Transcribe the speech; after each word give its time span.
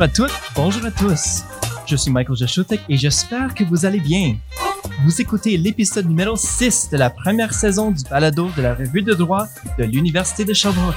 Bonjour 0.00 0.12
à 0.24 0.28
toutes, 0.28 0.40
bonjour 0.56 0.84
à 0.86 0.90
tous. 0.90 1.44
Je 1.84 1.94
suis 1.94 2.10
Michael 2.10 2.34
Jashutek 2.34 2.80
et 2.88 2.96
j'espère 2.96 3.54
que 3.54 3.64
vous 3.64 3.84
allez 3.84 4.00
bien. 4.00 4.34
Vous 5.04 5.20
écoutez 5.20 5.58
l'épisode 5.58 6.06
numéro 6.06 6.36
6 6.36 6.88
de 6.90 6.96
la 6.96 7.10
première 7.10 7.52
saison 7.52 7.90
du 7.90 8.02
balado 8.04 8.48
de 8.56 8.62
la 8.62 8.74
revue 8.74 9.02
de 9.02 9.12
droit 9.12 9.44
de 9.78 9.84
l'Université 9.84 10.46
de 10.46 10.54
Sherbrooke. 10.54 10.96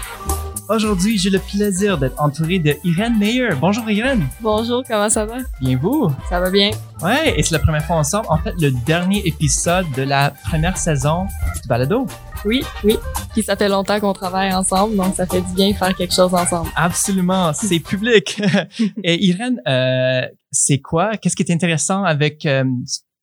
Aujourd'hui, 0.69 1.17
j'ai 1.17 1.29
le 1.29 1.39
plaisir 1.39 1.97
d'être 1.97 2.21
entouré 2.21 2.57
de 2.57 2.75
Irène 2.85 3.17
Meyer. 3.19 3.49
Bonjour 3.59 3.89
Irène. 3.89 4.25
Bonjour, 4.39 4.81
comment 4.87 5.09
ça 5.09 5.25
va? 5.25 5.39
Bien 5.59 5.77
vous? 5.77 6.09
Ça 6.29 6.39
va 6.39 6.49
bien. 6.49 6.71
Ouais, 7.01 7.37
et 7.37 7.43
c'est 7.43 7.51
la 7.51 7.59
première 7.59 7.83
fois 7.83 7.97
ensemble, 7.97 8.27
en 8.29 8.37
fait, 8.37 8.53
le 8.61 8.71
dernier 8.85 9.27
épisode 9.27 9.85
de 9.91 10.03
la 10.03 10.31
première 10.45 10.77
saison 10.77 11.25
du 11.61 11.67
balado. 11.67 12.07
Oui, 12.45 12.63
oui. 12.85 12.97
Puis 13.33 13.43
ça 13.43 13.57
fait 13.57 13.67
longtemps 13.67 13.99
qu'on 13.99 14.13
travaille 14.13 14.53
ensemble, 14.53 14.95
donc 14.95 15.15
ça 15.15 15.25
fait 15.25 15.41
du 15.41 15.53
bien 15.53 15.73
faire 15.73 15.93
quelque 15.95 16.13
chose 16.13 16.33
ensemble. 16.33 16.69
Absolument, 16.77 17.51
c'est 17.51 17.79
public. 17.81 18.41
et 19.03 19.21
Irène, 19.25 19.61
euh, 19.67 20.21
c'est 20.49 20.79
quoi? 20.79 21.17
Qu'est-ce 21.17 21.35
qui 21.35 21.43
est 21.43 21.51
intéressant 21.51 22.05
avec 22.05 22.45
euh, 22.45 22.63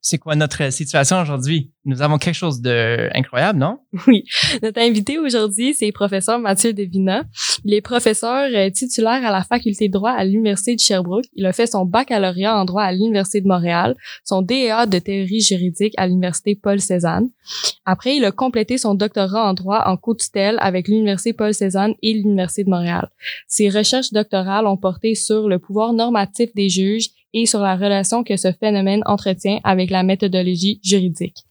c'est 0.01 0.19
quoi 0.19 0.35
notre 0.35 0.73
situation 0.73 1.21
aujourd'hui? 1.21 1.71
Nous 1.85 2.01
avons 2.01 2.19
quelque 2.19 2.35
chose 2.35 2.61
d'incroyable, 2.61 3.59
non? 3.59 3.79
Oui. 4.07 4.25
Notre 4.63 4.81
invité 4.81 5.19
aujourd'hui, 5.19 5.75
c'est 5.75 5.93
professeur 5.93 6.39
Mathieu 6.39 6.73
Devina. 6.73 7.25
Il 7.65 7.75
est 7.75 7.81
professeur 7.81 8.49
euh, 8.55 8.71
titulaire 8.71 9.25
à 9.25 9.31
la 9.31 9.43
faculté 9.43 9.89
de 9.89 9.93
droit 9.93 10.11
à 10.11 10.25
l'Université 10.25 10.75
de 10.75 10.81
Sherbrooke. 10.81 11.27
Il 11.35 11.45
a 11.45 11.53
fait 11.53 11.67
son 11.67 11.85
baccalauréat 11.85 12.59
en 12.59 12.65
droit 12.65 12.83
à 12.83 12.93
l'Université 12.93 13.41
de 13.41 13.49
Montréal, 13.49 13.95
son 14.25 14.43
DEA 14.43 14.87
de 14.87 14.99
théorie 14.99 15.41
juridique 15.41 15.95
à 15.97 16.07
l'Université 16.07 16.55
Paul 16.55 16.81
Cézanne. 16.81 17.29
Après, 17.85 18.17
il 18.17 18.25
a 18.25 18.33
complété 18.33 18.79
son 18.79 18.95
doctorat 18.95 19.49
en 19.49 19.55
droit 19.55 19.83
en 19.87 19.97
co-tutelle 19.97 20.57
avec 20.61 20.89
l'Université 20.89 21.33
Paul 21.33 21.53
Cézanne 21.53 21.95
et 22.03 22.15
l'Université 22.15 22.65
de 22.65 22.71
Montréal. 22.71 23.11
Ses 23.49 23.69
recherches 23.69 24.13
doctorales 24.13 24.67
ont 24.67 24.77
porté 24.77 25.15
sur 25.15 25.49
le 25.49 25.59
pouvoir 25.59 25.93
normatif 25.93 26.55
des 26.55 26.69
juges 26.69 27.11
et 27.35 27.47
sur 27.47 27.61
la 27.61 27.77
relation 27.77 28.25
que 28.25 28.37
ce 28.37 28.53
phénomène 28.53 29.03
entretient 29.07 29.61
avec 29.65 29.91
la 29.91 30.03
méthodologie 30.03 30.81
juridique. 30.83 31.45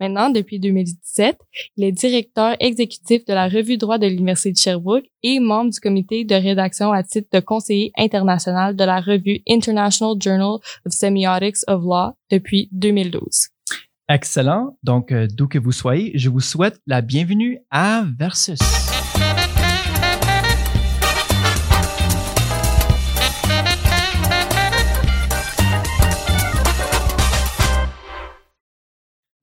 Maintenant, 0.00 0.30
depuis 0.30 0.58
2017, 0.58 1.38
il 1.76 1.84
est 1.84 1.92
directeur 1.92 2.56
exécutif 2.60 3.24
de 3.24 3.32
la 3.32 3.48
Revue 3.48 3.78
droit 3.78 3.98
de 3.98 4.06
l'Université 4.06 4.52
de 4.52 4.58
Sherbrooke 4.58 5.04
et 5.22 5.40
membre 5.40 5.70
du 5.72 5.80
comité 5.80 6.24
de 6.24 6.34
rédaction 6.34 6.92
à 6.92 7.02
titre 7.02 7.28
de 7.32 7.40
conseiller 7.40 7.92
international 7.96 8.76
de 8.76 8.84
la 8.84 9.00
revue 9.00 9.40
International 9.48 10.14
Journal 10.20 10.58
of 10.86 10.92
Semiotics 10.92 11.64
of 11.66 11.82
Law 11.82 12.12
depuis 12.30 12.68
2012. 12.72 13.48
Excellent. 14.08 14.76
Donc, 14.82 15.12
euh, 15.12 15.26
d'où 15.32 15.48
que 15.48 15.58
vous 15.58 15.72
soyez, 15.72 16.12
je 16.14 16.28
vous 16.28 16.40
souhaite 16.40 16.78
la 16.86 17.00
bienvenue 17.00 17.60
à 17.70 18.04
Versus. 18.18 18.58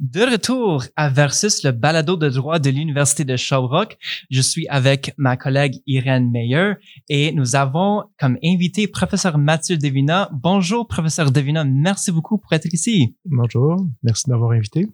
De 0.02 0.22
retour 0.22 0.84
à 0.96 1.10
Versus, 1.10 1.62
le 1.64 1.72
balado 1.72 2.18
de 2.18 2.28
droit 2.28 2.58
de 2.58 2.72
l'Université 2.72 3.24
de 3.24 3.36
Sherbrooke. 3.36 4.00
Je 4.32 4.42
suis 4.42 4.68
avec 4.68 5.14
ma 5.16 5.38
collègue 5.38 5.76
Irène 5.86 6.32
Meyer 6.32 6.74
et 7.08 7.32
nous 7.34 7.56
avons 7.56 8.06
comme 8.20 8.36
invité 8.44 8.88
professeur 8.88 9.38
Mathieu 9.38 9.78
Devina. 9.78 10.28
Bonjour, 10.34 10.88
professeur 10.88 11.30
Devina. 11.30 11.66
Merci 11.66 12.12
beaucoup 12.12 12.40
pour 12.40 12.52
être 12.54 12.74
ici. 12.74 13.16
Bonjour. 13.26 13.78
Merci 14.02 14.28
d'avoir 14.28 14.54
invité. 14.54 14.88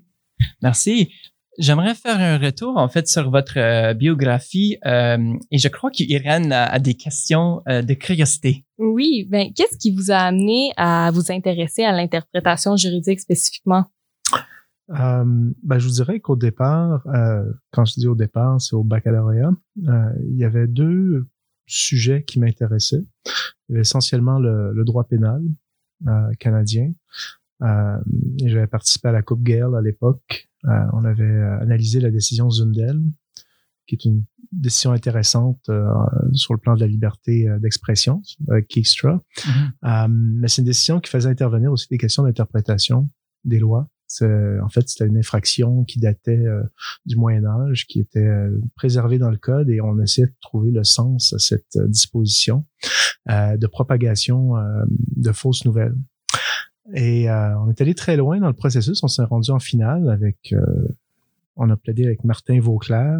Merci. 0.61 1.09
J'aimerais 1.57 1.95
faire 1.95 2.19
un 2.19 2.37
retour 2.37 2.75
en 2.75 2.89
fait 2.89 3.07
sur 3.07 3.31
votre 3.31 3.57
euh, 3.57 3.93
biographie 3.93 4.77
euh, 4.85 5.33
et 5.51 5.57
je 5.57 5.69
crois 5.69 5.89
qu'Irène 5.89 6.51
a, 6.51 6.65
a, 6.65 6.79
des 6.79 6.95
questions 6.95 7.61
euh, 7.69 7.81
de 7.81 7.93
curiosité. 7.93 8.65
Oui, 8.77 9.25
ben 9.29 9.53
qu'est-ce 9.55 9.77
qui 9.77 9.95
vous 9.95 10.11
a 10.11 10.17
amené 10.17 10.73
à 10.75 11.11
vous 11.13 11.31
intéresser 11.31 11.85
à 11.85 11.93
l'interprétation 11.93 12.75
juridique 12.75 13.21
spécifiquement? 13.21 13.85
Euh, 14.89 15.51
ben, 15.63 15.79
je 15.79 15.87
vous 15.87 15.93
dirais 15.93 16.19
qu'au 16.19 16.35
départ, 16.35 17.05
euh, 17.07 17.43
quand 17.71 17.85
je 17.85 17.93
dis 17.95 18.07
au 18.07 18.15
départ, 18.15 18.61
c'est 18.61 18.75
au 18.75 18.83
baccalauréat, 18.83 19.51
euh, 19.87 20.13
il 20.29 20.37
y 20.37 20.45
avait 20.45 20.67
deux 20.67 21.27
sujets 21.65 22.23
qui 22.23 22.39
m'intéressaient. 22.39 23.05
Il 23.25 23.71
y 23.71 23.73
avait 23.73 23.81
essentiellement 23.81 24.39
le, 24.39 24.73
le 24.73 24.85
droit 24.85 25.03
pénal 25.03 25.41
euh, 26.07 26.31
canadien. 26.39 26.93
Euh, 27.63 27.97
J'avais 28.45 28.67
participé 28.67 29.09
à 29.09 29.11
la 29.11 29.21
Coupe 29.21 29.43
Gale 29.43 29.75
à 29.75 29.81
l'époque. 29.81 30.47
Euh, 30.65 30.69
on 30.93 31.03
avait 31.03 31.41
analysé 31.61 31.99
la 31.99 32.11
décision 32.11 32.49
Zundel, 32.49 33.01
qui 33.87 33.95
est 33.95 34.05
une 34.05 34.23
décision 34.53 34.91
intéressante 34.91 35.69
sur 36.31 36.53
le 36.53 36.59
plan 36.59 36.75
de 36.75 36.79
la 36.79 36.87
liberté 36.87 37.47
d'expression, 37.59 38.21
Keystra. 38.69 39.15
Mm 39.15 39.21
-hmm. 39.81 40.11
mais 40.39 40.47
c'est 40.47 40.61
une 40.61 40.67
décision 40.67 41.01
qui 41.01 41.09
faisait 41.11 41.29
intervenir 41.29 41.71
aussi 41.71 41.87
des 41.89 41.97
questions 41.97 42.23
d'interprétation 42.23 43.09
des 43.43 43.59
lois 43.59 43.89
en 44.21 44.69
fait, 44.69 44.87
c'était 44.87 45.05
une 45.05 45.17
infraction 45.17 45.83
qui 45.83 45.99
datait 45.99 46.37
euh, 46.37 46.63
du 47.05 47.15
Moyen 47.15 47.45
Âge, 47.45 47.87
qui 47.87 47.99
était 47.99 48.19
euh, 48.19 48.57
préservée 48.75 49.17
dans 49.17 49.29
le 49.29 49.37
code, 49.37 49.69
et 49.69 49.81
on 49.81 49.99
essayait 49.99 50.27
de 50.27 50.35
trouver 50.41 50.71
le 50.71 50.83
sens 50.83 51.33
à 51.33 51.39
cette 51.39 51.75
euh, 51.75 51.87
disposition 51.87 52.65
de 53.29 53.67
propagation 53.67 54.53
de 54.87 55.31
fausses 55.33 55.65
nouvelles. 55.65 55.97
Et 56.93 57.29
on 57.29 57.69
est 57.69 57.81
allé 57.81 57.93
très 57.93 58.15
loin 58.15 58.39
dans 58.39 58.47
le 58.47 58.53
processus. 58.53 59.03
On 59.03 59.09
s'est 59.09 59.25
rendu 59.25 59.51
en 59.51 59.59
finale 59.59 60.09
avec, 60.09 60.55
on 61.57 61.69
a 61.69 61.75
plaidé 61.75 62.05
avec 62.05 62.23
Martin 62.23 62.61
Vauclair, 62.61 63.19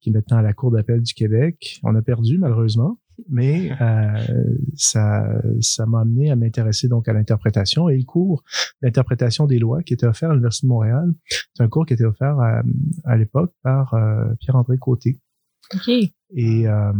qui 0.00 0.10
est 0.10 0.12
maintenant 0.12 0.38
à 0.38 0.42
la 0.42 0.52
Cour 0.52 0.72
d'appel 0.72 1.00
du 1.00 1.14
Québec. 1.14 1.78
On 1.84 1.94
a 1.94 2.02
perdu 2.02 2.38
malheureusement 2.38 2.98
mais 3.28 3.70
euh, 3.80 4.56
ça 4.74 5.26
ça 5.60 5.86
m'a 5.86 6.00
amené 6.00 6.30
à 6.30 6.36
m'intéresser 6.36 6.88
donc 6.88 7.08
à 7.08 7.12
l'interprétation 7.12 7.88
et 7.88 7.96
le 7.96 8.04
cours 8.04 8.44
d'interprétation 8.82 9.46
des 9.46 9.58
lois 9.58 9.82
qui 9.82 9.94
était 9.94 10.06
offert 10.06 10.30
à 10.30 10.34
l'Université 10.34 10.66
de 10.66 10.72
Montréal. 10.72 11.12
C'est 11.54 11.62
un 11.62 11.68
cours 11.68 11.86
qui 11.86 11.94
était 11.94 12.04
offert 12.04 12.38
à, 12.40 12.62
à 13.04 13.16
l'époque 13.16 13.52
par 13.62 13.94
euh, 13.94 14.34
Pierre-André 14.40 14.78
Côté. 14.78 15.20
Okay. 15.74 16.12
Et 16.34 16.68
euh, 16.68 16.92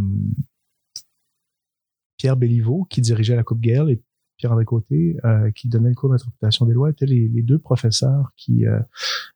Pierre 2.17 2.37
Béliveau, 2.37 2.85
qui 2.89 3.01
dirigeait 3.01 3.35
la 3.35 3.43
Coupe 3.43 3.61
Gale, 3.61 3.91
et 3.91 4.01
Pierre-André 4.37 4.65
Côté, 4.65 5.17
euh, 5.23 5.51
qui 5.51 5.69
donnait 5.69 5.89
le 5.89 5.95
cours 5.95 6.09
d'interprétation 6.09 6.65
des 6.65 6.73
lois, 6.73 6.89
étaient 6.89 7.05
les, 7.05 7.27
les 7.27 7.43
deux 7.43 7.59
professeurs 7.59 8.31
qui 8.35 8.65
euh, 8.65 8.79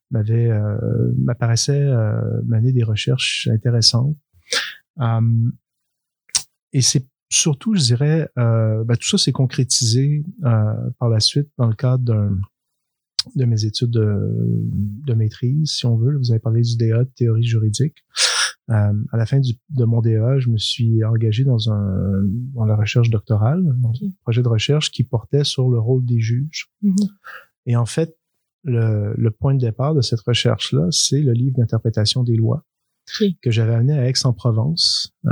m'avaient 0.09 0.51
m'apparaissaient 1.17 1.89
mener 2.45 2.73
des 2.73 2.83
recherches 2.83 3.47
intéressantes. 3.51 4.17
Um, 4.97 5.53
et 6.73 6.81
c'est 6.81 7.07
surtout, 7.29 7.75
je 7.75 7.81
dirais, 7.81 8.29
euh, 8.37 8.83
ben, 8.83 8.95
tout 8.97 9.07
ça 9.07 9.17
s'est 9.17 9.31
concrétisé 9.31 10.23
euh, 10.43 10.73
par 10.99 11.09
la 11.09 11.19
suite 11.19 11.49
dans 11.57 11.67
le 11.67 11.75
cadre 11.75 12.29
de 13.35 13.45
mes 13.45 13.65
études 13.65 13.91
de, 13.91 14.29
de, 15.05 15.13
maîtrise, 15.13 15.71
si 15.71 15.85
on 15.85 15.95
veut. 15.95 16.17
Vous 16.17 16.31
avez 16.31 16.39
parlé 16.39 16.61
du 16.61 16.75
DA 16.75 17.03
de 17.03 17.09
théorie 17.15 17.43
juridique. 17.43 18.03
Euh, 18.69 18.93
à 19.11 19.17
la 19.17 19.25
fin 19.25 19.39
du, 19.39 19.53
de 19.69 19.85
mon 19.85 20.01
DA, 20.01 20.39
je 20.39 20.49
me 20.49 20.57
suis 20.57 21.03
engagé 21.03 21.43
dans 21.43 21.71
un 21.71 22.23
dans 22.53 22.65
la 22.65 22.75
recherche 22.75 23.09
doctorale, 23.09 23.63
okay. 23.83 24.05
un 24.05 24.11
projet 24.23 24.41
de 24.43 24.47
recherche 24.47 24.91
qui 24.91 25.03
portait 25.03 25.43
sur 25.43 25.69
le 25.69 25.79
rôle 25.79 26.05
des 26.05 26.19
juges. 26.19 26.69
Mm 26.81 26.91
-hmm. 26.91 27.09
Et 27.65 27.75
en 27.75 27.85
fait, 27.85 28.15
le, 28.63 29.13
le, 29.17 29.31
point 29.31 29.55
de 29.55 29.59
départ 29.59 29.93
de 29.95 30.01
cette 30.01 30.21
recherche-là, 30.21 30.87
c'est 30.91 31.21
le 31.21 31.33
livre 31.33 31.57
d'interprétation 31.57 32.23
des 32.23 32.35
lois 32.35 32.63
okay. 33.09 33.37
que 33.41 33.51
j'avais 33.51 33.73
amené 33.73 33.93
à 33.97 34.07
Aix-en-Provence. 34.07 35.13
Euh, 35.25 35.31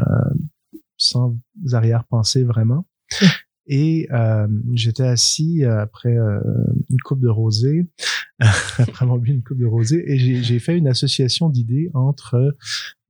sans 1.00 1.36
arrière-pensée 1.72 2.44
vraiment. 2.44 2.86
Et 3.72 4.08
euh, 4.12 4.48
j'étais 4.74 5.04
assis 5.04 5.64
après 5.64 6.18
euh, 6.18 6.40
une 6.90 7.00
coupe 7.04 7.20
de 7.20 7.28
rosée, 7.28 7.88
après 8.40 9.04
avoir 9.04 9.20
bu 9.20 9.32
une 9.32 9.44
coupe 9.44 9.60
de 9.60 9.66
rosée, 9.68 10.04
et 10.12 10.18
j'ai 10.18 10.58
fait 10.58 10.76
une 10.76 10.88
association 10.88 11.50
d'idées 11.50 11.92
entre 11.94 12.56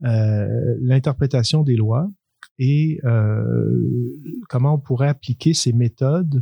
euh, 0.04 0.76
l'interprétation 0.82 1.64
des 1.64 1.78
lois 1.78 2.12
et 2.58 3.00
euh, 3.06 4.18
comment 4.50 4.74
on 4.74 4.80
pourrait 4.80 5.08
appliquer 5.08 5.54
ces 5.54 5.72
méthodes 5.72 6.42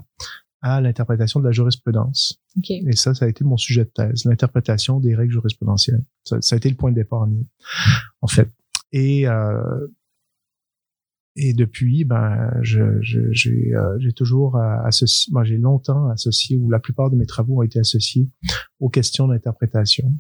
à 0.62 0.82
l'interprétation 0.82 1.40
de 1.40 1.46
la 1.46 1.52
jurisprudence. 1.52 2.42
Okay. 2.58 2.84
Et 2.88 2.96
ça, 2.96 3.14
ça 3.14 3.26
a 3.26 3.28
été 3.28 3.44
mon 3.44 3.58
sujet 3.58 3.86
de 3.86 3.90
thèse, 3.90 4.26
l'interprétation 4.26 5.00
des 5.00 5.14
règles 5.14 5.34
jurisprudentielles. 5.34 6.04
Ça, 6.24 6.42
ça, 6.42 6.56
a 6.56 6.58
été 6.58 6.70
le 6.70 6.76
point 6.76 6.90
de 6.90 6.96
départ, 6.96 7.28
en 8.22 8.28
fait. 8.28 8.50
Et 8.92 9.28
euh, 9.28 9.88
et 11.40 11.54
depuis, 11.54 12.04
ben, 12.04 12.52
j'ai 12.62 12.84
je, 13.02 13.32
j'ai 13.32 13.76
euh, 13.76 14.12
toujours 14.16 14.58
associé, 14.58 15.32
moi 15.32 15.44
j'ai 15.44 15.58
longtemps 15.58 16.10
associé, 16.10 16.58
ou 16.58 16.72
la 16.72 16.80
plupart 16.80 17.12
de 17.12 17.16
mes 17.16 17.28
travaux 17.28 17.60
ont 17.60 17.62
été 17.62 17.80
associés 17.80 18.28
aux 18.80 18.90
questions 18.90 19.28
d'interprétation. 19.28 20.14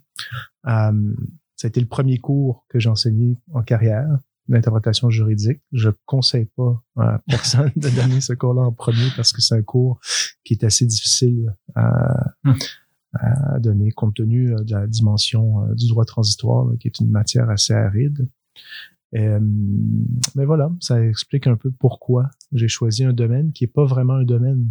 Euh, 0.68 1.16
ça 1.56 1.66
a 1.66 1.70
été 1.70 1.80
le 1.82 1.88
premier 1.88 2.20
cours 2.20 2.66
que 2.70 2.78
j'ai 2.78 2.90
enseigné 2.90 3.36
en 3.52 3.64
carrière 3.64 4.08
d'interprétation 4.48 5.10
juridique. 5.10 5.60
Je 5.72 5.90
conseille 6.06 6.46
pas 6.56 6.84
à 6.98 7.20
personne 7.28 7.72
de 7.76 7.90
donner 7.90 8.22
ce 8.22 8.34
cours-là 8.34 8.62
en 8.62 8.72
premier 8.72 9.08
parce 9.16 9.34
que 9.34 9.42
c'est 9.42 9.56
un 9.56 9.64
cours 9.64 10.00
qui 10.44 10.54
est 10.54 10.64
assez 10.64 10.86
difficile 10.86 11.52
à, 11.74 12.36
à 13.14 13.60
donner 13.60 13.92
compte 13.92 14.16
tenu 14.16 14.54
de 14.54 14.72
la 14.72 14.86
dimension 14.86 15.68
du 15.74 15.88
droit 15.88 16.06
transitoire, 16.06 16.66
là, 16.66 16.76
qui 16.80 16.88
est 16.88 17.00
une 17.00 17.10
matière 17.10 17.50
assez 17.50 17.74
aride. 17.74 18.30
Euh, 19.16 19.40
mais 20.36 20.46
voilà, 20.46 20.70
ça 20.82 21.02
explique 21.04 21.48
un 21.48 21.56
peu 21.56 21.72
pourquoi 21.72 22.30
j'ai 22.52 22.68
choisi 22.68 23.06
un 23.06 23.14
domaine 23.14 23.54
qui 23.54 23.64
est 23.64 23.68
pas 23.68 23.86
vraiment 23.86 24.16
un 24.16 24.24
domaine. 24.26 24.68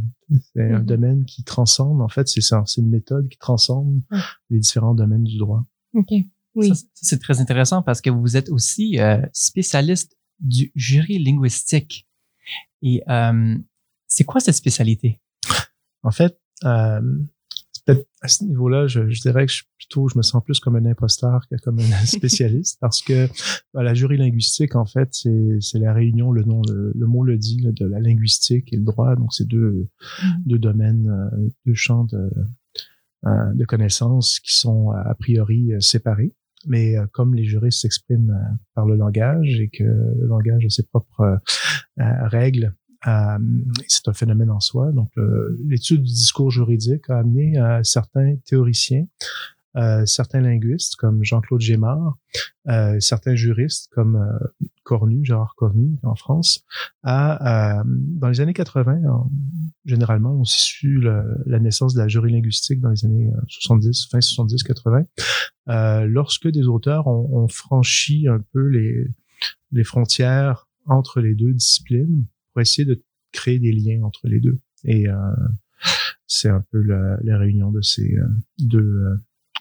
C'est 0.55 0.73
un 0.73 0.81
Mhm. 0.81 0.85
domaine 0.87 1.25
qui 1.25 1.43
transcende. 1.43 2.03
En 2.03 2.09
fait, 2.09 2.29
c'est 2.29 2.43
ça. 2.43 2.63
C'est 2.67 2.83
une 2.83 2.91
méthode 2.91 3.29
qui 3.29 3.39
transcende 3.39 4.03
Ouais. 4.11 4.19
les 4.51 4.59
différents 4.59 4.95
domaines 4.95 5.25
du 5.25 5.39
droit. 5.39 5.65
OK. 5.95 6.13
Oui. 6.55 6.73
C'est 6.95 7.19
très 7.21 7.41
intéressant 7.41 7.83
parce 7.83 8.01
que 8.01 8.11
vous 8.11 8.37
êtes 8.37 8.49
aussi 8.51 8.99
euh, 8.99 9.21
spécialiste 9.33 10.17
du 10.41 10.71
jury 10.75 11.19
linguistique. 11.23 12.07
Et 12.83 13.03
euh, 13.09 13.57
c'est 14.07 14.25
quoi 14.25 14.41
cette 14.41 14.55
spécialité? 14.55 15.21
En 16.03 16.11
fait, 16.11 16.39
euh, 16.65 17.01
peut-être 17.87 18.07
à 18.21 18.29
ce 18.29 18.45
niveau-là, 18.45 18.87
je, 18.87 19.09
je 19.09 19.21
dirais 19.21 19.47
que 19.47 19.53
je, 19.53 19.57
suis 19.57 19.67
plutôt, 19.79 20.09
je 20.09 20.19
me 20.19 20.23
sens 20.23 20.43
plus 20.45 20.61
comme 20.61 20.77
un 20.77 20.85
imposteur 20.85 21.47
que 21.51 21.57
comme 21.63 21.79
un 21.79 21.83
spécialiste 22.07 22.79
parce 22.81 23.01
que 23.03 23.29
bah, 23.73 23.83
la 23.83 23.95
jury 23.95 24.19
linguistique, 24.19 24.75
en 24.77 24.85
fait, 24.85 25.09
c'est 25.13 25.59
c'est 25.61 25.79
la 25.79 25.93
réunion, 25.95 26.33
le 26.33 26.43
nom, 26.43 26.63
le, 26.69 26.93
le 26.95 27.07
mot 27.07 27.25
le 27.25 27.39
dit, 27.39 27.61
là, 27.63 27.71
de 27.73 27.87
la 27.87 28.01
linguistique 28.01 28.73
et 28.73 28.77
le 28.77 28.85
droit. 28.85 29.17
Donc, 29.17 29.33
c'est 29.33 29.47
deux, 29.47 29.89
deux 30.45 30.59
domaines, 30.59 31.09
euh, 31.09 31.49
deux 31.65 31.75
champs 31.75 32.05
de, 32.05 32.31
euh, 33.27 33.55
de 33.55 33.65
connaissances 33.65 34.41
qui 34.41 34.55
sont 34.55 34.91
a 34.91 35.15
priori 35.15 35.73
euh, 35.73 35.81
séparés. 35.81 36.35
Mais 36.67 36.97
euh, 36.97 37.07
comme 37.13 37.35
les 37.35 37.45
juristes 37.45 37.81
s'expriment 37.81 38.31
euh, 38.31 38.57
par 38.75 38.87
le 38.87 38.97
langage 38.97 39.61
et 39.61 39.69
que 39.69 39.85
le 39.85 40.27
langage 40.27 40.65
a 40.65 40.69
ses 40.69 40.83
propres 40.83 41.21
euh, 41.21 41.37
euh, 42.01 42.29
règles, 42.29 42.75
euh, 43.07 43.39
c'est 43.89 44.09
un 44.09 44.13
phénomène 44.13 44.51
en 44.51 44.61
soi. 44.61 44.93
Donc, 44.93 45.11
euh, 45.19 45.57
l'étude 45.67 46.03
du 46.03 46.13
discours 46.13 46.51
juridique 46.51 47.09
a 47.11 47.19
amené 47.19 47.59
euh, 47.59 47.83
certains 47.83 48.37
théoriciens, 48.45 49.07
euh, 49.77 50.07
certains 50.07 50.41
linguistes 50.41 50.97
comme 50.97 51.23
Jean-Claude 51.23 51.61
Gémard, 51.61 52.17
euh, 52.69 52.99
certains 53.01 53.35
juristes 53.35 53.91
comme 53.93 54.19
Cornu, 54.85 55.25
Gérard 55.25 55.55
Cornu 55.57 55.97
en 56.03 56.15
France, 56.15 56.65
à, 57.03 57.83
dans 57.85 58.29
les 58.29 58.41
années 58.41 58.55
80, 58.55 59.03
en- 59.09 59.31
généralement, 59.85 60.33
on 60.33 60.45
situe 60.45 61.01
la 61.01 61.59
naissance 61.59 61.93
de 61.95 62.01
la 62.01 62.09
jury 62.09 62.33
linguistique 62.33 62.81
dans 62.81 62.91
les 62.91 63.05
années 63.05 63.31
euh, 63.37 63.41
70, 63.49 64.09
fin 64.11 64.19
70-80, 64.19 65.05
euh, 65.69 66.07
lorsque 66.07 66.49
des 66.49 66.67
auteurs 66.67 67.07
ont, 67.07 67.47
franchi 67.49 68.27
un 68.29 68.41
peu 68.53 68.67
les 69.73 69.85
frontières 69.85 70.67
entre 70.87 71.21
les 71.21 71.35
deux 71.35 71.53
disciplines 71.53 72.25
pour 72.57 72.63
essayer 72.63 72.87
de 72.87 73.03
créer 73.33 73.59
des 73.59 73.71
liens 73.71 74.03
entre 74.03 74.29
les 74.29 74.41
deux. 74.41 74.59
Et 74.85 75.07
euh, 75.09 75.15
c'est 76.27 76.49
un 76.49 76.65
peu 76.71 76.81
la, 76.81 77.19
la 77.23 77.37
réunion 77.37 77.71
de 77.71 77.83
ces 77.83 78.17
euh, 78.17 78.27
deux, 78.59 78.79
euh, 78.79 79.15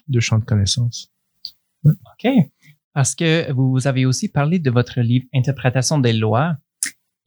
deux 0.08 0.20
champs 0.20 0.38
de 0.38 0.46
connaissances. 0.46 1.12
OK. 1.84 2.26
Parce 2.94 3.14
que 3.14 3.52
vous 3.52 3.86
avez 3.86 4.06
aussi 4.06 4.30
parlé 4.30 4.58
de 4.58 4.70
votre 4.70 5.02
livre 5.02 5.26
Interprétation 5.34 5.98
des 5.98 6.14
lois. 6.14 6.56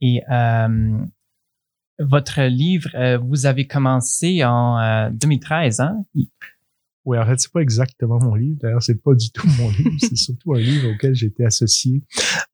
Et 0.00 0.22
euh, 0.28 0.98
votre 2.00 2.42
livre, 2.42 2.90
euh, 2.96 3.18
vous 3.18 3.46
avez 3.46 3.68
commencé 3.68 4.44
en 4.44 4.80
euh, 4.80 5.10
2013, 5.12 5.78
hein? 5.78 6.04
Oui, 7.04 7.16
en 7.16 7.26
fait, 7.26 7.38
c'est 7.38 7.52
pas 7.52 7.60
exactement 7.60 8.18
mon 8.18 8.34
livre. 8.34 8.58
D'ailleurs, 8.60 8.82
c'est 8.82 9.00
pas 9.00 9.14
du 9.14 9.30
tout 9.30 9.46
mon 9.56 9.70
livre. 9.78 9.92
C'est 10.00 10.16
surtout 10.16 10.54
un 10.54 10.58
livre 10.58 10.90
auquel 10.92 11.14
j'ai 11.14 11.26
été 11.26 11.44
associé 11.44 12.02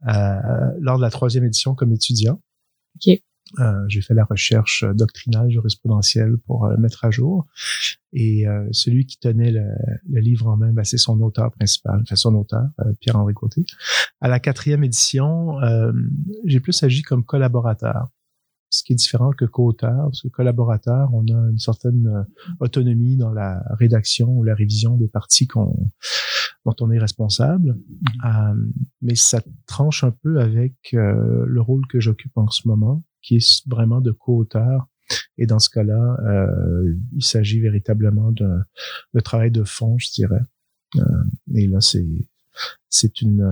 lors 0.05 0.99
de 0.99 1.03
la 1.03 1.11
troisième 1.11 1.45
édition 1.47 1.75
comme 1.75 1.95
étudiant. 1.95 2.43
OK. 2.96 3.20
Euh, 3.60 3.84
j'ai 3.88 4.02
fait 4.02 4.14
la 4.14 4.25
recherche 4.25 4.84
doctrinale 4.94 5.48
jurisprudentielle 5.50 6.37
pour 6.46 6.66
euh, 6.66 6.76
mettre 6.78 7.04
à 7.04 7.10
jour. 7.10 7.46
Et 8.12 8.46
euh, 8.48 8.66
celui 8.72 9.06
qui 9.06 9.19
tenait 9.19 9.52
le, 9.52 9.69
le 10.10 10.20
livre 10.20 10.48
en 10.48 10.56
main, 10.56 10.72
ben, 10.72 10.84
c'est 10.84 10.96
son 10.96 11.20
auteur 11.20 11.52
principal, 11.52 12.00
enfin 12.02 12.16
son 12.16 12.34
auteur, 12.34 12.64
euh, 12.81 12.93
Pierre-Henri 13.00 13.34
Côté. 13.34 13.64
À 14.20 14.28
la 14.28 14.40
quatrième 14.40 14.82
édition, 14.82 15.60
euh, 15.62 15.93
j'ai 16.44 16.60
plus 16.60 16.82
agi 16.82 17.02
comme 17.02 17.25
collaborateur, 17.25 18.08
ce 18.71 18.83
qui 18.83 18.93
est 18.93 18.97
différent 18.97 19.31
que 19.31 19.45
co-auteur, 19.45 20.05
parce 20.05 20.23
que 20.23 20.29
collaborateur, 20.29 21.11
on 21.13 21.25
a 21.29 21.51
une 21.51 21.59
certaine 21.59 22.07
euh, 22.09 22.23
autonomie 22.61 23.17
dans 23.17 23.33
la 23.33 23.63
rédaction 23.79 24.29
ou 24.29 24.43
la 24.45 24.55
révision 24.55 24.97
des 24.97 25.09
parties 25.09 25.47
qu'on 25.47 25.91
dont 26.67 26.75
on 26.81 26.91
est 26.91 26.99
responsable, 26.99 27.79
Euh, 28.25 28.55
mais 29.03 29.15
ça 29.15 29.41
tranche 29.67 30.03
un 30.03 30.11
peu 30.11 30.41
avec 30.41 30.75
euh, 30.95 31.45
le 31.47 31.61
rôle 31.61 31.87
que 31.87 32.01
j'occupe 32.01 32.37
en 32.37 32.49
ce 32.49 32.67
moment, 32.67 33.05
qui 33.23 33.37
est 33.37 33.69
vraiment 33.69 34.01
de 34.01 34.11
co-auteur. 34.11 34.89
Et 35.39 35.47
dans 35.47 35.61
ce 35.61 35.71
cas-là, 35.71 36.17
euh, 36.25 36.95
il 37.13 37.25
s'agit 37.25 37.61
véritablement 37.61 38.33
d'un 38.33 38.65
de 39.15 39.21
travail 39.21 39.53
de 39.53 39.63
fond, 39.63 39.97
je 39.99 40.11
dirais. 40.13 40.43
Et 41.55 41.67
là, 41.69 41.81
c'est 41.81 42.29
c'est 42.89 43.21
une 43.23 43.45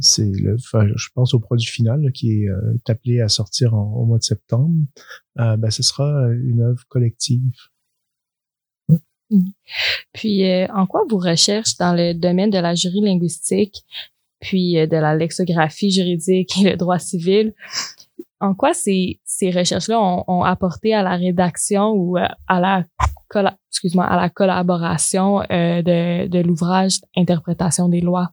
c'est 0.00 0.30
le 0.30 0.56
je 0.58 1.08
pense 1.14 1.34
au 1.34 1.40
produit 1.40 1.66
final 1.66 2.12
qui 2.12 2.42
est 2.42 2.48
euh, 2.48 2.76
appelé 2.88 3.20
à 3.20 3.28
sortir 3.28 3.74
au 3.74 4.04
mois 4.04 4.18
de 4.18 4.22
septembre. 4.22 4.74
Euh, 5.38 5.56
ben, 5.56 5.70
ce 5.70 5.82
sera 5.82 6.28
une 6.32 6.60
œuvre 6.60 6.84
collective. 6.88 7.54
Puis, 10.12 10.50
euh, 10.50 10.66
en 10.74 10.86
quoi 10.86 11.02
vos 11.08 11.18
recherches 11.18 11.76
dans 11.76 11.94
le 11.94 12.14
domaine 12.14 12.50
de 12.50 12.58
la 12.58 12.74
jury 12.74 13.00
linguistique, 13.00 13.84
puis 14.40 14.74
de 14.74 14.96
la 14.96 15.14
lexicographie 15.14 15.90
juridique 15.90 16.58
et 16.58 16.70
le 16.70 16.76
droit 16.76 16.98
civil, 16.98 17.54
en 18.40 18.54
quoi 18.54 18.72
ces, 18.72 19.20
recherches-là 19.42 20.00
ont, 20.00 20.24
ont 20.28 20.44
apporté 20.44 20.94
à 20.94 21.02
la 21.02 21.16
rédaction 21.16 21.90
ou 21.90 22.16
à 22.16 22.60
la 22.60 22.84
collaboration 24.30 25.40
de, 25.40 26.26
de 26.26 26.38
l'ouvrage 26.38 27.00
Interprétation 27.16 27.88
des 27.88 28.00
lois? 28.00 28.32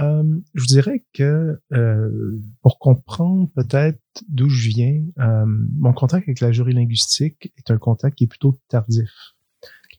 Euh, 0.00 0.40
je 0.54 0.60
vous 0.60 0.66
dirais 0.66 1.04
que 1.12 1.60
euh, 1.72 2.40
pour 2.62 2.78
comprendre 2.78 3.48
peut-être 3.54 4.00
d'où 4.28 4.48
je 4.48 4.68
viens, 4.68 5.04
euh, 5.20 5.44
mon 5.46 5.92
contact 5.92 6.28
avec 6.28 6.40
la 6.40 6.50
jury 6.50 6.72
linguistique 6.72 7.52
est 7.56 7.70
un 7.70 7.78
contact 7.78 8.18
qui 8.18 8.24
est 8.24 8.28
plutôt 8.28 8.58
tardif, 8.68 9.10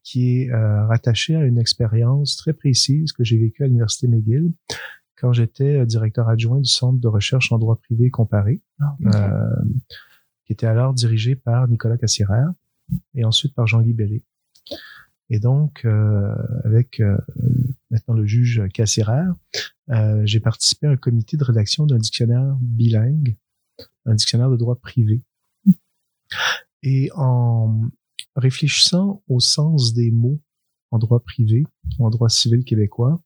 qui 0.04 0.42
est 0.42 0.52
euh, 0.52 0.86
rattaché 0.88 1.36
à 1.36 1.46
une 1.46 1.58
expérience 1.58 2.36
très 2.36 2.54
précise 2.54 3.14
que 3.14 3.24
j'ai 3.24 3.38
vécue 3.38 3.64
à 3.64 3.68
l'Université 3.68 4.08
McGill 4.08 4.52
quand 5.18 5.32
j'étais 5.32 5.78
euh, 5.78 5.86
directeur 5.86 6.28
adjoint 6.30 6.60
du 6.60 6.70
Centre 6.70 7.00
de 7.00 7.08
recherche 7.08 7.52
en 7.52 7.58
droit 7.58 7.78
privé 7.78 8.10
comparé, 8.10 8.62
euh, 8.82 9.56
qui 10.46 10.54
était 10.54 10.68
alors 10.68 10.94
dirigé 10.94 11.36
par 11.36 11.68
Nicolas 11.68 11.98
Cassirer 11.98 12.44
et 13.14 13.24
ensuite 13.24 13.56
par 13.56 13.66
Jean-Guy 13.66 13.94
Bellé. 13.94 14.24
Et 15.30 15.40
donc, 15.40 15.86
euh, 15.86 16.36
avec 16.64 17.00
euh, 17.00 17.18
maintenant 17.90 18.14
le 18.14 18.26
juge 18.26 18.62
Cassirer, 18.74 19.24
euh, 19.90 20.22
j'ai 20.26 20.40
participé 20.40 20.88
à 20.88 20.92
un 20.92 20.98
comité 20.98 21.38
de 21.38 21.44
rédaction 21.44 21.86
d'un 21.86 21.98
dictionnaire 21.98 22.58
bilingue, 22.60 23.36
un 24.06 24.16
dictionnaire 24.16 24.50
de 24.50 24.58
droit 24.58 24.76
privé. 24.76 25.22
Et 26.84 27.10
en 27.16 27.90
réfléchissant 28.36 29.24
au 29.28 29.40
sens 29.40 29.94
des 29.94 30.12
mots 30.12 30.40
en 30.92 31.00
droit 31.00 31.20
privé, 31.20 31.66
en 32.00 32.10
droit 32.10 32.30
civil 32.30 32.64
québécois, 32.64 33.22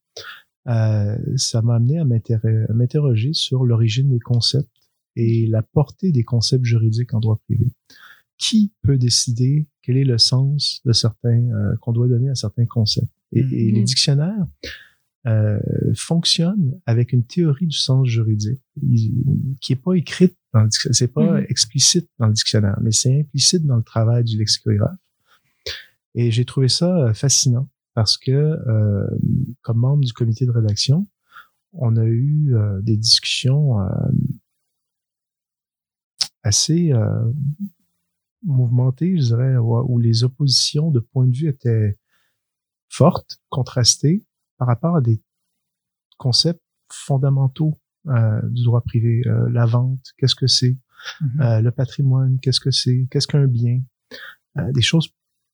euh, 0.68 1.18
ça 1.36 1.62
m'a 1.62 1.76
amené 1.76 2.00
à 2.00 2.06
m'interroger 2.06 3.34
sur 3.34 3.66
l'origine 3.66 4.10
des 4.10 4.20
concepts 4.20 4.70
et 5.16 5.48
la 5.48 5.62
portée 5.62 6.12
des 6.12 6.24
concepts 6.24 6.66
juridiques 6.66 7.14
en 7.14 7.20
droit 7.20 7.38
privé. 7.46 7.68
Qui 8.38 8.72
peut 8.82 8.98
décider 8.98 9.68
quel 9.82 9.98
est 9.98 10.06
le 10.06 10.18
sens 10.18 10.82
de 10.86 10.94
certains 10.94 11.50
euh, 11.52 11.76
qu'on 11.82 11.92
doit 11.92 12.08
donner 12.08 12.30
à 12.30 12.36
certains 12.36 12.66
concepts? 12.66 13.12
Et, 13.32 13.40
et 13.40 13.72
les 13.72 13.84
dictionnaires 13.84 14.48
euh, 15.28 15.60
fonctionnent 15.96 16.80
avec 16.86 17.12
une 17.12 17.26
théorie 17.26 17.68
du 17.68 17.78
sens 17.78 18.08
juridique 18.08 18.62
qui 19.60 19.74
est 19.74 19.82
pas 19.82 19.94
écrite 19.94 20.36
dans 20.54 20.62
le 20.62 20.70
dictionnaire, 20.70 20.96
c'est 20.96 21.14
pas 21.14 21.40
Mhm. 21.40 21.46
explicite 21.50 22.10
dans 22.20 22.28
le 22.28 22.34
dictionnaire, 22.34 22.78
mais 22.82 22.92
c'est 22.92 23.20
implicite 23.20 23.66
dans 23.66 23.76
le 23.78 23.84
travail 23.84 24.24
du 24.24 24.38
lexicographe. 24.38 24.98
Et 26.16 26.32
j'ai 26.32 26.46
trouvé 26.46 26.70
ça 26.70 26.98
euh, 26.98 27.14
fascinant 27.14 27.70
parce 27.94 28.18
que, 28.18 28.32
euh, 28.32 29.08
comme 29.62 29.78
membre 29.78 30.06
du 30.06 30.14
comité 30.14 30.46
de 30.46 30.52
rédaction, 30.52 31.06
on 31.74 31.98
a 31.98 32.06
eu 32.06 32.56
euh, 32.56 32.82
des 32.82 32.98
discussions 32.98 33.80
euh, 33.82 33.88
assez 36.44 36.92
euh, 36.94 37.32
mouvementées, 38.44 39.18
je 39.18 39.26
dirais, 39.26 39.58
où, 39.58 39.78
où 39.78 40.00
les 40.00 40.24
oppositions 40.24 40.92
de 40.92 41.00
point 41.00 41.28
de 41.28 41.36
vue 41.36 41.50
étaient 41.50 41.98
fortes, 42.88 43.40
contrastées 43.50 44.24
par 44.60 44.68
rapport 44.68 44.96
à 44.96 45.02
des 45.02 45.24
concepts 46.18 46.62
fondamentaux 46.92 47.80
euh, 48.08 48.42
du 48.50 48.64
droit 48.64 48.82
privé. 48.82 49.22
Euh, 49.26 49.50
la 49.50 49.66
vente, 49.66 50.14
qu'est-ce 50.18 50.36
que 50.36 50.48
c'est? 50.48 50.78
Mhm. 51.22 51.42
Euh, 51.42 51.62
le 51.62 51.72
patrimoine, 51.72 52.38
qu'est-ce 52.42 52.60
que 52.60 52.72
c'est? 52.72 53.08
Qu'est-ce 53.10 53.28
qu'un 53.28 53.48
bien? 53.48 53.82
Euh, 54.58 54.72
des 54.72 54.82
choses 54.82 55.10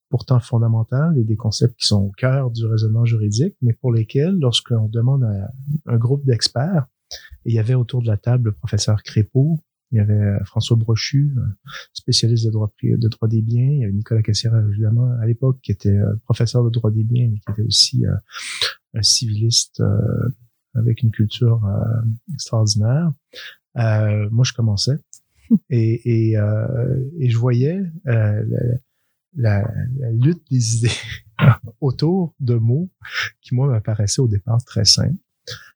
pourtant 0.09 0.39
fondamentales 0.39 1.17
et 1.17 1.23
des 1.23 1.35
concepts 1.35 1.75
qui 1.79 1.87
sont 1.87 2.03
au 2.03 2.11
cœur 2.11 2.51
du 2.51 2.65
raisonnement 2.65 3.05
juridique, 3.05 3.55
mais 3.61 3.73
pour 3.73 3.91
lesquels, 3.91 4.37
lorsqu'on 4.39 4.87
demande 4.87 5.23
à 5.23 5.51
un 5.87 5.97
groupe 5.97 6.25
d'experts, 6.25 6.87
et 7.45 7.51
il 7.51 7.53
y 7.53 7.59
avait 7.59 7.75
autour 7.75 8.01
de 8.01 8.07
la 8.07 8.17
table 8.17 8.45
le 8.45 8.51
professeur 8.53 9.03
Crépeau, 9.03 9.59
il 9.91 9.97
y 9.97 10.01
avait 10.01 10.13
euh, 10.13 10.43
François 10.45 10.77
Brochu, 10.77 11.33
euh, 11.37 11.41
spécialiste 11.93 12.45
de 12.45 12.51
droit, 12.51 12.71
de 12.83 13.07
droit 13.07 13.27
des 13.27 13.41
biens, 13.41 13.69
il 13.69 13.79
y 13.79 13.83
avait 13.83 13.93
Nicolas 13.93 14.21
Cassière, 14.21 14.55
évidemment, 14.69 15.11
à 15.21 15.25
l'époque, 15.25 15.59
qui 15.61 15.71
était 15.71 15.89
euh, 15.89 16.15
professeur 16.25 16.63
de 16.63 16.69
droit 16.69 16.91
des 16.91 17.03
biens, 17.03 17.29
mais 17.31 17.39
qui 17.39 17.51
était 17.51 17.67
aussi 17.67 18.05
euh, 18.05 18.15
un 18.93 19.03
civiliste 19.03 19.81
euh, 19.81 20.29
avec 20.73 21.01
une 21.01 21.11
culture 21.11 21.65
euh, 21.65 22.01
extraordinaire. 22.33 23.11
Euh, 23.77 24.29
moi, 24.31 24.43
je 24.43 24.53
commençais 24.53 24.97
et, 25.69 26.29
et, 26.29 26.37
euh, 26.37 27.03
et 27.19 27.29
je 27.29 27.37
voyais 27.37 27.81
euh, 28.07 28.45
la, 29.35 29.69
la, 29.99 30.11
lutte 30.11 30.43
des 30.49 30.77
idées 30.77 30.91
autour 31.81 32.33
de 32.39 32.55
mots 32.55 32.89
qui, 33.41 33.53
moi, 33.53 33.67
m'apparaissaient 33.67 34.21
au 34.21 34.27
départ 34.27 34.63
très 34.63 34.85
simples. 34.85 35.19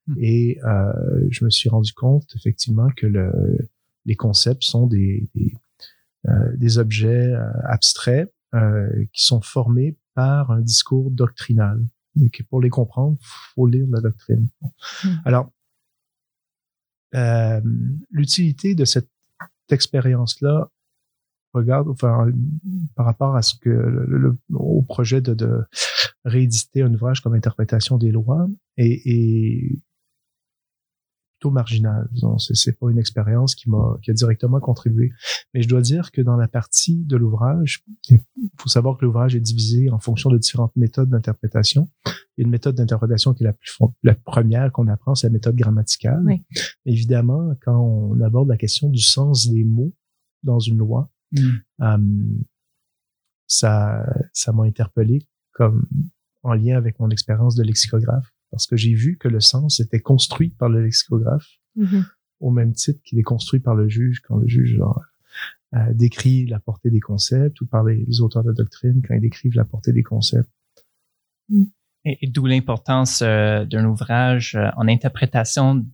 Hmm. 0.07 0.15
Et 0.19 0.59
euh, 0.63 1.27
je 1.29 1.45
me 1.45 1.49
suis 1.49 1.69
rendu 1.69 1.93
compte, 1.93 2.25
effectivement, 2.35 2.89
que 2.95 3.05
le, 3.05 3.69
les 4.09 4.15
concepts 4.15 4.63
sont 4.63 4.87
des, 4.87 5.29
des, 5.35 5.53
euh, 6.27 6.57
des 6.57 6.77
objets 6.79 7.27
euh, 7.27 7.51
abstraits 7.65 8.33
euh, 8.53 9.05
qui 9.13 9.23
sont 9.23 9.41
formés 9.41 9.97
par 10.15 10.51
un 10.51 10.61
discours 10.61 11.11
doctrinal. 11.11 11.77
Et 12.19 12.29
pour 12.49 12.59
les 12.59 12.69
comprendre, 12.69 13.17
faut 13.21 13.67
lire 13.67 13.87
la 13.89 14.01
doctrine. 14.01 14.49
Hmm. 15.03 15.15
Alors, 15.25 15.47
l'utilité 18.11 18.75
de 18.75 18.85
cette 18.85 19.09
expérience-là 19.71 20.69
regarde, 21.53 21.87
enfin, 21.87 22.27
par 22.95 23.05
rapport 23.05 23.35
à 23.35 23.41
ce 23.41 23.55
que 23.57 23.69
le, 23.69 24.05
le- 24.23 24.37
au 24.53 24.81
projet 24.83 25.21
de, 25.21 25.33
de 25.33 25.63
rééditer 26.25 26.81
un 26.83 26.93
ouvrage 26.93 27.21
comme 27.21 27.33
interprétation 27.33 27.97
des 27.97 28.11
lois 28.11 28.47
est 28.77 29.79
plutôt 31.39 31.51
marginal. 31.51 32.07
Disons, 32.11 32.37
c'est, 32.37 32.77
pas 32.77 32.91
une 32.91 32.99
expérience 32.99 33.55
qui 33.55 33.69
m'a 33.69 33.97
qui 34.03 34.11
a 34.11 34.13
directement 34.13 34.59
contribué. 34.59 35.11
Mais 35.53 35.61
je 35.61 35.69
dois 35.69 35.81
dire 35.81 36.11
que 36.11 36.21
dans 36.21 36.35
la 36.35 36.47
partie 36.47 37.03
de 37.05 37.15
l'ouvrage, 37.15 37.83
il 38.09 38.19
faut 38.57 38.67
savoir 38.67 38.97
que 38.97 39.05
l'ouvrage 39.05 39.35
est 39.35 39.39
divisé 39.39 39.89
en 39.89 39.99
fonction 39.99 40.29
de 40.29 40.37
différentes 40.37 40.75
méthodes 40.75 41.09
d'interprétation. 41.09 41.89
Il 42.05 42.41
y 42.41 42.41
a 42.41 42.45
une 42.45 42.51
méthode 42.51 42.75
d'interprétation 42.75 43.33
qui 43.33 43.43
est 43.43 43.47
la 43.47 43.53
plus 43.53 43.71
la 44.03 44.15
première 44.15 44.71
qu'on 44.71 44.87
apprend, 44.87 45.15
c'est 45.15 45.27
la 45.27 45.33
méthode 45.33 45.55
grammaticale. 45.55 46.21
Oui. 46.25 46.43
Évidemment, 46.85 47.55
quand 47.61 47.77
on 47.77 48.19
aborde 48.21 48.49
la 48.49 48.57
question 48.57 48.89
du 48.89 49.01
sens 49.01 49.49
des 49.49 49.63
mots 49.63 49.93
dans 50.43 50.59
une 50.59 50.77
loi, 50.77 51.09
euh, 51.81 51.97
ça, 53.47 54.05
ça 54.33 54.51
m'a 54.51 54.63
interpellé 54.63 55.25
comme 55.53 55.87
en 56.43 56.53
lien 56.53 56.77
avec 56.77 56.99
mon 56.99 57.09
expérience 57.09 57.55
de 57.55 57.63
lexicographe, 57.63 58.31
parce 58.51 58.67
que 58.67 58.75
j'ai 58.75 58.93
vu 58.93 59.17
que 59.17 59.27
le 59.27 59.39
sens 59.39 59.79
était 59.79 59.99
construit 59.99 60.49
par 60.49 60.69
le 60.69 60.81
lexicographe 60.83 61.47
Mhm. 61.75 62.05
au 62.39 62.51
même 62.51 62.73
titre 62.73 62.99
qu'il 63.03 63.19
est 63.19 63.23
construit 63.23 63.59
par 63.59 63.75
le 63.75 63.87
juge 63.87 64.21
quand 64.21 64.37
le 64.37 64.47
juge 64.47 64.75
genre, 64.77 65.01
euh, 65.75 65.93
décrit 65.93 66.45
la 66.47 66.59
portée 66.59 66.89
des 66.89 66.99
concepts 66.99 67.61
ou 67.61 67.65
par 67.67 67.83
les, 67.83 68.03
les 68.05 68.21
auteurs 68.21 68.43
de 68.43 68.51
doctrine 68.51 69.01
quand 69.07 69.13
ils 69.13 69.21
décrivent 69.21 69.55
la 69.55 69.65
portée 69.65 69.93
des 69.93 70.03
concepts. 70.03 70.49
Et, 72.05 72.17
et 72.21 72.27
d'où 72.27 72.45
l'importance 72.45 73.21
euh, 73.21 73.65
d'un 73.65 73.85
ouvrage 73.85 74.55
euh, 74.55 74.69
en 74.77 74.87
interprétation 74.87 75.85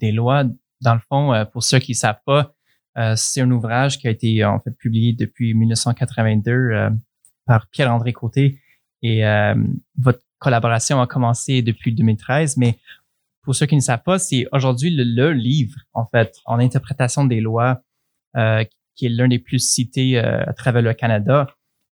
des 0.00 0.12
lois. 0.12 0.44
Dans 0.80 0.94
le 0.94 1.00
fond, 1.00 1.32
euh, 1.32 1.44
pour 1.44 1.62
ceux 1.64 1.78
qui 1.78 1.92
ne 1.92 1.96
savent 1.96 2.20
pas, 2.24 2.54
euh, 2.98 3.14
c'est 3.16 3.40
un 3.40 3.50
ouvrage 3.50 3.98
qui 3.98 4.06
a 4.06 4.10
été 4.10 4.44
en 4.44 4.60
fait 4.60 4.72
publié 4.72 5.12
depuis 5.12 5.54
1982 5.54 6.50
euh, 6.52 6.90
par 7.46 7.68
Pierre-André 7.68 8.12
Côté 8.12 8.60
et 9.02 9.26
euh, 9.26 9.54
votre 9.98 10.20
collaboration 10.38 11.00
a 11.00 11.06
commencé 11.06 11.62
depuis 11.62 11.92
2013. 11.94 12.56
Mais 12.56 12.78
pour 13.42 13.54
ceux 13.54 13.66
qui 13.66 13.76
ne 13.76 13.80
savent 13.80 14.02
pas, 14.02 14.18
c'est 14.18 14.46
aujourd'hui 14.52 14.90
le, 14.90 15.04
le 15.04 15.32
livre 15.32 15.78
en 15.92 16.04
fait 16.06 16.36
en 16.44 16.58
interprétation 16.58 17.24
des 17.24 17.40
lois 17.40 17.80
euh, 18.36 18.64
qui 18.94 19.06
est 19.06 19.10
l'un 19.10 19.28
des 19.28 19.38
plus 19.38 19.58
cités 19.60 20.18
euh, 20.18 20.42
à 20.46 20.52
travers 20.52 20.82
le 20.82 20.94
Canada. 20.94 21.46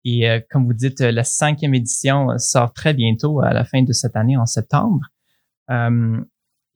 Et 0.05 0.29
euh, 0.31 0.41
comme 0.51 0.65
vous 0.67 0.73
dites, 0.75 1.01
la 1.01 1.25
cinquième 1.25 1.75
édition 1.75 2.39
sort 2.39 2.73
très 2.73 2.95
bientôt 2.95 3.41
à 3.41 3.53
la 3.53 3.65
fin 3.65 3.83
de 3.83 3.93
cette 3.93 4.17
année, 4.17 4.37
en 4.37 4.47
septembre. 4.47 5.07
Euh, 5.71 6.19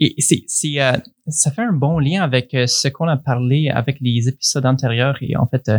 et 0.00 0.14
c'est, 0.20 0.44
euh, 0.82 0.92
ça 1.28 1.50
fait 1.50 1.62
un 1.62 1.72
bon 1.72 1.98
lien 1.98 2.22
avec 2.22 2.52
euh, 2.54 2.66
ce 2.66 2.88
qu'on 2.88 3.08
a 3.08 3.16
parlé 3.16 3.70
avec 3.70 3.98
les 4.00 4.28
épisodes 4.28 4.66
antérieurs. 4.66 5.16
Et 5.22 5.36
en 5.36 5.46
fait, 5.46 5.70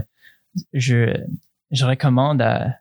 je, 0.74 1.14
je 1.72 1.86
recommande 1.86 2.42
à- 2.42 2.76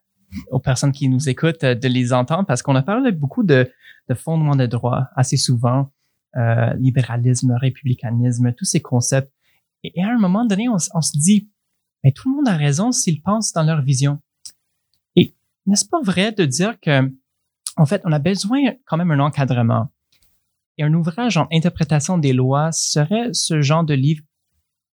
aux 0.51 0.59
personnes 0.59 0.93
qui 0.93 1.09
nous 1.09 1.29
écoutent 1.29 1.65
euh, 1.65 1.75
de 1.75 1.89
les 1.89 2.13
entendre 2.13 2.47
parce 2.47 2.63
qu'on 2.63 2.75
a 2.77 2.83
parlé 2.83 3.13
beaucoup 3.13 3.43
de, 3.43 3.71
de 4.09 4.15
fondements 4.15 4.57
de 4.57 4.67
droit 4.67 5.09
assez 5.17 5.37
souvent, 5.37 5.91
euh, 6.37 6.73
libéralisme, 6.75 7.53
républicanisme, 7.53 8.53
tous 8.53 8.65
ces 8.65 8.81
concepts. 8.81 9.33
Et, 9.83 10.03
à 10.03 10.09
un 10.09 10.19
moment 10.19 10.45
donné, 10.45 10.69
on, 10.69 10.79
se 10.79 11.19
dit, 11.19 11.49
mais 12.03 12.13
tout 12.13 12.29
le 12.29 12.37
monde 12.37 12.49
a 12.49 12.57
raison 12.57 12.93
s'ils 12.93 13.23
pensent 13.23 13.53
dans 13.53 13.63
leur 13.63 13.83
vision. 13.83 14.21
Et 15.17 15.35
n'est-ce 15.67 15.85
pas 15.87 16.01
vrai 16.03 16.33
de 16.33 16.45
dire 16.45 16.79
que, 16.81 17.13
en 17.77 17.87
fait, 17.87 18.03
on 18.05 18.13
a 18.13 18.19
besoin 18.19 18.61
quand 18.87 18.97
même 18.97 19.09
d'un 19.09 19.21
encadrement? 19.21 19.89
Et 20.77 20.83
un 20.83 20.93
ouvrage 20.95 21.37
en 21.37 21.47
interprétation 21.53 22.19
des 22.19 22.33
lois 22.33 22.73
serait 22.73 23.33
ce 23.33 23.63
genre 23.63 23.85
de 23.85 23.95
livre 23.95 24.25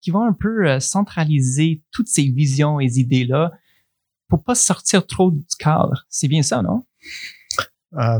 qui 0.02 0.12
va 0.12 0.20
un 0.20 0.34
peu 0.34 0.68
euh, 0.68 0.80
centraliser 0.80 1.84
toutes 1.92 2.08
ces 2.08 2.30
visions 2.30 2.80
et 2.80 2.86
idées-là 2.86 3.52
pour 4.28 4.44
pas 4.44 4.56
sortir 4.56 5.06
trop 5.06 5.32
du 5.32 5.44
cadre. 5.60 6.06
C'est 6.10 6.28
bien 6.28 6.44
ça, 6.44 6.62
non? 6.62 6.86
Euh, 7.98 8.20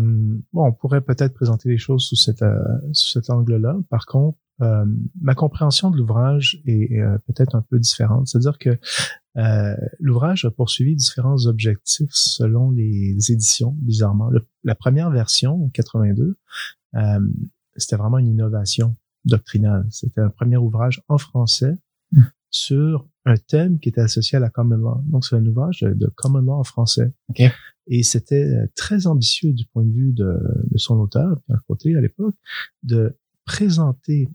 bon, 0.54 0.66
on 0.68 0.72
pourrait 0.74 1.02
peut-être 1.02 1.34
présenter 1.34 1.70
les 1.70 1.78
choses 1.78 2.04
sous, 2.06 2.16
cette, 2.16 2.42
euh, 2.42 2.58
sous 2.94 3.10
cet 3.20 3.30
angle-là. 3.30 3.76
Par 3.90 4.06
contre, 4.06 4.38
euh, 4.62 4.86
ma 5.22 5.36
compréhension 5.36 5.92
de 5.92 5.98
l'ouvrage 5.98 6.62
est 6.66 7.00
euh, 7.00 7.18
peut-être 7.28 7.56
un 7.56 7.62
peu 7.62 7.78
différente. 7.78 8.28
C'est-à-dire 8.28 8.58
que 8.58 8.80
euh, 9.38 9.76
l'ouvrage 10.00 10.46
a 10.46 10.52
poursuivi 10.52 10.96
différents 10.96 11.46
objectifs 11.46 12.10
selon 12.12 12.72
les 12.72 13.16
éditions, 13.32 13.76
bizarrement. 13.78 14.30
Le- 14.30 14.48
la 14.64 14.74
première 14.74 15.12
version, 15.12 15.66
en 15.66 15.70
82, 15.70 16.38
euh, 16.96 17.20
c'était 17.76 17.98
vraiment 17.98 18.18
une 18.18 18.28
innovation 18.30 18.96
doctrinale. 19.26 19.86
C'était 19.92 20.22
un 20.22 20.30
premier 20.30 20.58
ouvrage 20.58 21.02
en 21.08 21.18
français 21.18 21.76
Mm. 22.14 22.22
Sur 22.50 23.08
un 23.26 23.36
thème 23.36 23.80
qui 23.80 23.90
était 23.90 24.02
associé 24.02 24.38
à 24.38 24.40
la 24.40 24.50
common 24.50 24.78
law. 24.78 25.02
Donc, 25.06 25.26
c'est 25.26 25.36
un 25.36 25.46
ouvrage 25.46 25.82
de, 25.82 26.08
common 26.16 26.40
law 26.40 26.54
en 26.54 26.64
français. 26.64 27.14
OK. 27.30 27.44
Et 27.90 28.04
c'était 28.04 28.44
euh, 28.44 28.68
très 28.76 29.08
ambitieux 29.08 29.54
du 29.54 29.66
point 29.66 29.84
de 29.84 29.92
vue 29.92 30.12
de, 30.14 30.38
de 30.72 30.78
son 30.78 31.00
auteur, 31.00 31.40
Pierre 31.46 31.64
Côté, 31.68 31.96
à 31.96 32.02
l'époque, 32.02 32.36
de 32.84 33.18
présenter 33.46 34.30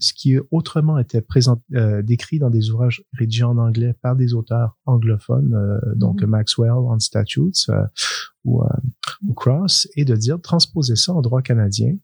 ce 0.00 0.14
qui 0.14 0.36
autrement 0.50 0.98
était 0.98 1.20
présent, 1.20 1.62
euh, 1.74 2.02
décrit 2.02 2.38
dans 2.38 2.50
des 2.50 2.70
ouvrages 2.70 3.04
rédigés 3.12 3.44
en 3.44 3.58
anglais 3.58 3.94
par 4.02 4.16
des 4.16 4.34
auteurs 4.34 4.78
anglophones, 4.86 5.54
euh, 5.54 5.94
donc 5.94 6.22
Mhm. 6.22 6.30
Maxwell 6.30 6.72
on 6.72 6.98
Statutes 6.98 7.66
euh, 7.68 7.86
ou, 8.44 8.62
euh, 8.62 8.68
ou 9.26 9.34
Cross, 9.34 9.88
et 9.96 10.04
de 10.04 10.16
dire 10.16 10.40
transposer 10.40 10.96
ça 10.96 11.12
en 11.12 11.20
droit 11.20 11.42
canadien 11.42 11.96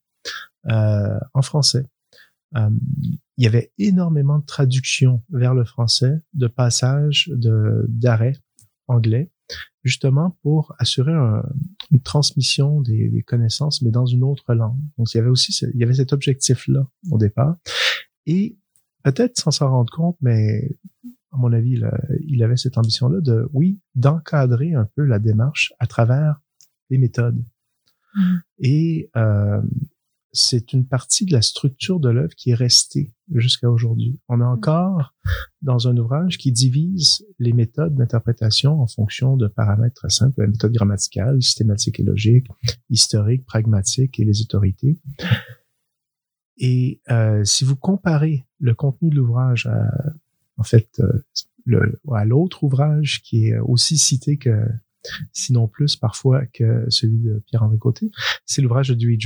euh, 0.70 1.18
en 1.34 1.42
français. 1.42 1.86
Il 3.36 3.44
y 3.44 3.46
avait 3.46 3.72
énormément 3.78 4.38
de 4.38 4.44
traductions 4.46 5.22
vers 5.30 5.54
le 5.54 5.64
français, 5.64 6.20
de 6.34 6.46
passages, 6.46 7.30
de 7.34 7.84
d'arrêts 7.88 8.36
anglais, 8.88 9.30
justement 9.84 10.36
pour 10.42 10.74
assurer 10.78 11.12
un- 11.12 11.44
une 11.90 12.00
transmission 12.00 12.80
des, 12.80 13.08
des 13.10 13.22
connaissances, 13.22 13.82
mais 13.82 13.90
dans 13.90 14.06
une 14.06 14.24
autre 14.24 14.54
langue. 14.54 14.80
Donc, 14.96 15.12
il 15.12 15.18
y 15.18 15.20
avait 15.20 15.28
aussi 15.30 15.52
ce- 15.52 15.66
il 15.74 15.78
y 15.80 15.84
avait 15.84 15.94
cet 15.94 16.12
objectif-là 16.12 16.86
au 17.10 17.18
départ. 17.18 17.56
Et 18.26 18.56
peut-être 19.02 19.38
sans 19.38 19.50
s'en 19.50 19.70
rendre 19.70 19.92
compte, 19.92 20.16
mais 20.20 20.76
à 21.32 21.36
mon 21.36 21.52
avis, 21.52 21.76
là, 21.76 21.92
il 22.26 22.42
avait 22.42 22.56
cette 22.56 22.78
ambition-là 22.78 23.20
de, 23.20 23.48
oui, 23.52 23.78
d'encadrer 23.94 24.74
un 24.74 24.88
peu 24.96 25.04
la 25.04 25.18
démarche 25.18 25.74
à 25.78 25.86
travers 25.86 26.40
les 26.90 26.98
méthodes. 26.98 27.44
Mhm. 28.14 28.40
Et 28.60 29.10
euh, 29.16 29.60
c'est 30.36 30.72
une 30.72 30.86
partie 30.86 31.24
de 31.24 31.32
la 31.32 31.40
structure 31.40 31.98
de 31.98 32.10
l'œuvre 32.10 32.34
qui 32.36 32.50
est 32.50 32.54
restée 32.54 33.14
jusqu'à 33.34 33.70
aujourd'hui. 33.70 34.20
On 34.28 34.40
a 34.40 34.44
encore 34.44 35.14
dans 35.62 35.88
un 35.88 35.96
ouvrage 35.96 36.36
qui 36.36 36.52
divise 36.52 37.24
les 37.38 37.52
méthodes 37.52 37.94
d'interprétation 37.94 38.80
en 38.80 38.86
fonction 38.86 39.36
de 39.36 39.48
paramètres 39.48 39.94
très 39.94 40.10
simples, 40.10 40.42
la 40.42 40.48
méthode 40.48 40.72
grammaticale, 40.72 41.42
systématique 41.42 42.00
et 42.00 42.02
logique, 42.02 42.46
historique, 42.90 43.46
pragmatique 43.46 44.20
et 44.20 44.24
les 44.24 44.42
autorités. 44.42 45.00
Et 46.58 47.00
euh, 47.10 47.44
si 47.44 47.64
vous 47.64 47.76
comparez 47.76 48.46
le 48.60 48.74
contenu 48.74 49.10
de 49.10 49.16
l'ouvrage 49.16 49.66
à, 49.66 49.90
en 50.58 50.62
fait, 50.62 50.88
euh, 51.00 51.24
le, 51.64 52.00
à 52.12 52.24
l'autre 52.24 52.62
ouvrage 52.62 53.22
qui 53.22 53.48
est 53.48 53.58
aussi 53.58 53.96
cité 53.98 54.36
que, 54.36 54.66
sinon 55.32 55.66
plus 55.66 55.96
parfois 55.96 56.44
que 56.46 56.84
celui 56.88 57.18
de 57.18 57.42
Pierre-André 57.46 57.78
Côté, 57.78 58.10
c'est 58.44 58.62
l'ouvrage 58.62 58.88
de 58.90 58.94
Dewey 58.94 59.16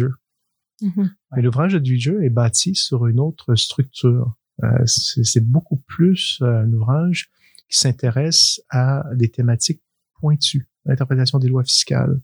Mhm. 0.83 1.11
mais 1.37 1.43
l'ouvrage 1.43 1.75
de 1.75 1.79
Dewey 1.79 2.27
est 2.27 2.31
bâti 2.31 2.75
sur 2.75 3.07
une 3.07 3.21
autre 3.21 3.55
structure. 3.55 4.35
Euh, 4.63 4.85
c'est 4.87 5.45
beaucoup 5.45 5.77
plus 5.77 6.39
euh, 6.43 6.63
un 6.65 6.73
ouvrage 6.73 7.31
qui 7.69 7.79
s'intéresse 7.79 8.61
à 8.71 9.05
des 9.15 9.29
thématiques 9.29 9.83
pointues. 10.21 10.67
L'interprétation 10.87 11.39
des 11.39 11.49
lois 11.49 11.65
fiscales, 11.65 12.19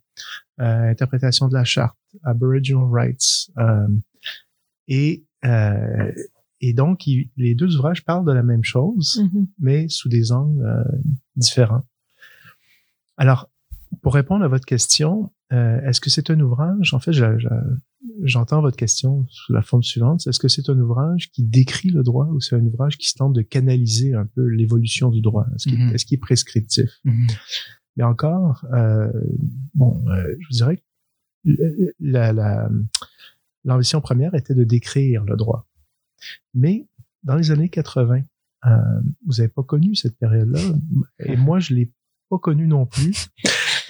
euh, 0.61 0.91
interprétation 0.91 1.49
de 1.49 1.55
la 1.55 1.65
charte, 1.65 1.97
Aboriginal 2.25 2.85
Rights. 2.91 3.51
euh, 3.59 3.87
et, 4.89 5.25
euh, 5.45 6.13
et 6.61 6.73
donc, 6.73 7.07
il- 7.07 7.29
les 7.37 7.55
deux 7.55 7.75
ouvrages 7.77 8.05
parlent 8.05 8.25
de 8.25 8.33
la 8.33 8.43
même 8.43 8.65
chose, 8.65 9.21
Mhm. 9.23 9.47
mais 9.59 9.89
sous 9.89 10.09
des 10.09 10.33
angles 10.33 10.85
différents. 11.37 11.85
Alors, 13.17 13.49
pour 14.03 14.15
répondre 14.15 14.45
à 14.45 14.49
votre 14.49 14.65
question, 14.67 15.31
euh, 15.53 15.81
est-ce 15.83 16.01
que 16.01 16.11
c'est 16.11 16.31
un 16.31 16.41
ouvrage? 16.41 16.93
En 16.95 17.01
fait, 17.01 17.13
je, 17.13 17.39
je, 17.39 17.49
j'entends 18.23 18.61
votre 18.61 18.77
question 18.77 19.27
sous 19.29 19.53
la 19.53 19.63
forme 19.63 19.83
suivante. 19.83 20.27
Est-ce 20.27 20.39
que 20.39 20.49
c'est 20.49 20.69
un 20.69 20.79
ouvrage 20.79 21.31
qui 21.33 21.43
décrit 21.43 21.91
le 21.91 22.03
droit 22.03 22.27
ou 22.27 22.41
c'est 22.41 22.57
un 22.57 22.65
ouvrage 22.67 22.97
qui 22.99 23.09
se 23.09 23.15
tente 23.15 23.33
de 23.33 23.43
canaliser 23.43 24.15
un 24.15 24.27
peu 24.27 24.47
l'évolution 24.47 25.11
du 25.11 25.21
droit? 25.21 25.47
Est-ce 25.55 25.69
qu'il 25.69 25.79
Mhm. 25.79 25.95
est, 25.95 26.13
est 26.13 26.17
prescriptif? 26.17 26.91
Mhm. 27.05 27.27
Mais 27.97 28.05
encore, 28.05 28.65
euh, 28.73 29.11
bon, 29.75 30.05
euh, 30.09 30.35
je 30.41 30.47
vous 30.49 30.57
dirais 30.57 30.77
que 30.77 31.51
la, 32.01 32.33
la, 32.33 32.69
l'ambition 33.65 34.01
première 34.01 34.35
était 34.35 34.55
de 34.55 34.65
décrire 34.65 35.25
le 35.25 35.37
droit. 35.37 35.67
Mais 36.55 36.87
dans 37.23 37.37
les 37.37 37.51
années 37.51 37.69
80, 37.69 38.23
euh, 38.67 38.71
vous 39.27 39.35
n'avez 39.39 39.49
pas 39.49 39.63
connu 39.63 39.95
cette 39.95 40.19
période-là, 40.19 40.61
et 41.21 41.37
moi, 41.37 41.59
je 41.61 41.75
l'ai 41.75 41.93
pas 42.31 42.39
connu 42.39 42.67
non 42.67 42.87
plus. 42.87 43.29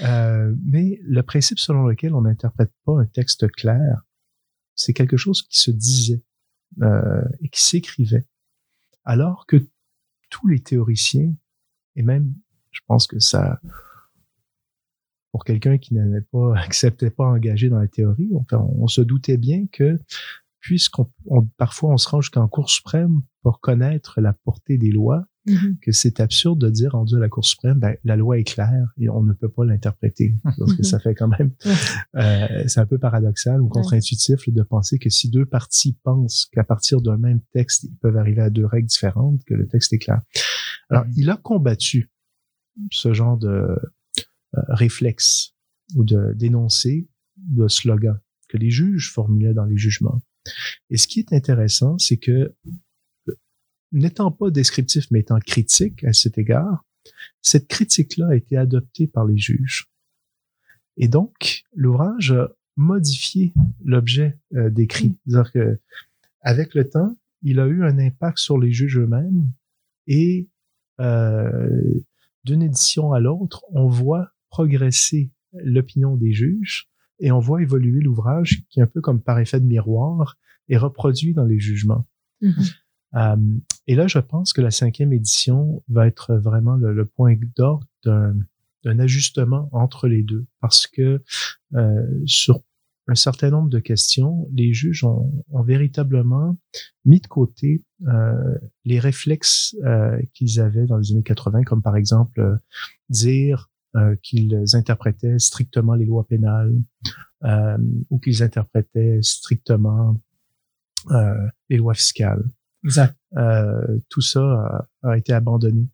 Euh, 0.02 0.54
mais 0.64 1.00
le 1.02 1.22
principe 1.22 1.58
selon 1.58 1.86
lequel 1.86 2.14
on 2.14 2.22
n'interprète 2.22 2.70
pas 2.84 3.00
un 3.00 3.06
texte 3.06 3.50
clair, 3.52 4.02
c'est 4.76 4.92
quelque 4.92 5.16
chose 5.16 5.42
qui 5.42 5.58
se 5.58 5.70
disait 5.70 6.22
euh, 6.82 7.24
et 7.40 7.48
qui 7.48 7.64
s'écrivait. 7.64 8.26
Alors 9.04 9.46
que 9.46 9.56
tous 10.30 10.46
les 10.46 10.60
théoriciens, 10.60 11.34
et 11.96 12.02
même, 12.02 12.34
je 12.70 12.80
pense 12.86 13.06
que 13.06 13.18
ça, 13.18 13.60
pour 15.32 15.44
quelqu'un 15.44 15.78
qui 15.78 15.94
n'avait 15.94 16.20
pas, 16.20 16.56
acceptait 16.58 17.10
pas 17.10 17.24
engagé 17.24 17.68
dans 17.68 17.78
la 17.78 17.88
théorie, 17.88 18.30
on, 18.52 18.86
se 18.86 19.00
doutait 19.00 19.38
bien 19.38 19.66
que 19.66 19.98
puisqu'on 20.60 21.10
on, 21.26 21.44
parfois 21.56 21.92
on 21.92 21.96
se 21.96 22.08
rend 22.08 22.20
jusqu'en 22.20 22.48
Cour 22.48 22.70
suprême 22.70 23.22
pour 23.42 23.60
connaître 23.60 24.20
la 24.20 24.32
portée 24.32 24.78
des 24.78 24.90
lois, 24.90 25.26
Mhm. 25.46 25.78
que 25.80 25.92
c'est 25.92 26.20
absurde 26.20 26.60
de 26.60 26.70
dire 26.70 26.92
rendu 26.92 27.16
à 27.16 27.18
la 27.18 27.28
Cour 27.28 27.44
suprême, 27.44 27.78
ben, 27.78 27.96
la 28.04 28.16
loi 28.16 28.38
est 28.38 28.44
claire 28.44 28.92
et 28.98 29.08
on 29.08 29.22
ne 29.22 29.32
peut 29.32 29.48
pas 29.48 29.64
l'interpréter. 29.64 30.34
Parce 30.58 30.74
que 30.74 30.82
ça 30.82 30.98
fait 30.98 31.14
quand 31.14 31.28
même, 31.28 31.52
euh, 32.16 32.64
c'est 32.66 32.80
un 32.80 32.86
peu 32.86 32.98
paradoxal 32.98 33.60
ou 33.60 33.68
contre-intuitif 33.68 34.48
de 34.48 34.62
penser 34.62 34.98
que 34.98 35.10
si 35.10 35.30
deux 35.30 35.46
parties 35.46 35.96
pensent 36.02 36.46
qu'à 36.52 36.64
partir 36.64 37.00
d'un 37.00 37.16
même 37.16 37.40
texte, 37.52 37.84
ils 37.84 37.96
peuvent 37.96 38.16
arriver 38.16 38.42
à 38.42 38.50
deux 38.50 38.66
règles 38.66 38.88
différentes, 38.88 39.44
que 39.44 39.54
le 39.54 39.66
texte 39.66 39.92
est 39.92 39.98
clair. 39.98 40.20
Alors, 40.90 41.04
il 41.16 41.30
a 41.30 41.36
combattu 41.36 42.10
ce 42.90 43.12
genre 43.12 43.36
de 43.38 43.48
euh, 43.48 43.76
réflexe 44.68 45.54
ou 45.94 46.04
de 46.04 46.32
d'énoncé, 46.34 47.08
de 47.36 47.68
slogan 47.68 48.18
que 48.48 48.56
les 48.56 48.70
juges 48.70 49.12
formulaient 49.12 49.54
dans 49.54 49.64
les 49.64 49.76
jugements. 49.76 50.20
Et 50.90 50.96
ce 50.96 51.08
qui 51.08 51.18
est 51.20 51.32
intéressant, 51.32 51.98
c'est 51.98 52.16
que 52.16 52.54
n'étant 53.92 54.30
pas 54.30 54.50
descriptif, 54.50 55.06
mais 55.10 55.20
étant 55.20 55.38
critique 55.38 56.04
à 56.04 56.12
cet 56.12 56.38
égard, 56.38 56.84
cette 57.42 57.68
critique-là 57.68 58.28
a 58.28 58.34
été 58.34 58.56
adoptée 58.56 59.06
par 59.06 59.24
les 59.24 59.38
juges. 59.38 59.88
Et 60.96 61.08
donc, 61.08 61.62
l'ouvrage 61.74 62.32
a 62.32 62.50
modifié 62.76 63.52
l'objet 63.84 64.38
euh, 64.54 64.70
décrit. 64.70 65.16
C'est-à-dire 65.26 65.52
que, 65.52 65.80
avec 66.40 66.74
le 66.74 66.88
temps, 66.88 67.16
il 67.42 67.60
a 67.60 67.66
eu 67.66 67.84
un 67.84 67.98
impact 67.98 68.38
sur 68.38 68.58
les 68.58 68.72
juges 68.72 68.98
eux-mêmes 68.98 69.50
et 70.06 70.48
euh, 71.00 71.94
d'une 72.44 72.62
édition 72.62 73.12
à 73.12 73.20
l'autre, 73.20 73.64
on 73.70 73.88
voit 73.88 74.30
progresser 74.50 75.30
l'opinion 75.52 76.16
des 76.16 76.32
juges 76.32 76.88
et 77.18 77.30
on 77.32 77.40
voit 77.40 77.62
évoluer 77.62 78.00
l'ouvrage 78.00 78.62
qui, 78.68 78.80
un 78.80 78.86
peu 78.86 79.00
comme 79.00 79.20
par 79.20 79.38
effet 79.38 79.60
de 79.60 79.66
miroir, 79.66 80.38
est 80.68 80.76
reproduit 80.76 81.34
dans 81.34 81.44
les 81.44 81.58
jugements. 81.58 82.06
Mhm. 82.40 82.54
Euh, 83.14 83.36
et 83.86 83.94
là, 83.94 84.06
je 84.06 84.18
pense 84.18 84.52
que 84.52 84.60
la 84.60 84.70
cinquième 84.70 85.12
édition 85.12 85.82
va 85.88 86.06
être 86.06 86.34
vraiment 86.34 86.74
le, 86.74 87.04
point 87.06 87.36
d'ordre 87.56 87.86
d'un, 88.04 88.34
ajustement 88.98 89.68
entre 89.72 90.06
les 90.06 90.22
deux, 90.22 90.46
parce 90.60 90.86
que 90.86 91.22
euh, 91.74 92.22
sur 92.24 92.62
un 93.08 93.14
certain 93.14 93.50
nombre 93.50 93.68
de 93.68 93.78
questions, 93.78 94.48
les 94.52 94.72
juges 94.72 95.04
ont, 95.04 95.30
véritablement 95.62 96.56
mis 97.04 97.20
de 97.20 97.26
côté 97.26 97.84
euh, 98.08 98.58
les 98.84 98.98
réflexes 98.98 99.76
euh, 99.84 100.20
qu'ils 100.34 100.60
avaient 100.60 100.86
dans 100.86 100.98
les 100.98 101.12
années 101.12 101.22
80, 101.22 101.62
comme 101.64 101.82
par 101.82 101.96
exemple 101.96 102.40
euh, 102.40 102.56
dire 103.08 103.70
euh, 103.96 104.16
qu'ils 104.22 104.64
interprétaient 104.74 105.38
strictement 105.38 105.94
les 105.94 106.04
lois 106.04 106.26
pénales 106.26 106.74
ou 108.10 108.18
qu'ils 108.18 108.42
interprétaient 108.42 109.20
strictement 109.22 110.20
les 111.68 111.76
lois 111.76 111.94
fiscales. 111.94 112.42
Exact. 112.86 113.16
Euh, 113.36 113.98
tout 114.08 114.20
ça 114.20 114.86
a, 115.02 115.16
été 115.18 115.32
abandonné. 115.32 115.86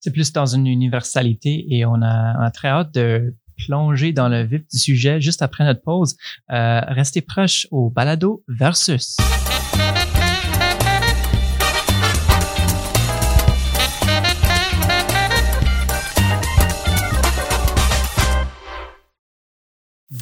C'est 0.00 0.12
plus 0.12 0.30
dans 0.32 0.44
une 0.44 0.66
universalité 0.66 1.64
et 1.74 1.86
on 1.86 2.02
a, 2.02 2.46
on 2.46 2.50
très 2.50 2.68
hâte 2.68 2.92
de 2.92 3.34
plonger 3.56 4.12
dans 4.12 4.28
le 4.28 4.42
vif 4.42 4.68
du 4.68 4.78
sujet 4.78 5.22
juste 5.22 5.40
après 5.40 5.64
notre 5.64 5.80
pause. 5.80 6.16
Euh, 6.52 6.80
restez 6.88 7.22
proches 7.22 7.66
au 7.70 7.88
balado 7.88 8.44
versus. 8.46 9.16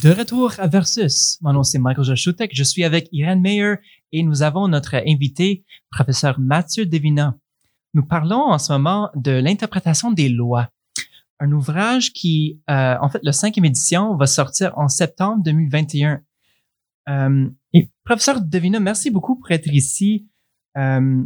De 0.01 0.09
retour 0.09 0.53
à 0.57 0.65
Versus. 0.65 1.37
Mon 1.41 1.53
nom 1.53 1.61
c'est 1.61 1.77
Michael 1.77 2.03
Jaschutek. 2.03 2.49
Je 2.55 2.63
suis 2.63 2.83
avec 2.83 3.09
Irène 3.11 3.41
Meyer 3.41 3.75
et 4.11 4.23
nous 4.23 4.41
avons 4.41 4.67
notre 4.67 4.95
invité, 4.95 5.65
professeur 5.91 6.39
Mathieu 6.39 6.87
Devina. 6.87 7.37
Nous 7.93 8.03
parlons 8.03 8.41
en 8.41 8.57
ce 8.57 8.73
moment 8.73 9.11
de 9.13 9.29
l'interprétation 9.31 10.11
des 10.11 10.29
lois. 10.29 10.69
Un 11.39 11.51
ouvrage 11.51 12.11
qui, 12.11 12.59
euh, 12.71 12.95
en 12.99 13.07
fait, 13.07 13.19
le 13.21 13.31
cinquième 13.31 13.65
édition 13.65 14.15
va 14.15 14.25
sortir 14.25 14.73
en 14.77 14.87
septembre 14.87 15.43
2021. 15.43 16.23
Euh, 17.09 17.47
et 17.73 17.91
professeur 18.03 18.41
Devina, 18.41 18.79
merci 18.79 19.11
beaucoup 19.11 19.35
pour 19.35 19.51
être 19.51 19.67
ici. 19.67 20.27
Euh, 20.75 21.23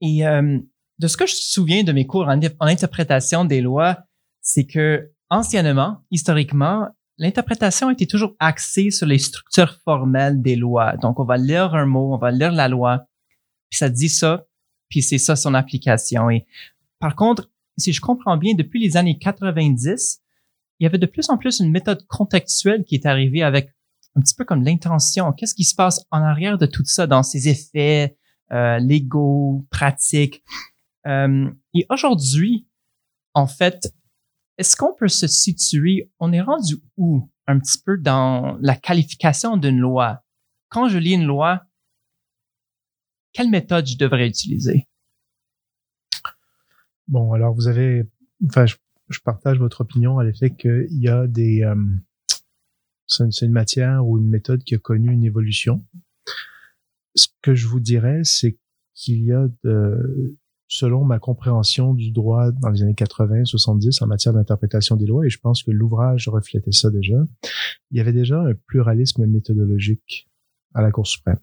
et 0.00 0.26
euh, 0.26 0.58
de 1.00 1.06
ce 1.06 1.18
que 1.18 1.26
je 1.26 1.34
me 1.34 1.38
souviens 1.38 1.84
de 1.84 1.92
mes 1.92 2.06
cours 2.06 2.28
en, 2.28 2.40
en 2.40 2.66
interprétation 2.66 3.44
des 3.44 3.60
lois, 3.60 3.98
c'est 4.40 4.64
que 4.64 5.10
anciennement, 5.28 6.02
historiquement, 6.10 6.88
l'interprétation 7.18 7.90
était 7.90 8.06
toujours 8.06 8.34
axée 8.38 8.90
sur 8.90 9.06
les 9.06 9.18
structures 9.18 9.78
formelles 9.84 10.42
des 10.42 10.56
lois. 10.56 10.96
Donc, 10.96 11.20
on 11.20 11.24
va 11.24 11.36
lire 11.36 11.74
un 11.74 11.86
mot, 11.86 12.14
on 12.14 12.18
va 12.18 12.30
lire 12.30 12.52
la 12.52 12.68
loi, 12.68 13.06
puis 13.70 13.78
ça 13.78 13.88
dit 13.88 14.08
ça, 14.08 14.46
puis 14.88 15.02
c'est 15.02 15.18
ça 15.18 15.36
son 15.36 15.54
application. 15.54 16.30
Et 16.30 16.46
par 16.98 17.16
contre, 17.16 17.50
si 17.76 17.92
je 17.92 18.00
comprends 18.00 18.36
bien, 18.36 18.54
depuis 18.54 18.80
les 18.80 18.96
années 18.96 19.18
90, 19.18 20.20
il 20.80 20.84
y 20.84 20.86
avait 20.86 20.98
de 20.98 21.06
plus 21.06 21.28
en 21.30 21.38
plus 21.38 21.60
une 21.60 21.70
méthode 21.70 22.06
contextuelle 22.06 22.84
qui 22.84 22.94
est 22.94 23.06
arrivée 23.06 23.42
avec 23.42 23.70
un 24.16 24.20
petit 24.20 24.34
peu 24.34 24.44
comme 24.44 24.62
l'intention. 24.62 25.32
Qu'est-ce 25.32 25.54
qui 25.54 25.64
se 25.64 25.74
passe 25.74 26.04
en 26.10 26.22
arrière 26.22 26.58
de 26.58 26.66
tout 26.66 26.84
ça 26.84 27.06
dans 27.06 27.22
ces 27.22 27.48
effets 27.48 28.16
euh, 28.52 28.78
légaux, 28.78 29.66
pratiques? 29.70 30.44
Euh, 31.06 31.50
et 31.74 31.86
aujourd'hui, 31.90 32.66
en 33.34 33.46
fait, 33.46 33.92
est-ce 34.58 34.76
qu'on 34.76 34.94
peut 34.94 35.08
se 35.08 35.26
situer, 35.26 36.10
on 36.18 36.32
est 36.32 36.40
rendu 36.40 36.76
où 36.96 37.28
un 37.46 37.58
petit 37.58 37.78
peu 37.78 37.98
dans 37.98 38.56
la 38.60 38.76
qualification 38.76 39.56
d'une 39.56 39.78
loi? 39.78 40.24
Quand 40.68 40.88
je 40.88 40.98
lis 40.98 41.12
une 41.12 41.24
loi, 41.24 41.64
quelle 43.32 43.50
méthode 43.50 43.86
je 43.86 43.96
devrais 43.96 44.28
utiliser? 44.28 44.88
Bon, 47.08 47.32
alors 47.32 47.54
vous 47.54 47.68
avez, 47.68 48.08
enfin, 48.46 48.64
je, 48.66 48.76
partage 49.24 49.58
votre 49.58 49.82
opinion 49.82 50.18
à 50.18 50.24
l'effet 50.24 50.50
qu'il 50.50 50.86
y 50.90 51.08
a 51.08 51.26
des, 51.26 51.62
euh, 51.62 51.74
c'est 53.06 53.42
une, 53.42 53.52
matière 53.52 54.06
ou 54.06 54.18
une 54.18 54.28
méthode 54.28 54.64
qui 54.64 54.74
a 54.74 54.78
connu 54.78 55.12
une 55.12 55.24
évolution. 55.24 55.84
Ce 57.14 57.26
que 57.42 57.54
je 57.54 57.68
vous 57.68 57.80
dirais, 57.80 58.24
c'est 58.24 58.58
qu'il 58.94 59.22
y 59.24 59.32
a 59.32 59.48
de, 59.64 60.36
selon 60.68 61.04
ma 61.04 61.18
compréhension 61.18 61.94
du 61.94 62.10
droit 62.10 62.50
dans 62.52 62.70
les 62.70 62.82
années 62.82 62.94
80, 62.94 63.44
70 63.44 64.02
en 64.02 64.06
matière 64.06 64.32
d'interprétation 64.32 64.96
des 64.96 65.06
lois, 65.06 65.26
et 65.26 65.30
je 65.30 65.38
pense 65.38 65.62
que 65.62 65.70
l'ouvrage 65.70 66.28
reflétait 66.28 66.72
ça 66.72 66.90
déjà, 66.90 67.16
il 67.90 67.98
y 67.98 68.00
avait 68.00 68.12
déjà 68.12 68.40
un 68.40 68.54
pluralisme 68.66 69.26
méthodologique 69.26 70.28
à 70.74 70.82
la 70.82 70.90
Cour 70.90 71.06
suprême. 71.06 71.38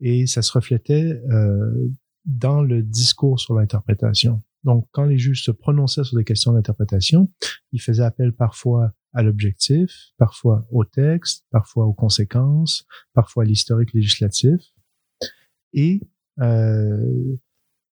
Et 0.00 0.26
ça 0.26 0.42
se 0.42 0.52
reflétait 0.52 1.20
euh, 1.30 1.88
dans 2.24 2.62
le 2.62 2.82
discours 2.82 3.40
sur 3.40 3.54
l'interprétation. 3.54 4.42
Donc, 4.64 4.88
quand 4.90 5.04
les 5.04 5.16
juges 5.16 5.44
se 5.44 5.52
prononçaient 5.52 6.04
sur 6.04 6.16
des 6.16 6.24
questions 6.24 6.52
d'interprétation, 6.52 7.30
ils 7.72 7.80
faisaient 7.80 8.02
appel 8.02 8.32
parfois 8.32 8.92
à 9.12 9.22
l'objectif, 9.22 10.10
parfois 10.18 10.66
au 10.70 10.84
texte, 10.84 11.46
parfois 11.50 11.86
aux 11.86 11.94
conséquences, 11.94 12.84
parfois 13.14 13.44
à 13.44 13.46
l'historique 13.46 13.94
législatif, 13.94 14.60
et 15.72 16.00
euh, 16.40 17.36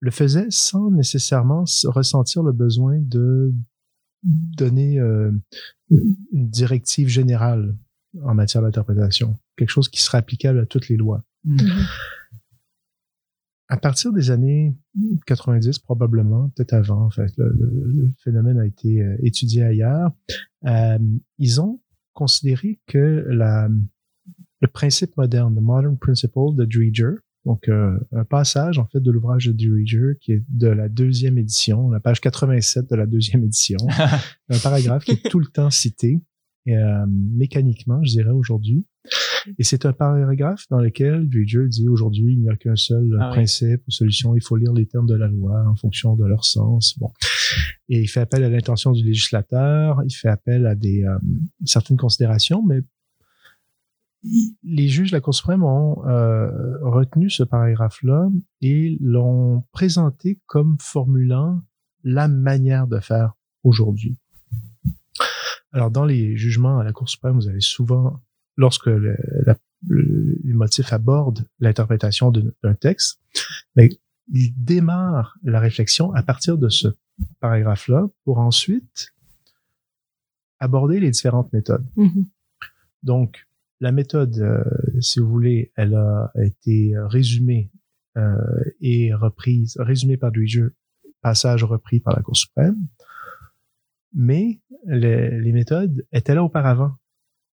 le 0.00 0.10
faisaient 0.10 0.50
sans 0.50 0.90
nécessairement 0.90 1.64
ressentir 1.84 2.42
le 2.42 2.52
besoin 2.52 2.98
de 2.98 3.52
donner 4.22 4.98
euh, 4.98 5.30
une 5.90 6.48
directive 6.48 7.08
générale 7.08 7.76
en 8.22 8.34
matière 8.34 8.62
d'interprétation, 8.62 9.38
quelque 9.56 9.70
chose 9.70 9.88
qui 9.88 10.02
serait 10.02 10.18
applicable 10.18 10.58
à 10.58 10.66
toutes 10.66 10.88
les 10.88 10.96
lois. 10.96 11.22
Mhm. 11.44 11.56
Mmh. 11.56 11.86
À 13.68 13.76
partir 13.76 14.12
des 14.12 14.32
années 14.32 14.74
90, 15.26 15.78
probablement, 15.78 16.48
peut-être 16.56 16.72
avant, 16.72 17.04
en 17.04 17.10
fait, 17.10 17.32
le, 17.36 17.50
le, 17.50 17.70
le, 17.86 18.10
phénomène 18.18 18.58
a 18.58 18.66
été 18.66 19.00
euh, 19.00 19.16
étudié 19.22 19.62
ailleurs. 19.62 20.10
Euh, 20.66 20.98
ils 21.38 21.60
ont 21.60 21.80
considéré 22.12 22.80
que 22.88 23.24
la, 23.28 23.68
le 24.60 24.68
principe 24.68 25.16
moderne, 25.16 25.54
the 25.54 25.60
modern 25.60 25.96
principle 25.96 26.56
de 26.56 26.64
Dreger. 26.64 27.20
Donc, 27.46 27.68
euh, 27.68 27.98
un 28.12 28.24
passage, 28.24 28.79
en 28.79 28.87
fait, 28.87 29.00
de 29.00 29.11
l'ouvrage 29.11 29.46
de 29.46 29.53
Dreger 29.53 30.18
qui 30.20 30.33
est 30.33 30.44
de 30.48 30.68
la 30.68 30.88
deuxième 30.88 31.38
édition, 31.38 31.88
la 31.88 32.00
page 32.00 32.20
87 32.20 32.90
de 32.90 32.96
la 32.96 33.07
deuxième 33.07 33.44
édition. 33.44 33.79
un 34.50 34.59
paragraphe 34.59 35.05
qui 35.05 35.12
est 35.12 35.31
tout 35.31 35.40
le 35.40 35.46
temps 35.46 35.70
cité, 35.70 36.20
euh, 36.68 37.07
mécaniquement, 37.09 38.03
je 38.05 38.11
dirais, 38.11 38.31
aujourd'hui. 38.31 38.87
Et 39.59 39.64
c'est 39.64 39.87
un 39.87 39.94
paragraphe 39.94 40.64
dans 40.68 40.81
lequel 40.81 41.29
Dreger 41.31 41.66
dit 41.68 41.88
aujourd'hui, 41.88 42.35
il 42.35 42.40
n'y 42.40 42.50
a 42.50 42.57
qu'un 42.57 42.76
seul 42.76 43.16
Ah 43.18 43.29
oui. 43.31 43.37
principe 43.37 43.81
ou 43.88 43.90
solution, 43.90 44.37
il 44.37 44.42
faut 44.42 44.57
lire 44.57 44.74
les 44.74 44.87
termes 44.87 45.07
de 45.07 45.14
la 45.14 45.29
loi 45.29 45.64
en 45.66 45.76
fonction 45.76 46.16
de 46.16 46.26
leur 46.26 46.44
sens. 46.44 46.98
Bon. 46.98 47.11
Et 47.88 48.00
il 48.03 48.07
fait 48.07 48.20
appel 48.20 48.44
à 48.44 48.50
l'intention 48.50 48.92
du 48.92 49.03
législateur, 49.03 50.03
il 50.07 50.14
fait 50.14 50.29
appel 50.29 50.66
à 50.66 50.74
des 50.74 51.05
euh, 51.05 51.18
certaines 51.64 51.96
considérations, 51.96 52.62
mais 52.62 52.83
les 54.22 54.88
juges 54.88 55.11
de 55.11 55.16
la 55.16 55.20
Cour 55.20 55.35
suprême 55.35 55.62
ont 55.62 56.04
euh, 56.06 56.78
retenu 56.83 57.30
ce 57.30 57.42
paragraphe-là 57.42 58.28
et 58.61 58.98
l'ont 59.00 59.64
présenté 59.72 60.38
comme 60.46 60.76
formulant 60.78 61.62
la 62.04 62.28
manière 62.28 62.87
de 62.87 63.00
faire 63.00 63.33
aujourd'hui. 63.64 64.18
Alors, 65.72 65.90
dans 65.90 66.04
les 66.04 66.37
jugements 66.37 66.78
à 66.80 66.85
la 66.85 66.92
Cour 66.92 67.09
suprême, 67.09 67.37
vous 67.37 67.48
avez 67.48 67.61
souvent, 67.61 68.20
lorsque 68.56 68.87
le, 68.87 69.16
la- 69.46 69.56
le- 69.87 70.38
les 70.44 70.52
motifs 70.52 70.92
abordent 70.92 71.46
l'interprétation 71.61 72.30
d'un 72.30 72.74
texte, 72.74 73.20
mais 73.76 73.88
ils 74.33 74.52
démarrent 74.56 75.37
la 75.42 75.61
réflexion 75.61 76.12
à 76.12 76.22
partir 76.22 76.59
de 76.59 76.68
ce 76.68 76.88
paragraphe-là 77.40 78.09
pour 78.24 78.38
ensuite 78.38 79.14
aborder 80.59 81.00
les 81.00 81.11
différentes 81.11 81.52
méthodes. 81.52 81.87
Mhm. 81.96 82.26
Donc, 83.02 83.46
la 83.80 83.92
méthode, 83.92 84.38
euh, 84.38 84.62
si 85.00 85.20
vous 85.20 85.28
voulez, 85.28 85.72
elle 85.76 85.94
a 85.94 86.30
été 86.42 86.92
résumée 86.96 87.70
euh, 88.16 88.36
et 88.80 89.14
reprise, 89.14 89.76
résumée 89.78 90.16
par 90.16 90.32
Dreger, 90.32 90.68
passage 91.22 91.64
repris 91.64 92.00
par 92.00 92.14
la 92.16 92.22
Cour 92.22 92.36
suprême, 92.36 92.76
mais 94.14 94.60
les, 94.86 95.40
les 95.40 95.52
méthodes 95.52 96.06
étaient 96.12 96.34
là 96.34 96.42
auparavant. 96.42 96.96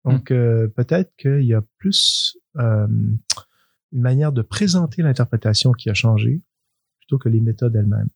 Donc, 0.05 0.31
euh, 0.31 0.67
peut-être 0.67 1.15
qu'il 1.15 1.43
y 1.43 1.53
a 1.53 1.63
plus 1.77 2.38
euh, 2.57 2.88
une 2.88 4.01
manière 4.01 4.33
de 4.33 4.41
présenter 4.41 5.01
l'interprétation 5.01 5.71
qui 5.71 5.89
a 5.89 5.93
changé 5.93 6.41
plutôt 6.99 7.17
que 7.17 7.29
les 7.29 7.39
méthodes 7.39 7.75
elles-mêmes. 7.75 8.09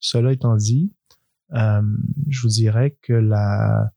Cela 0.00 0.32
étant 0.32 0.56
dit, 0.56 0.92
euh, 1.54 1.82
je 2.28 2.42
vous 2.42 2.48
dirais 2.48 2.98
que 3.00 3.14
la, 3.14 3.93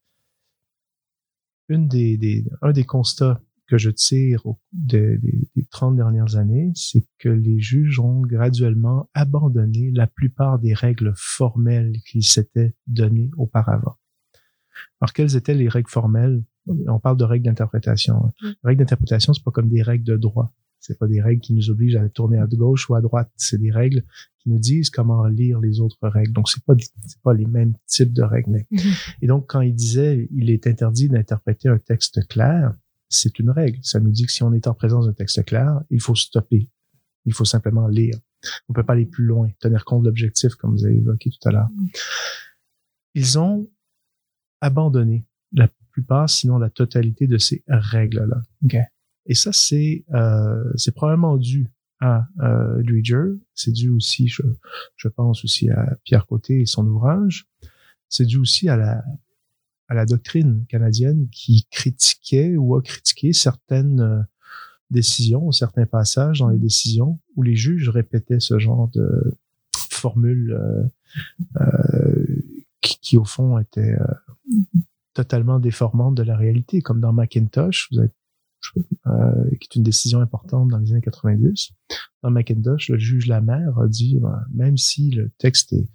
une 1.69 1.87
des, 1.87 2.17
des, 2.17 2.45
un 2.61 2.71
des 2.71 2.83
constats 2.85 3.41
que 3.67 3.77
je 3.77 3.89
tire 3.89 4.45
au, 4.45 4.57
des, 4.71 5.17
des, 5.17 5.49
des 5.55 5.65
30 5.65 5.97
dernières 5.97 6.37
années, 6.37 6.71
c'est 6.73 7.05
que 7.19 7.27
les 7.29 7.59
juges 7.59 7.99
ont 7.99 8.21
graduellement 8.21 9.09
abandonné 9.13 9.91
la 9.91 10.07
plupart 10.07 10.57
des 10.59 10.73
règles 10.73 11.11
formelles 11.15 11.97
qu'ils 12.09 12.23
s'étaient 12.23 12.73
données 12.87 13.29
auparavant. 13.35 13.95
Alors, 15.01 15.11
quelles 15.13 15.35
étaient 15.35 15.53
les 15.55 15.67
règles 15.67 15.89
formelles? 15.89 16.43
On 16.87 16.99
parle 16.99 17.17
de 17.17 17.23
règles 17.25 17.45
d'interprétation. 17.45 18.15
hein. 18.25 18.31
Mm. 18.41 18.47
Les 18.47 18.55
règles 18.63 18.79
d'interprétation, 18.79 19.33
c'est 19.33 19.43
pas 19.43 19.51
comme 19.51 19.69
des 19.69 19.81
règles 19.81 20.05
de 20.05 20.15
droit. 20.17 20.53
C'est 20.79 20.97
pas 20.97 21.07
des 21.07 21.21
règles 21.21 21.41
qui 21.41 21.53
nous 21.53 21.69
obligent 21.69 21.97
à 21.97 22.07
tourner 22.09 22.37
à 22.37 22.47
gauche 22.47 22.89
ou 22.89 22.95
à 22.95 23.01
droite. 23.01 23.29
C'est 23.35 23.59
des 23.59 23.71
règles 23.71 24.03
qui 24.39 24.49
nous 24.49 24.59
disent 24.59 24.89
comment 24.89 25.25
lire 25.25 25.59
les 25.59 25.79
autres 25.79 26.07
règles. 26.07 26.33
Donc, 26.33 26.49
c'est 26.49 26.63
pas, 26.63 26.75
c'est 27.05 27.21
pas 27.21 27.33
les 27.33 27.45
mêmes 27.45 27.73
types 27.87 28.13
de 28.13 28.23
règles. 28.23 28.65
Mhm. 28.71 28.79
et 29.21 29.27
donc, 29.27 29.47
quand 29.47 29.61
il 29.61 29.73
disait 29.73 30.27
il 30.31 30.49
est 30.49 30.67
interdit 30.67 31.09
d'interpréter 31.09 31.69
un 31.69 31.79
texte 31.79 32.27
clair, 32.27 32.73
c'est 33.09 33.39
une 33.39 33.49
règle. 33.49 33.79
Ça 33.81 33.99
nous 33.99 34.11
dit 34.11 34.25
que 34.25 34.31
si 34.31 34.43
on 34.43 34.53
est 34.53 34.67
en 34.67 34.73
présence 34.73 35.05
d'un 35.05 35.13
texte 35.13 35.43
clair, 35.45 35.81
il 35.89 36.01
faut 36.01 36.15
stopper. 36.15 36.69
Il 37.25 37.33
faut 37.33 37.45
simplement 37.45 37.87
lire. 37.87 38.15
On 38.69 38.73
peut 38.73 38.83
pas 38.83 38.93
aller 38.93 39.05
plus 39.05 39.25
loin, 39.25 39.49
tenir 39.59 39.83
compte 39.83 40.03
de 40.03 40.07
l'objectif, 40.07 40.55
comme 40.55 40.71
vous 40.71 40.85
avez 40.85 40.97
évoqué 40.97 41.29
tout 41.29 41.49
à 41.49 41.51
l'heure. 41.51 41.69
Mhm. 41.75 41.89
Ils 43.15 43.39
ont 43.39 43.69
abandonné 44.61 45.25
la 45.51 45.69
plupart, 45.91 46.29
sinon 46.29 46.57
la 46.57 46.69
totalité 46.69 47.27
de 47.27 47.37
ces 47.37 47.63
règles-là. 47.67 48.41
Et 49.27 49.35
ça, 49.35 49.51
c'est 49.53 50.05
euh, 50.13 50.63
c'est 50.75 50.93
probablement 50.93 51.37
dû 51.37 51.67
à 51.99 52.27
euh, 52.41 52.81
Dreger. 52.83 53.37
C'est 53.53 53.71
dû 53.71 53.89
aussi, 53.89 54.27
je, 54.27 54.41
je 54.95 55.07
pense 55.07 55.43
aussi 55.43 55.69
à 55.69 55.97
Pierre 56.03 56.25
Côté 56.27 56.61
et 56.61 56.65
son 56.65 56.85
ouvrage. 56.87 57.47
C'est 58.09 58.25
dû 58.25 58.37
aussi 58.37 58.69
à 58.69 58.77
la 58.77 59.03
à 59.89 59.93
la 59.93 60.05
doctrine 60.05 60.65
canadienne 60.67 61.27
qui 61.31 61.65
critiquait 61.71 62.57
ou 62.57 62.75
a 62.75 62.81
critiqué 62.81 63.33
certaines 63.33 64.01
euh, 64.01 64.21
décisions, 64.91 65.51
certains 65.51 65.85
passages 65.85 66.39
dans 66.39 66.49
les 66.49 66.57
décisions 66.57 67.19
où 67.35 67.43
les 67.43 67.55
juges 67.55 67.89
répétaient 67.89 68.39
ce 68.39 68.59
genre 68.59 68.89
de 68.89 69.37
formules 69.97 70.53
euh, 70.53 70.83
euh, 71.61 72.25
qui, 72.81 72.99
qui, 72.99 73.17
au 73.17 73.25
fond 73.25 73.57
étaient 73.59 73.97
euh, 73.99 74.05
totalement 75.13 75.59
déformantes 75.59 76.15
de 76.15 76.23
la 76.23 76.37
réalité, 76.37 76.81
comme 76.81 77.01
dans 77.01 77.13
Macintosh, 77.13 77.89
vous 77.91 77.99
avez 77.99 78.11
qui 78.61 79.67
est 79.69 79.75
une 79.75 79.83
décision 79.83 80.19
importante 80.19 80.69
dans 80.69 80.77
les 80.77 80.91
années 80.91 81.01
90. 81.01 81.71
Dans 82.23 82.31
Macintosh, 82.31 82.89
le 82.89 82.97
juge 82.97 83.27
Lamère 83.27 83.77
a 83.79 83.87
dit, 83.87 84.17
ben, 84.19 84.43
même 84.53 84.77
si 84.77 85.11
le 85.11 85.31
texte 85.37 85.73
est, 85.73 85.87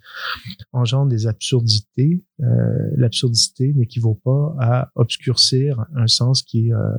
engendre 0.72 1.10
des 1.10 1.26
absurdités, 1.26 2.24
euh, 2.40 2.90
l'absurdité 2.96 3.72
n'équivaut 3.72 4.14
pas 4.14 4.54
à 4.58 4.90
obscurcir 4.94 5.84
un 5.94 6.06
sens 6.06 6.42
qui 6.42 6.68
est 6.68 6.72
euh, 6.72 6.96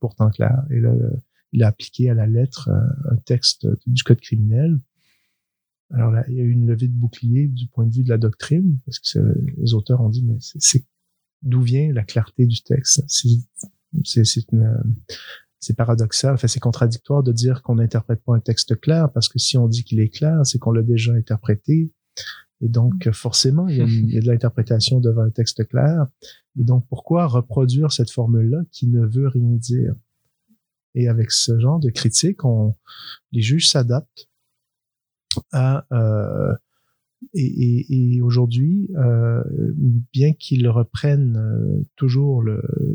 pourtant 0.00 0.30
clair. 0.30 0.64
Et 0.70 0.80
là, 0.80 0.92
il 1.52 1.62
a 1.62 1.68
appliqué 1.68 2.10
à 2.10 2.14
la 2.14 2.26
lettre 2.26 2.70
euh, 2.70 3.12
un 3.12 3.16
texte 3.16 3.66
du 3.86 4.02
code 4.02 4.20
criminel. 4.20 4.78
Alors 5.90 6.10
là, 6.10 6.24
il 6.28 6.34
y 6.34 6.40
a 6.40 6.44
eu 6.44 6.50
une 6.50 6.66
levée 6.66 6.88
de 6.88 6.96
bouclier 6.96 7.48
du 7.48 7.66
point 7.66 7.86
de 7.86 7.94
vue 7.94 8.02
de 8.02 8.08
la 8.08 8.18
doctrine, 8.18 8.78
parce 8.86 8.98
que 8.98 9.18
les 9.58 9.74
auteurs 9.74 10.00
ont 10.00 10.08
dit, 10.08 10.24
mais 10.24 10.38
c'est 10.40 10.84
d'où 11.42 11.60
vient 11.60 11.92
la 11.92 12.04
clarté 12.04 12.46
du 12.46 12.62
texte? 12.62 13.04
C'est 14.04 14.24
c'est 15.62 15.76
paradoxal, 15.76 16.34
enfin, 16.34 16.48
c'est 16.48 16.58
contradictoire 16.58 17.22
de 17.22 17.30
dire 17.30 17.62
qu'on 17.62 17.76
n'interprète 17.76 18.20
pas 18.24 18.34
un 18.34 18.40
texte 18.40 18.80
clair, 18.80 19.12
parce 19.12 19.28
que 19.28 19.38
si 19.38 19.56
on 19.56 19.68
dit 19.68 19.84
qu'il 19.84 20.00
est 20.00 20.08
clair, 20.08 20.44
c'est 20.44 20.58
qu'on 20.58 20.72
l'a 20.72 20.82
déjà 20.82 21.12
interprété. 21.12 21.92
Et 22.60 22.68
donc, 22.68 23.08
forcément, 23.12 23.68
il 23.68 23.76
y 23.76 23.80
a, 23.80 23.84
une, 23.84 24.08
il 24.08 24.14
y 24.14 24.18
a 24.18 24.20
de 24.20 24.26
l'interprétation 24.26 24.98
devant 24.98 25.22
un 25.22 25.30
texte 25.30 25.66
clair. 25.68 26.06
Et 26.58 26.64
donc, 26.64 26.84
pourquoi 26.88 27.26
reproduire 27.26 27.92
cette 27.92 28.10
formule-là 28.10 28.62
qui 28.72 28.88
ne 28.88 29.06
veut 29.06 29.28
rien 29.28 29.52
dire? 29.56 29.94
Et 30.94 31.08
avec 31.08 31.30
ce 31.30 31.58
genre 31.60 31.78
de 31.78 31.90
critique, 31.90 32.44
on, 32.44 32.74
les 33.30 33.42
juges 33.42 33.68
s'adaptent 33.68 34.28
à... 35.52 35.86
Euh, 35.92 36.54
et, 37.34 37.44
et, 37.44 38.14
et 38.14 38.20
aujourd'hui, 38.20 38.90
euh, 38.96 39.42
bien 40.12 40.32
qu'ils 40.32 40.68
reprennent 40.68 41.36
euh, 41.36 41.82
toujours 41.96 42.44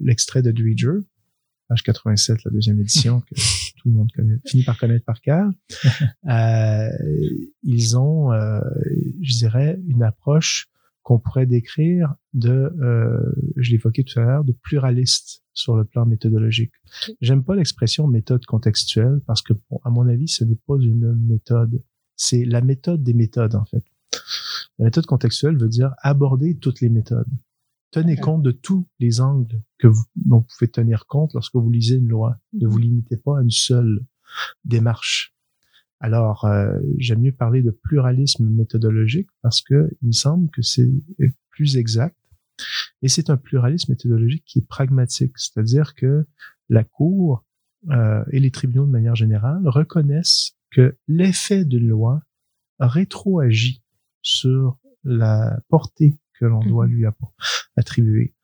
l'extrait 0.02 0.42
le, 0.42 0.52
de 0.52 0.62
Dreger, 0.64 1.00
page 1.68 1.84
87, 1.84 2.44
la 2.46 2.52
deuxième 2.52 2.80
édition, 2.80 3.22
que 3.22 3.36
tout 3.78 3.90
le 3.90 3.94
monde 3.94 4.12
connaît, 4.16 4.40
finit 4.46 4.64
par 4.64 4.78
connaître 4.78 5.06
par 5.06 5.22
cœur, 5.22 5.50
euh, 6.30 6.90
ils 7.64 7.98
ont, 7.98 8.32
euh, 8.32 8.60
je 9.22 9.38
dirais, 9.38 9.80
une 9.88 10.04
approche 10.04 10.70
qu'on 11.04 11.20
pourrait 11.20 11.46
décrire 11.46 12.16
de, 12.34 12.52
euh, 12.52 13.18
je 13.56 13.72
l'évoquais 13.72 14.04
tout 14.04 14.20
à 14.20 14.24
l'heure, 14.24 14.44
de 14.44 14.52
pluraliste 14.52 15.42
sur 15.54 15.78
le 15.78 15.86
plan 15.86 16.06
méthodologique. 16.06 16.74
J'aime 17.22 17.44
pas 17.44 17.56
l'expression 17.56 18.08
méthode 18.08 18.46
contextuelle 18.46 19.22
parce 19.26 19.42
que, 19.42 19.54
à 19.84 19.90
mon 19.90 20.08
avis, 20.08 20.28
ce 20.28 20.44
n'est 20.44 20.60
pas 20.68 20.76
une 20.80 21.16
méthode. 21.16 21.82
C'est 22.18 22.44
la 22.44 22.62
méthode 22.62 23.04
des 23.04 23.14
méthodes, 23.14 23.56
en 23.56 23.64
fait. 23.66 23.84
La 24.80 24.86
méthode 24.86 25.06
contextuelle 25.06 25.58
veut 25.58 25.70
dire 25.70 25.94
aborder 26.02 26.58
toutes 26.58 26.82
les 26.82 26.90
méthodes. 26.90 27.28
Tenez 27.92 28.14
okay. 28.14 28.22
compte 28.22 28.44
de 28.44 28.52
tous 28.52 28.88
les 29.00 29.22
angles 29.22 29.62
que 29.80 29.88
vous, 29.88 30.04
dont 30.16 30.40
vous 30.40 30.46
pouvez 30.58 30.70
tenir 30.70 31.08
compte 31.08 31.34
lorsque 31.34 31.56
vous 31.56 31.70
lisez 31.70 31.96
une 31.96 32.10
loi. 32.10 32.38
Ne 32.54 32.68
vous 32.68 32.78
limitez 32.78 33.18
pas 33.18 33.40
à 33.40 33.42
une 33.42 33.50
seule 33.50 34.02
démarche. 34.66 35.34
Alors, 36.00 36.46
euh, 36.46 36.78
j'aime 36.98 37.22
mieux 37.22 37.32
parler 37.32 37.64
de 37.64 37.72
pluralisme 37.72 38.48
méthodologique 38.50 39.30
parce 39.42 39.62
que 39.62 39.90
il 40.02 40.08
me 40.08 40.12
semble 40.12 40.50
que 40.52 40.62
c'est 40.62 40.92
plus 41.50 41.78
exact. 41.78 42.16
Et 43.02 43.08
c'est 43.08 43.30
un 43.30 43.38
pluralisme 43.38 43.92
méthodologique 43.92 44.44
qui 44.46 44.60
est 44.60 44.68
pragmatique, 44.68 45.38
c'est-à-dire 45.38 45.96
que 45.96 46.26
la 46.70 46.84
Cour 46.84 47.46
euh, 47.90 48.24
et 48.32 48.40
les 48.40 48.52
tribunaux 48.52 48.86
de 48.86 48.92
manière 48.92 49.16
générale 49.16 49.68
reconnaissent 49.68 50.56
que 50.72 50.98
l'effet 51.08 51.66
d'une 51.66 51.88
loi 51.88 52.22
rétroagit 52.80 53.84
sur 54.28 54.78
la 55.04 55.60
portée 55.70 56.20
que 56.34 56.46
l'on 56.46 56.60
doit 56.60 56.86
lui 56.86 57.06
attribuer. 57.78 58.36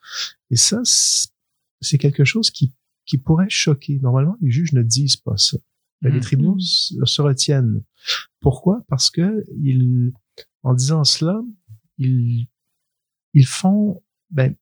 Et 0.50 0.56
ça, 0.56 0.82
c'est 0.84 1.98
quelque 1.98 2.24
chose 2.24 2.52
qui, 2.52 2.74
qui 3.06 3.18
pourrait 3.18 3.50
choquer. 3.50 4.00
Normalement, 4.00 4.38
les 4.42 4.50
juges 4.50 4.74
ne 4.74 4.82
disent 4.82 5.18
pas 5.18 5.38
ça. 5.38 5.58
Mais 6.02 6.12
les 6.12 6.20
tribunaux 6.20 6.58
se 6.60 7.22
retiennent. 7.22 7.82
Pourquoi? 8.42 8.84
Parce 8.90 9.10
que 9.10 9.44
ils, 9.58 10.12
en 10.64 10.74
disant 10.74 11.04
cela, 11.06 11.42
ils, 11.98 12.48
ils 13.34 13.46
font, 13.46 14.02
ben, 14.30 14.54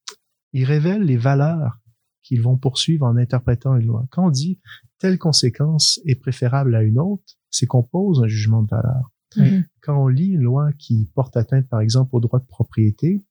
ils 0.53 0.65
révèlent 0.65 1.03
les 1.03 1.17
valeurs 1.17 1.79
qu'ils 2.21 2.41
vont 2.41 2.57
poursuivre 2.57 3.07
en 3.07 3.17
interprétant 3.17 3.75
une 3.75 3.87
loi. 3.87 4.05
Quand 4.11 4.27
on 4.27 4.29
dit 4.29 4.59
telle 4.99 5.17
conséquence 5.17 5.99
est 6.05 6.15
préférable 6.15 6.75
à 6.75 6.83
une 6.83 6.99
autre, 6.99 7.23
c'est 7.49 7.65
qu'on 7.65 7.83
pose 7.83 8.23
un 8.23 8.27
jugement 8.27 8.61
de 8.61 8.69
valeur. 8.69 9.11
Mhm. 9.35 9.63
Quand 9.81 10.01
on 10.03 10.07
lit 10.07 10.29
une 10.29 10.41
loi 10.41 10.71
qui 10.77 11.09
porte 11.15 11.37
atteinte, 11.37 11.67
par 11.67 11.81
exemple, 11.81 12.15
au 12.15 12.19
droit 12.19 12.39
de 12.39 12.45
propriété 12.45 13.23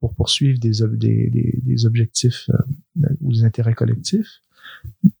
pour 0.00 0.14
poursuivre 0.14 0.58
des, 0.60 0.80
des, 0.96 1.28
des, 1.30 1.58
des 1.62 1.86
objectifs 1.86 2.48
euh, 2.50 3.08
ou 3.20 3.32
des 3.32 3.44
intérêts 3.44 3.74
collectifs 3.74 4.40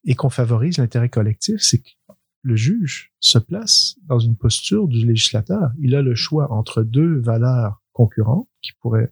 et 0.04 0.14
qu'on 0.14 0.30
favorise 0.30 0.78
l'intérêt 0.78 1.08
collectif, 1.08 1.56
c'est 1.60 1.78
que 1.78 1.88
le 2.42 2.54
juge 2.54 3.12
se 3.18 3.38
place 3.38 3.96
dans 4.06 4.20
une 4.20 4.36
posture 4.36 4.86
du 4.86 5.04
législateur. 5.04 5.72
Il 5.80 5.94
a 5.96 6.02
le 6.02 6.14
choix 6.14 6.52
entre 6.52 6.82
deux 6.82 7.18
valeurs 7.18 7.82
concurrentes 7.92 8.48
qui 8.62 8.70
pourraient 8.80 9.10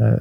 euh, 0.00 0.16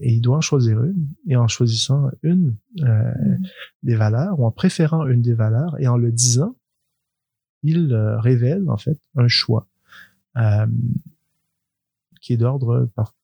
et 0.00 0.14
il 0.14 0.20
doit 0.20 0.36
en 0.36 0.40
choisir 0.40 0.82
une 0.84 1.08
et 1.26 1.34
en 1.36 1.48
choisissant 1.48 2.08
une 2.22 2.54
euh, 2.82 3.12
Mhm. 3.18 3.42
des 3.82 3.96
valeurs 3.96 4.38
ou 4.38 4.46
en 4.46 4.52
préférant 4.52 5.06
une 5.08 5.22
des 5.22 5.34
valeurs 5.34 5.74
et 5.80 5.88
en 5.88 5.96
le 5.96 6.12
disant 6.12 6.54
il 7.62 7.92
euh, 7.92 8.18
révèle 8.20 8.68
en 8.68 8.76
fait 8.76 8.98
un 9.16 9.28
choix 9.28 9.66
euh, 10.36 10.66
qui 12.20 12.32
est 12.32 12.36
d'ordre 12.36 12.88
par- 12.94 13.14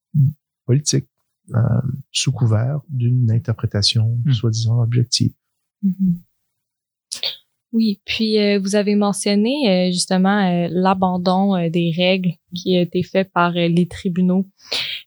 politique 0.66 1.06
euh, 1.54 1.60
sous 2.12 2.32
couvert 2.32 2.80
d'une 2.88 3.30
interprétation 3.30 4.18
Hmm. 4.24 4.32
soi-disant 4.32 4.80
objective. 4.82 5.32
Mhm. 5.82 6.18
Oui, 7.72 8.00
puis 8.06 8.38
euh, 8.38 8.58
vous 8.58 8.76
avez 8.76 8.94
mentionné 8.94 9.88
euh, 9.88 9.92
justement 9.92 10.40
euh, 10.40 10.68
l'abandon 10.70 11.54
euh, 11.54 11.68
des 11.68 11.92
règles 11.94 12.32
qui 12.54 12.74
a 12.76 12.80
été 12.80 13.02
fait 13.02 13.24
par 13.24 13.50
euh, 13.56 13.68
les 13.68 13.86
tribunaux. 13.86 14.46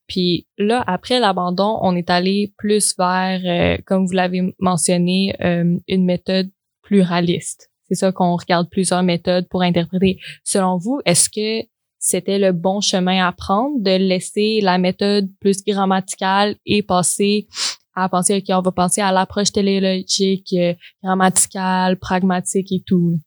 Puis 0.08 0.46
là, 0.60 0.84
après 0.86 1.20
l'abandon, 1.20 1.80
on 1.82 1.96
est 1.96 2.12
allé 2.12 2.54
plus 2.58 2.96
vers, 3.00 3.42
euh, 3.46 3.82
comme 3.86 4.06
vous 4.06 4.12
l'avez 4.14 4.54
mentionné, 4.60 5.36
euh, 5.42 5.76
une 5.88 6.06
méthode 6.06 6.52
pluraliste. 6.84 7.71
C'est 7.92 7.96
ça 7.96 8.14
qu'on 8.14 8.38
regarde 8.38 8.70
plusieurs 8.70 9.04
méthodes 9.04 9.50
pour 9.50 9.64
interpréter. 9.64 10.18
Selon 10.46 10.78
vous, 10.78 11.02
est-ce 11.04 11.30
que 11.30 11.68
c'était 12.00 12.40
le 12.40 12.54
bon 12.54 12.80
chemin 12.80 13.28
à 13.28 13.34
prendre 13.34 13.82
de 13.82 13.98
laisser 13.98 14.62
la 14.62 14.78
méthode 14.78 15.28
plus 15.42 15.62
grammaticale 15.66 16.56
et 16.66 16.84
passer 16.84 17.50
à 17.94 18.08
penser, 18.08 18.38
OK, 18.38 18.46
on 18.58 18.62
va 18.62 18.72
penser 18.72 19.02
à 19.02 19.12
l'approche 19.12 19.52
téléologique, 19.52 20.54
euh, 20.54 20.74
grammaticale, 21.04 22.00
pragmatique 22.00 22.72
et 22.72 22.82
tout? 22.86 23.20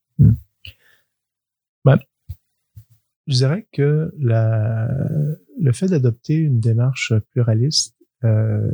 Je 3.26 3.36
dirais 3.36 3.66
que 3.70 4.14
la, 4.18 4.88
le 5.60 5.72
fait 5.72 5.88
d'adopter 5.88 6.36
une 6.36 6.60
démarche 6.60 7.12
pluraliste, 7.32 7.94
euh, 8.24 8.70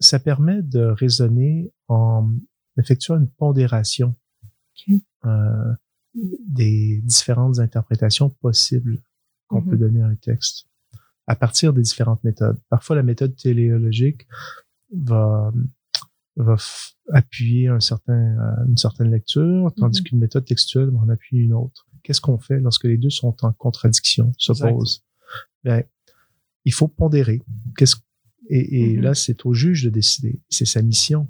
ça 0.00 0.18
permet 0.18 0.62
de 0.62 0.80
raisonner 0.80 1.70
en 1.86 2.28
effectuant 2.76 3.18
une 3.18 3.28
pondération 3.28 4.16
Euh, 5.26 5.72
des 6.48 7.00
différentes 7.04 7.58
interprétations 7.58 8.30
possibles 8.30 8.98
qu'on 9.46 9.60
Mhm. 9.60 9.70
peut 9.70 9.76
donner 9.76 10.02
à 10.02 10.06
un 10.06 10.14
texte 10.16 10.66
à 11.26 11.36
partir 11.36 11.72
des 11.72 11.82
différentes 11.82 12.22
méthodes. 12.24 12.58
Parfois, 12.70 12.96
la 12.96 13.02
méthode 13.02 13.36
téléologique 13.36 14.26
va, 14.94 15.52
va 16.36 16.56
appuyer 17.12 17.68
un 17.68 17.80
certain, 17.80 18.12
euh, 18.38 18.66
une 18.66 18.76
certaine 18.78 19.10
lecture, 19.10 19.72
tandis 19.76 20.00
Mhm. 20.00 20.04
qu'une 20.06 20.18
méthode 20.18 20.44
textuelle 20.46 20.88
va 20.90 20.98
en 21.00 21.08
appuyer 21.10 21.42
une 21.42 21.52
autre. 21.52 21.86
Qu'est-ce 22.02 22.20
qu'on 22.22 22.38
fait 22.38 22.58
lorsque 22.60 22.84
les 22.84 22.96
deux 22.96 23.10
sont 23.10 23.36
en 23.44 23.52
contradiction, 23.52 24.32
s'opposent? 24.38 25.04
Ben, 25.64 25.84
il 26.64 26.72
faut 26.72 26.88
pondérer. 26.88 27.42
Qu'est-ce 27.76 27.96
et, 28.50 28.92
et 28.92 28.96
Mhm. 28.96 29.02
là, 29.02 29.14
c'est 29.14 29.44
au 29.44 29.52
juge 29.52 29.84
de 29.84 29.90
décider. 29.90 30.40
C'est 30.48 30.64
sa 30.64 30.80
mission. 30.80 31.28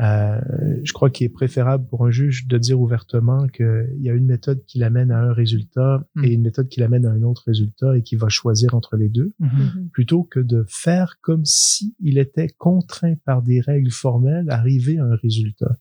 Euh, 0.00 0.40
je 0.82 0.92
crois 0.94 1.10
qu'il 1.10 1.26
est 1.26 1.30
préférable 1.30 1.86
pour 1.86 2.06
un 2.06 2.10
juge 2.10 2.46
de 2.46 2.56
dire 2.56 2.80
ouvertement 2.80 3.46
qu'il 3.48 3.96
y 3.98 4.08
a 4.08 4.14
une 4.14 4.24
méthode 4.24 4.64
qui 4.64 4.78
l'amène 4.78 5.10
à 5.10 5.18
un 5.20 5.32
résultat 5.32 6.06
Mhm. 6.14 6.24
et 6.24 6.32
une 6.32 6.42
méthode 6.42 6.68
qui 6.68 6.80
l'amène 6.80 7.04
à 7.04 7.10
un 7.10 7.22
autre 7.22 7.42
résultat 7.46 7.96
et 7.98 8.02
qui 8.02 8.16
va 8.16 8.28
choisir 8.30 8.74
entre 8.74 8.96
les 8.96 9.08
deux, 9.10 9.32
Mhm. 9.40 9.90
plutôt 9.92 10.22
que 10.24 10.40
de 10.40 10.64
faire 10.68 11.16
comme 11.20 11.44
si 11.44 11.94
il 12.00 12.16
était 12.18 12.48
contraint 12.48 13.14
par 13.26 13.42
des 13.42 13.60
règles 13.60 13.90
formelles 13.90 14.48
à 14.50 14.54
arriver 14.58 14.98
à 14.98 15.04
un 15.04 15.16
résultat. 15.16 15.76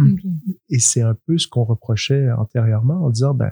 Ok. 0.00 0.20
Et 0.70 0.78
c'est 0.78 1.02
un 1.02 1.16
peu 1.26 1.36
ce 1.38 1.46
qu'on 1.48 1.64
reprochait 1.64 2.30
antérieurement 2.32 3.04
en 3.04 3.10
disant, 3.10 3.34
ben, 3.34 3.50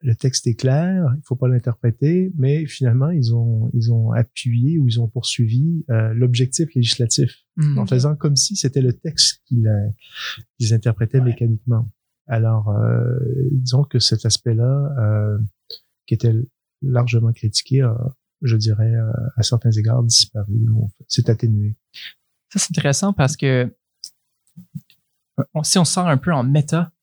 le 0.00 0.14
texte 0.14 0.46
est 0.46 0.54
clair, 0.54 1.12
il 1.16 1.22
faut 1.24 1.34
pas 1.34 1.48
l'interpréter, 1.48 2.32
mais 2.36 2.66
finalement, 2.66 3.10
ils 3.10 3.34
ont, 3.34 3.68
ils 3.74 3.92
ont 3.92 4.12
appuyé 4.12 4.78
ou 4.78 4.86
ils 4.88 5.00
ont 5.00 5.08
poursuivi 5.08 5.84
euh, 5.90 6.14
l'objectif 6.14 6.72
législatif 6.74 7.44
Mhm. 7.56 7.78
en 7.78 7.86
faisant 7.86 8.14
comme 8.14 8.36
si 8.36 8.54
c'était 8.54 8.80
le 8.82 8.92
texte 8.92 9.42
qu'ils 9.46 9.66
euh, 9.66 9.88
qu'ils 10.58 10.72
interprétaient 10.74 11.18
Ouais. 11.18 11.24
mécaniquement. 11.24 11.88
Alors, 12.28 12.68
euh, 12.70 13.18
disons 13.50 13.82
que 13.84 13.98
cet 13.98 14.24
aspect-là, 14.26 14.94
euh, 15.00 15.38
qui 16.06 16.14
était 16.14 16.34
largement 16.82 17.32
critiqué, 17.32 17.80
a, 17.80 17.96
je 18.42 18.56
dirais, 18.56 18.94
euh, 18.94 19.10
à 19.36 19.42
certains 19.42 19.72
égards, 19.72 20.04
disparu, 20.04 20.68
ou 20.70 20.88
s'est 21.08 21.28
atténué. 21.28 21.74
Ça, 22.52 22.60
c'est 22.60 22.70
intéressant 22.70 23.12
parce 23.12 23.36
que 23.36 23.74
on- 25.54 25.62
si 25.64 25.78
on 25.78 25.84
sort 25.84 26.06
un 26.08 26.18
peu 26.18 26.32
en 26.32 26.44
méta, 26.44 26.82
euh, 26.82 26.97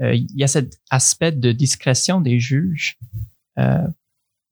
il 0.00 0.30
y 0.34 0.44
a 0.44 0.48
cet 0.48 0.80
aspect 0.90 1.32
de 1.32 1.52
discrétion 1.52 2.20
des 2.20 2.38
juges 2.38 2.98
euh, 3.58 3.86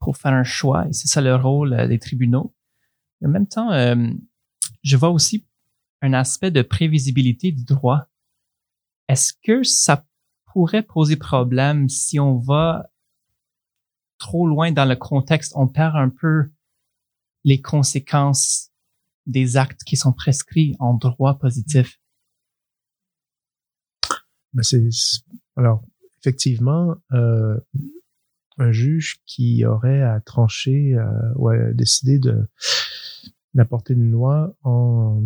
pour 0.00 0.16
faire 0.16 0.32
un 0.32 0.44
choix, 0.44 0.86
et 0.88 0.92
c'est 0.92 1.08
ça 1.08 1.20
le 1.20 1.34
rôle 1.34 1.72
euh, 1.72 1.86
des 1.86 1.98
tribunaux. 1.98 2.54
En 3.24 3.28
même 3.28 3.46
temps, 3.46 3.72
euh, 3.72 4.10
je 4.82 4.96
vois 4.96 5.10
aussi 5.10 5.46
un 6.02 6.12
aspect 6.12 6.50
de 6.50 6.62
prévisibilité 6.62 7.52
du 7.52 7.64
droit. 7.64 8.08
Est-ce 9.08 9.32
que 9.42 9.62
ça 9.62 10.04
pourrait 10.52 10.82
poser 10.82 11.16
problème 11.16 11.88
si 11.88 12.18
on 12.20 12.36
va 12.36 12.90
trop 14.18 14.46
loin 14.46 14.72
dans 14.72 14.84
le 14.84 14.96
contexte, 14.96 15.52
on 15.56 15.68
perd 15.68 15.96
un 15.96 16.08
peu 16.08 16.50
les 17.44 17.60
conséquences 17.60 18.70
des 19.26 19.56
actes 19.56 19.84
qui 19.84 19.96
sont 19.96 20.12
prescrits 20.12 20.74
en 20.78 20.94
droit 20.94 21.38
positif? 21.38 22.00
Mais 24.56 24.64
c'est 24.64 24.82
alors 25.54 25.84
effectivement 26.20 26.96
euh, 27.12 27.56
un 28.58 28.72
juge 28.72 29.20
qui 29.26 29.64
aurait 29.64 30.02
à 30.02 30.18
trancher 30.20 30.94
euh, 30.94 31.04
ou 31.36 31.48
à 31.48 31.72
décider 31.72 32.18
de 32.18 32.48
d'apporter 33.54 33.94
une 33.94 34.10
loi 34.10 34.56
en 34.64 35.22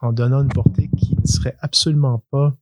en 0.00 0.12
donnant 0.12 0.42
une 0.42 0.48
portée 0.48 0.88
qui 0.96 1.16
ne 1.16 1.26
serait 1.26 1.56
absolument 1.60 2.24
pas 2.30 2.56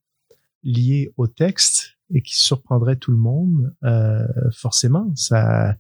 liée 0.63 1.13
au 1.17 1.27
texte 1.27 1.95
et 2.13 2.23
qui 2.23 2.37
surprendrait 2.37 2.97
tout 2.97 3.11
le 3.11 3.17
monde, 3.17 3.75
euh, 3.85 4.27
forcément, 4.53 5.15
ça 5.15 5.77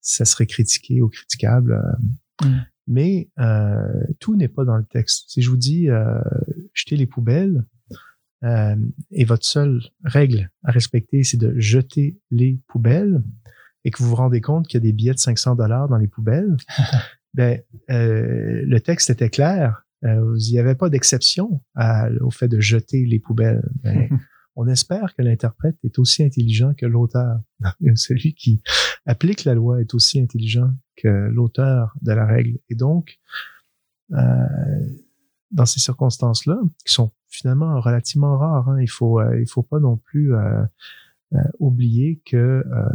ça 0.00 0.24
serait 0.26 0.46
critiqué 0.46 1.00
ou 1.02 1.08
critiquable. 1.08 1.72
euh. 2.42 2.46
Mm. 2.46 2.66
Mais 2.86 3.30
euh, 3.38 4.04
tout 4.20 4.36
n'est 4.36 4.48
pas 4.48 4.64
dans 4.66 4.76
le 4.76 4.84
texte. 4.84 5.24
Si 5.30 5.40
je 5.40 5.48
vous 5.48 5.56
dis 5.56 5.88
euh, 5.88 6.20
jetez 6.74 6.96
les 6.96 7.06
poubelles, 7.06 7.64
euh, 8.44 8.76
et 9.10 9.24
votre 9.24 9.44
seule 9.44 9.80
règle 10.04 10.50
à 10.64 10.72
respecter, 10.72 11.24
c'est 11.24 11.36
de 11.36 11.58
jeter 11.58 12.18
les 12.30 12.60
poubelles, 12.68 13.22
et 13.84 13.90
que 13.90 14.02
vous 14.02 14.08
vous 14.08 14.16
rendez 14.16 14.40
compte 14.40 14.66
qu'il 14.66 14.78
y 14.78 14.82
a 14.82 14.86
des 14.86 14.92
billets 14.92 15.14
de 15.14 15.18
500 15.18 15.56
dollars 15.56 15.88
dans 15.88 15.98
les 15.98 16.08
poubelles, 16.08 16.56
ben 17.34 17.60
euh, 17.90 18.62
le 18.64 18.80
texte 18.80 19.10
était 19.10 19.30
clair. 19.30 19.84
Euh, 20.04 20.36
il 20.38 20.52
n'y 20.52 20.58
avait 20.58 20.74
pas 20.74 20.90
d'exception 20.90 21.62
au 22.20 22.30
fait 22.30 22.48
de 22.48 22.60
jeter 22.60 23.04
les 23.06 23.18
poubelles. 23.18 23.68
Ben, 23.82 24.08
on 24.56 24.68
espère 24.68 25.14
que 25.14 25.22
l'interprète 25.22 25.76
est 25.82 25.98
aussi 25.98 26.22
intelligent 26.22 26.74
que 26.74 26.86
l'auteur. 26.86 27.40
Celui 27.94 28.34
qui 28.34 28.62
applique 29.06 29.44
la 29.44 29.54
loi 29.54 29.80
est 29.80 29.94
aussi 29.94 30.20
intelligent 30.20 30.70
que 30.96 31.08
l'auteur 31.08 31.94
de 32.02 32.12
la 32.12 32.26
règle. 32.26 32.58
Et 32.68 32.74
donc, 32.74 33.18
euh, 34.12 34.86
dans 35.54 35.66
ces 35.66 35.80
circonstances-là, 35.80 36.60
qui 36.84 36.92
sont 36.92 37.12
finalement 37.28 37.80
relativement 37.80 38.36
rares, 38.36 38.68
hein, 38.68 38.80
il 38.80 38.90
faut 38.90 39.20
euh, 39.20 39.40
il 39.40 39.48
faut 39.48 39.62
pas 39.62 39.80
non 39.80 39.96
plus 39.96 40.34
euh, 40.34 40.62
euh, 41.34 41.38
oublier 41.58 42.20
que 42.26 42.36
euh, 42.36 42.88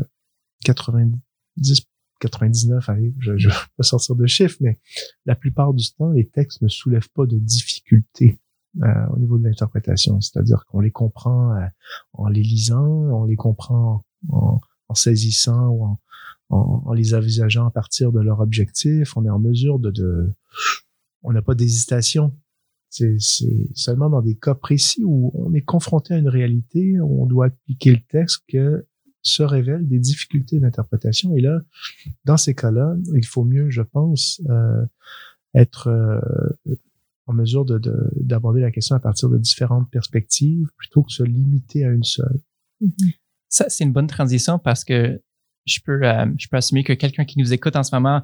90 0.65 1.86
99, 2.19 2.89
allez, 2.89 3.13
je 3.19 3.32
ne 3.32 3.38
vais 3.38 3.56
pas 3.78 3.84
sortir 3.84 4.15
de 4.15 4.26
chiffres, 4.28 4.58
mais 4.62 4.80
la 5.26 5.36
plupart 5.36 5.74
du 5.74 5.89
temps, 5.93 6.12
les 6.12 6.28
textes 6.28 6.62
ne 6.62 6.67
soulèvent 6.67 7.10
pas 7.10 7.26
de 7.26 7.38
difficultés 7.38 8.38
euh, 8.84 9.06
au 9.13 9.17
niveau 9.17 9.38
de 9.38 9.45
l'interprétation. 9.45 10.19
C'est-à-dire 10.22 10.65
qu'on 10.65 10.82
les 10.82 10.91
comprend 10.91 11.56
euh, 11.56 11.65
en 12.13 12.28
les 12.28 12.43
lisant, 12.43 12.86
on 12.86 13.26
les 13.26 13.36
comprend 13.36 14.04
en, 14.30 14.60
en 14.88 14.93
saisissant 14.93 15.69
ou 15.69 15.86
en, 15.86 16.00
en, 16.50 16.84
en, 16.86 16.93
les 16.93 17.13
envisageant 17.13 17.65
à 17.65 17.72
partir 17.72 18.12
de 18.12 18.19
leur 18.19 18.41
objectif. 18.41 19.15
On 19.17 19.26
est 19.26 19.30
en 19.30 19.39
mesure 19.39 19.80
de... 19.80 19.91
de 19.91 20.34
on 21.24 21.34
n'a 21.34 21.41
pas 21.41 21.56
d'hésitation. 21.56 22.34
C'est 22.89 23.17
seulement 23.75 24.10
dans 24.10 24.21
des 24.21 24.36
cas 24.36 24.56
précis 24.56 25.04
où 25.06 25.32
on 25.36 25.54
est 25.54 25.62
confronté 25.62 26.13
à 26.13 26.17
une 26.17 26.28
réalité, 26.30 26.99
où 26.99 27.23
on 27.23 27.25
doit 27.28 27.47
appliquer 27.47 27.91
le 27.91 28.02
texte 28.10 28.41
que 28.47 28.86
se 29.21 29.43
révèlent 29.43 29.88
des 29.88 29.99
difficultés 29.99 30.60
d'interprétation. 30.60 31.36
Et 31.36 31.41
là, 31.41 31.60
dans 32.25 32.38
ces 32.38 32.56
cas-là, 32.56 32.95
il 33.15 33.25
faut 33.25 33.43
mieux, 33.43 33.69
je 33.69 33.82
pense, 33.82 34.41
euh, 34.49 34.86
être 35.54 35.88
euh, 35.88 36.19
en 37.28 37.34
mesure 37.34 37.65
de, 37.65 37.78
de- 37.78 38.10
d'aborder 38.15 38.62
la 38.62 38.71
question 38.71 38.95
à 38.95 38.99
partir 38.99 39.30
de 39.30 39.38
différentes 39.38 39.89
perspectives 39.91 40.67
plutôt 40.78 41.04
que 41.04 41.12
se 41.12 41.23
limiter 41.23 41.86
à 41.86 41.89
une 41.91 42.04
seule. 42.04 42.39
Ça, 43.49 43.65
c'est 43.67 43.84
une 43.84 43.91
bonne 43.93 44.08
transition 44.08 44.58
parce 44.58 44.84
que 44.84 45.21
je 45.65 45.80
peux, 45.84 46.02
euh, 46.04 46.25
je 46.38 46.47
peux 46.47 46.58
assumer 46.58 46.84
que 46.84 46.93
quelqu'un 46.93 47.25
qui 47.25 47.38
nous 47.39 47.54
écoute 47.54 47.75
en 47.75 47.84
ce 47.84 47.93
moment 47.95 48.23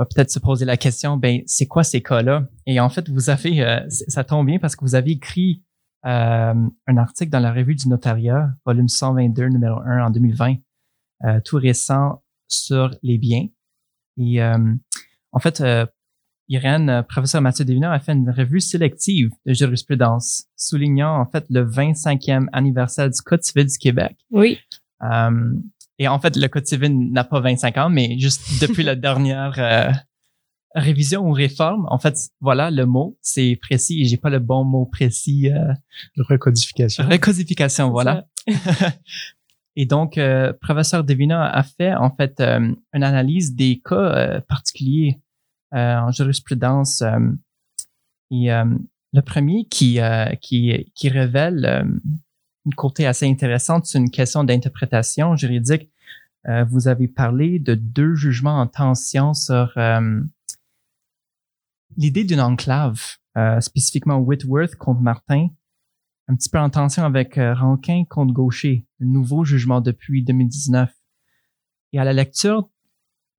va 0.00 0.06
peut-être 0.06 0.30
se 0.30 0.38
poser 0.38 0.64
la 0.64 0.78
question, 0.78 1.18
ben, 1.18 1.42
c'est 1.44 1.66
quoi 1.66 1.84
ces 1.84 2.02
cas-là? 2.02 2.48
Et 2.66 2.80
en 2.80 2.88
fait, 2.88 3.10
vous 3.10 3.28
avez, 3.28 3.62
euh, 3.62 3.80
ça 3.88 4.24
tombe 4.24 4.46
bien 4.46 4.58
parce 4.58 4.74
que 4.74 4.82
vous 4.82 4.94
avez 4.94 5.12
écrit 5.12 5.62
euh, 6.06 6.54
un 6.86 6.96
article 6.96 7.30
dans 7.30 7.40
la 7.40 7.52
revue 7.52 7.74
du 7.74 7.86
notariat, 7.86 8.50
volume 8.64 8.88
122, 8.88 9.48
numéro 9.48 9.78
1 9.80 10.06
en 10.06 10.10
2020, 10.10 10.54
euh, 11.24 11.40
tout 11.44 11.56
récent 11.56 12.22
sur 12.48 12.94
les 13.02 13.18
biens. 13.18 13.46
Et 14.16 14.42
euh, 14.42 14.74
en 15.32 15.38
fait, 15.38 15.62
Irène, 16.48 17.04
professeur 17.06 17.42
Mathieu 17.42 17.66
Devinard, 17.66 17.92
a 17.92 18.00
fait 18.00 18.12
une 18.12 18.30
revue 18.30 18.60
sélective 18.60 19.30
de 19.44 19.52
jurisprudence, 19.52 20.46
soulignant 20.56 21.20
en 21.20 21.26
fait 21.26 21.44
le 21.50 21.62
25e 21.66 22.46
anniversaire 22.52 23.10
du 23.10 23.20
Code 23.20 23.42
civil 23.42 23.66
du 23.66 23.76
Québec. 23.76 24.16
Oui. 24.30 24.58
Et 26.00 26.08
en 26.08 26.18
fait, 26.18 26.34
le 26.34 26.48
Code 26.48 26.66
civil 26.66 27.12
n'a 27.12 27.24
pas 27.24 27.40
25 27.40 27.76
ans, 27.76 27.90
mais 27.90 28.18
juste 28.18 28.58
depuis 28.62 28.82
la 28.82 28.96
dernière 29.08 29.54
euh, 29.58 29.92
révision 30.74 31.28
ou 31.28 31.32
réforme, 31.32 31.86
en 31.90 31.98
fait, 31.98 32.16
voilà, 32.40 32.70
le 32.70 32.86
mot, 32.86 33.18
c'est 33.20 33.58
précis 33.60 34.00
et 34.00 34.04
j'ai 34.06 34.16
pas 34.16 34.30
le 34.30 34.38
bon 34.38 34.64
mot 34.64 34.86
précis. 34.86 35.52
Euh, 35.52 35.74
Recodification. 36.16 37.06
recodification, 37.06 37.90
voilà. 37.90 38.24
et 39.76 39.84
donc, 39.84 40.16
euh, 40.16 40.54
professeur 40.54 41.04
Devina 41.04 41.44
a 41.46 41.62
fait 41.62 41.94
en 41.94 42.10
fait 42.16 42.40
euh, 42.40 42.72
une 42.94 43.02
analyse 43.02 43.54
des 43.54 43.82
cas 43.84 43.94
euh, 43.94 44.40
particuliers 44.40 45.20
euh, 45.74 45.98
en 45.98 46.10
jurisprudence. 46.12 47.02
euh, 47.02 47.18
et 48.30 48.50
euh, 48.50 48.64
le 49.12 49.20
premier 49.20 49.66
qui, 49.66 50.00
euh, 50.00 50.34
qui, 50.40 50.90
qui 50.94 51.08
révèle 51.10 51.66
euh, 51.66 51.84
une 52.64 52.74
côté 52.74 53.06
assez 53.06 53.26
intéressante, 53.26 53.86
c'est 53.86 53.98
une 53.98 54.10
question 54.10 54.44
d'interprétation 54.44 55.36
juridique. 55.36 55.89
Euh, 56.48 56.64
vous 56.64 56.88
avez 56.88 57.08
parlé 57.08 57.58
de 57.58 57.74
deux 57.74 58.14
jugements 58.14 58.60
en 58.60 58.66
tension 58.66 59.34
sur 59.34 59.72
euh, 59.76 60.22
l'idée 61.96 62.24
d'une 62.24 62.40
enclave, 62.40 63.00
euh, 63.36 63.60
spécifiquement 63.60 64.16
Whitworth 64.16 64.74
contre 64.76 65.00
Martin, 65.00 65.48
un 66.28 66.34
petit 66.34 66.48
peu 66.48 66.58
en 66.58 66.70
tension 66.70 67.04
avec 67.04 67.36
euh, 67.38 67.54
Rankin 67.54 68.04
contre 68.08 68.32
Gaucher, 68.32 68.86
le 68.98 69.06
nouveau 69.06 69.44
jugement 69.44 69.80
depuis 69.80 70.22
2019. 70.22 70.90
Et 71.92 71.98
à 71.98 72.04
la 72.04 72.12
lecture 72.12 72.68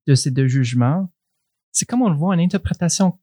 de 0.07 0.15
ces 0.15 0.29
deux 0.29 0.47
jugements, 0.47 1.09
c'est 1.71 1.85
comme 1.85 2.01
on 2.01 2.09
le 2.09 2.17
voit, 2.17 2.33
une 2.35 2.41
interprétation 2.41 3.17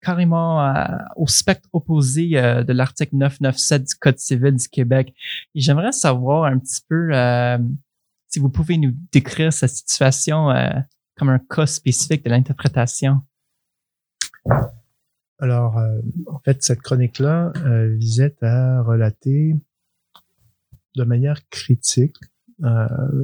carrément 0.00 0.64
euh, 0.64 0.84
au 1.16 1.26
spectre 1.26 1.68
opposé 1.72 2.30
euh, 2.34 2.62
de 2.62 2.72
l'article 2.72 3.16
997 3.16 3.82
du 3.84 3.94
Code 3.96 4.18
civil 4.18 4.54
du 4.54 4.68
Québec. 4.68 5.14
J'aimerais 5.54 5.92
savoir 5.92 6.44
un 6.44 6.58
petit 6.58 6.80
peu 6.88 7.10
euh, 7.12 7.58
si 8.28 8.38
vous 8.38 8.50
pouvez 8.50 8.78
nous 8.78 8.92
décrire 9.12 9.52
cette 9.52 9.70
situation 9.70 10.50
euh, 10.50 10.70
comme 11.16 11.30
un 11.30 11.38
cas 11.38 11.66
spécifique 11.66 12.24
de 12.24 12.30
l'interprétation. 12.30 13.22
Alors, 15.38 15.78
euh, 15.78 16.00
en 16.26 16.38
fait, 16.40 16.62
cette 16.62 16.80
chronique-là 16.80 17.52
euh, 17.56 17.94
visait 17.94 18.36
à 18.42 18.82
relater 18.82 19.54
de 20.96 21.04
manière 21.04 21.48
critique 21.48 22.16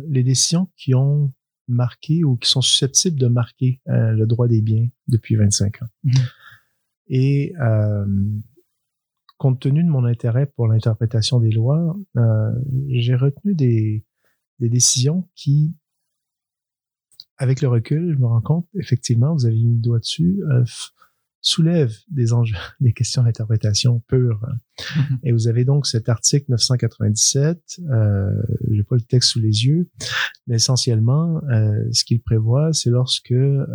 les 0.09 0.23
décisions 0.23 0.71
qui 0.77 0.95
ont 0.95 1.33
marqué 1.67 2.23
ou 2.23 2.37
qui 2.37 2.49
sont 2.49 2.61
susceptibles 2.61 3.19
de 3.19 3.27
marquer 3.27 3.81
le 3.87 4.27
droit 4.27 4.47
des 4.47 4.62
biens 4.62 4.87
depuis 5.09 5.35
25 5.35 5.83
ans. 5.83 5.88
Mhm. 6.05 6.12
Et 7.09 7.53
compte 9.38 9.59
tenu 9.59 9.83
de 9.83 9.88
mon 9.88 10.05
intérêt 10.05 10.47
pour 10.47 10.69
l'interprétation 10.69 11.40
des 11.40 11.51
lois, 11.51 11.97
j'ai 12.90 13.17
retenu 13.17 13.57
des, 13.57 14.05
des 14.61 14.69
décisions 14.69 15.29
qui, 15.35 15.75
avec 17.37 17.61
le 17.61 17.69
recul, 17.69 18.12
je 18.14 18.19
me 18.19 18.27
rends 18.27 18.40
compte, 18.40 18.69
effectivement, 18.79 19.35
vous 19.35 19.47
avez 19.47 19.57
mis 19.57 19.75
le 19.77 19.81
doigt 19.83 19.99
dessus, 19.99 20.40
euh, 20.53 20.64
soulèvent 21.40 21.97
des 22.09 22.33
enjeux, 22.33 22.57
des 22.81 22.93
questions 22.93 23.23
d'interprétation 23.23 24.01
pure. 24.09 24.40
Et 25.25 25.33
vous 25.33 25.47
avez 25.49 25.64
donc 25.64 25.87
cet 25.87 26.09
article 26.09 26.47
997, 26.51 27.81
euh, 27.90 28.31
j'ai 28.71 28.83
pas 28.85 28.95
le 28.97 29.03
texte 29.03 29.31
sous 29.31 29.40
les 29.40 29.67
yeux, 29.67 29.90
mais 30.47 30.57
essentiellement, 30.57 31.43
euh, 31.51 31.85
ce 31.93 32.05
qu'il 32.05 32.21
prévoit, 32.23 32.73
c'est 32.73 32.90
lorsque 32.90 33.33
euh, 33.33 33.67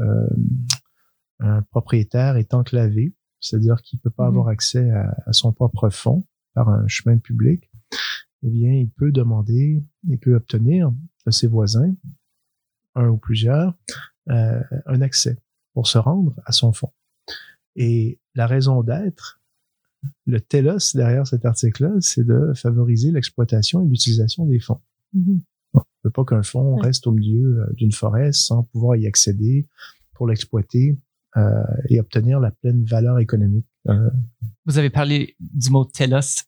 un 1.39 1.61
propriétaire 1.63 2.37
est 2.37 2.53
enclavé, 2.53 3.13
c'est-à-dire 3.39 3.81
qu'il 3.83 3.99
peut 3.99 4.09
pas 4.09 4.23
Mhm. 4.23 4.29
avoir 4.29 4.47
accès 4.47 4.89
à, 4.91 5.15
à 5.27 5.33
son 5.33 5.53
propre 5.53 5.89
fonds 5.89 6.25
par 6.53 6.69
un 6.69 6.87
chemin 6.87 7.17
public, 7.19 7.69
eh 8.43 8.49
bien, 8.49 8.71
il 8.71 8.89
peut 8.89 9.11
demander, 9.11 9.83
il 10.07 10.17
peut 10.19 10.35
obtenir 10.35 10.91
de 11.25 11.31
ses 11.31 11.47
voisins, 11.47 11.93
un 12.95 13.09
ou 13.09 13.17
plusieurs, 13.17 13.73
euh, 14.29 14.61
un 14.85 15.01
accès 15.01 15.37
pour 15.73 15.87
se 15.87 15.97
rendre 15.97 16.33
à 16.45 16.51
son 16.51 16.73
fonds. 16.73 16.91
Et 17.75 18.19
la 18.35 18.47
raison 18.47 18.83
d'être, 18.83 19.41
le 20.25 20.39
telos 20.39 20.93
derrière 20.95 21.27
cet 21.27 21.45
article-là, 21.45 21.91
c'est 21.99 22.25
de 22.25 22.53
favoriser 22.55 23.11
l'exploitation 23.11 23.81
et 23.81 23.87
l'utilisation 23.87 24.45
des 24.45 24.59
fonds. 24.59 24.79
Mhm. 25.13 25.41
On 25.73 25.79
ne 25.79 25.83
veut 26.05 26.11
pas 26.11 26.25
qu'un 26.25 26.43
fonds 26.43 26.75
Ouais. 26.75 26.87
reste 26.87 27.05
au 27.07 27.11
milieu 27.11 27.61
euh, 27.61 27.73
d'une 27.73 27.91
forêt 27.91 28.31
sans 28.31 28.63
pouvoir 28.63 28.95
y 28.95 29.05
accéder 29.07 29.67
pour 30.13 30.27
l'exploiter 30.27 30.97
euh, 31.37 31.63
et 31.89 31.99
obtenir 31.99 32.39
la 32.39 32.51
pleine 32.51 32.83
valeur 32.85 33.19
économique. 33.19 33.67
Euh, 33.87 34.09
Vous 34.65 34.77
avez 34.77 34.89
parlé 34.89 35.35
du 35.39 35.69
mot 35.69 35.85
telos. 35.85 36.43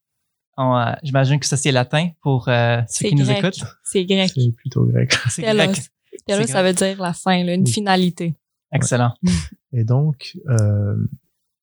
Euh, 0.59 0.93
J'imagine 1.03 1.39
que 1.39 1.45
ça 1.45 1.57
c'est 1.57 1.71
latin 1.71 2.09
pour 2.21 2.47
euh, 2.49 2.81
ceux 2.89 3.09
qui 3.09 3.15
nous 3.15 3.25
grec. 3.25 3.39
écoutent. 3.39 3.63
C'est 3.83 4.05
grec. 4.05 4.31
c'est 4.35 4.51
plutôt 4.51 4.85
grec. 4.85 5.13
C'est 5.29 5.41
Telos. 5.41 5.63
grec. 5.71 5.81
Telos, 6.27 6.47
ça 6.47 6.61
veut 6.63 6.73
dire 6.73 7.01
la 7.01 7.13
fin, 7.13 7.43
là, 7.43 7.53
une 7.53 7.63
Oui. 7.63 7.71
finalité. 7.71 8.35
Excellent. 8.71 9.13
Et 9.73 9.83
donc, 9.83 10.37
euh, 10.49 10.97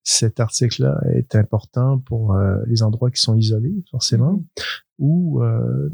cet 0.03 0.41
article-là 0.41 0.99
est 1.15 1.35
important 1.37 1.99
pour 1.99 2.35
euh, 2.35 2.57
les 2.67 2.83
endroits 2.83 3.11
qui 3.11 3.21
sont 3.21 3.37
isolés, 3.37 3.75
forcément, 3.91 4.33
Mhm. 4.33 4.45
ou 4.99 5.43
euh, 5.43 5.91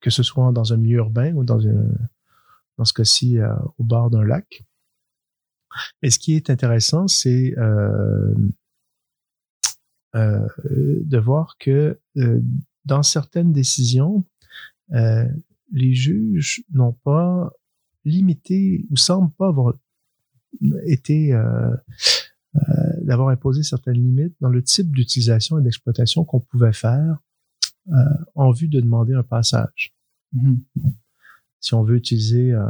que 0.00 0.10
ce 0.10 0.22
soit 0.22 0.52
dans 0.52 0.72
un 0.74 0.76
milieu 0.76 0.98
urbain 0.98 1.32
ou 1.34 1.44
dans, 1.44 1.58
une, 1.60 1.96
dans 2.76 2.84
ce 2.84 2.92
cas-ci 2.92 3.38
euh, 3.38 3.52
au 3.78 3.84
bord 3.84 4.10
d'un 4.10 4.22
lac. 4.22 4.62
Et 6.02 6.10
ce 6.10 6.18
qui 6.18 6.36
est 6.36 6.50
intéressant, 6.50 7.08
c'est 7.08 7.54
euh, 7.58 8.34
euh, 10.14 10.46
de 10.64 11.18
voir 11.18 11.56
que 11.58 11.98
euh, 12.16 12.40
dans 12.84 13.02
certaines 13.02 13.52
décisions, 13.52 14.24
euh, 14.92 15.26
les 15.72 15.94
juges 15.94 16.64
n'ont 16.72 16.92
pas 16.92 17.52
limité 18.04 18.86
ou 18.90 18.96
semblent 18.96 19.32
pas 19.32 19.48
avoir 19.48 19.74
été 20.86 21.32
euh, 21.32 21.74
euh, 22.56 22.60
d'avoir 23.02 23.28
imposé 23.28 23.62
certaines 23.62 23.94
limites 23.94 24.36
dans 24.40 24.50
le 24.50 24.62
type 24.62 24.94
d'utilisation 24.94 25.58
et 25.58 25.62
d'exploitation 25.62 26.24
qu'on 26.24 26.40
pouvait 26.40 26.72
faire 26.72 27.18
euh, 27.88 27.94
en 28.34 28.52
vue 28.52 28.68
de 28.68 28.80
demander 28.80 29.14
un 29.14 29.22
passage. 29.22 29.94
Mhm. 30.32 30.60
Si 31.60 31.74
on 31.74 31.82
veut 31.82 31.96
utiliser 31.96 32.52
euh, 32.52 32.62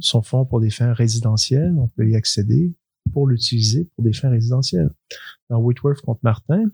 son 0.00 0.22
fonds 0.22 0.44
pour 0.44 0.60
des 0.60 0.70
fins 0.70 0.92
résidentielles, 0.92 1.74
on 1.78 1.88
peut 1.88 2.08
y 2.08 2.16
accéder 2.16 2.74
pour 3.12 3.26
l'utiliser 3.26 3.84
pour 3.94 4.04
des 4.04 4.12
fins 4.12 4.30
résidentielles. 4.30 4.90
Dans 5.50 5.58
Whitworth 5.58 6.00
contre 6.00 6.20
Martin, 6.22 6.64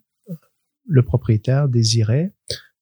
le 0.87 1.03
propriétaire 1.03 1.69
désirait 1.69 2.35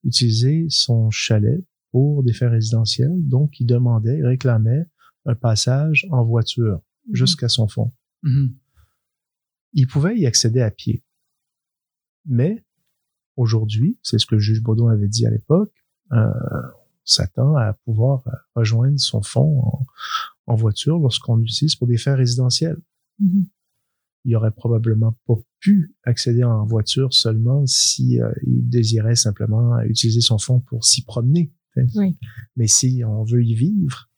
utiliser 0.05 0.67
son 0.69 1.11
chalet 1.11 1.65
pour 1.91 2.23
des 2.23 2.33
fins 2.33 2.49
résidentielles, 2.49 3.15
donc 3.17 3.59
il 3.61 3.67
demandait, 3.67 4.19
il 4.19 4.27
réclamait 4.27 4.87
un 5.25 5.35
passage 5.35 6.07
en 6.11 6.25
voiture 6.25 6.81
jusqu'à 7.13 7.49
son 7.49 7.69
fonds. 7.69 7.93
Mhm. 8.23 8.55
Il 9.73 9.87
pouvait 9.87 10.17
y 10.17 10.27
accéder 10.27 10.61
à 10.61 10.71
pied. 10.71 11.03
Mais 12.25 12.65
aujourd'hui, 13.37 13.99
c'est 14.03 14.19
ce 14.19 14.27
que 14.27 14.37
le 14.37 14.41
juge 14.41 14.63
Baudon 14.63 14.89
avait 14.89 15.09
dit 15.09 15.27
à 15.27 15.31
l'époque, 15.31 15.73
euh, 16.13 16.17
on 16.17 17.05
s'attend 17.05 17.57
à 17.57 17.73
pouvoir 17.73 18.27
euh, 18.29 18.31
rejoindre 18.55 18.99
son 18.99 19.23
fonds 19.23 19.61
en, 19.61 19.87
en 20.47 20.55
voiture 20.55 20.99
lorsqu'on 20.99 21.37
l'utilise 21.37 21.75
pour 21.75 21.89
des 21.89 21.99
fins 21.99 22.15
résidentielles. 22.15 22.81
Mhm. 23.19 23.47
Il 24.27 24.37
aurait 24.37 24.51
probablement 24.51 25.17
pas 25.27 25.37
pu 25.61 25.95
accéder 26.03 26.45
en 26.45 26.67
voiture 26.67 27.15
seulement 27.15 27.65
si 27.65 28.21
euh, 28.21 28.31
il 28.47 28.69
désirait 28.69 29.17
simplement 29.17 29.81
utiliser 29.81 30.21
son 30.21 30.39
fonds 30.39 30.61
pour 30.61 30.85
s'y 30.85 31.05
promener. 31.05 31.53
Oui. 31.95 32.19
Mais 32.57 32.67
si 32.67 33.03
on 33.05 33.25
veut 33.25 33.45
y 33.45 33.55
vivre, 33.55 34.09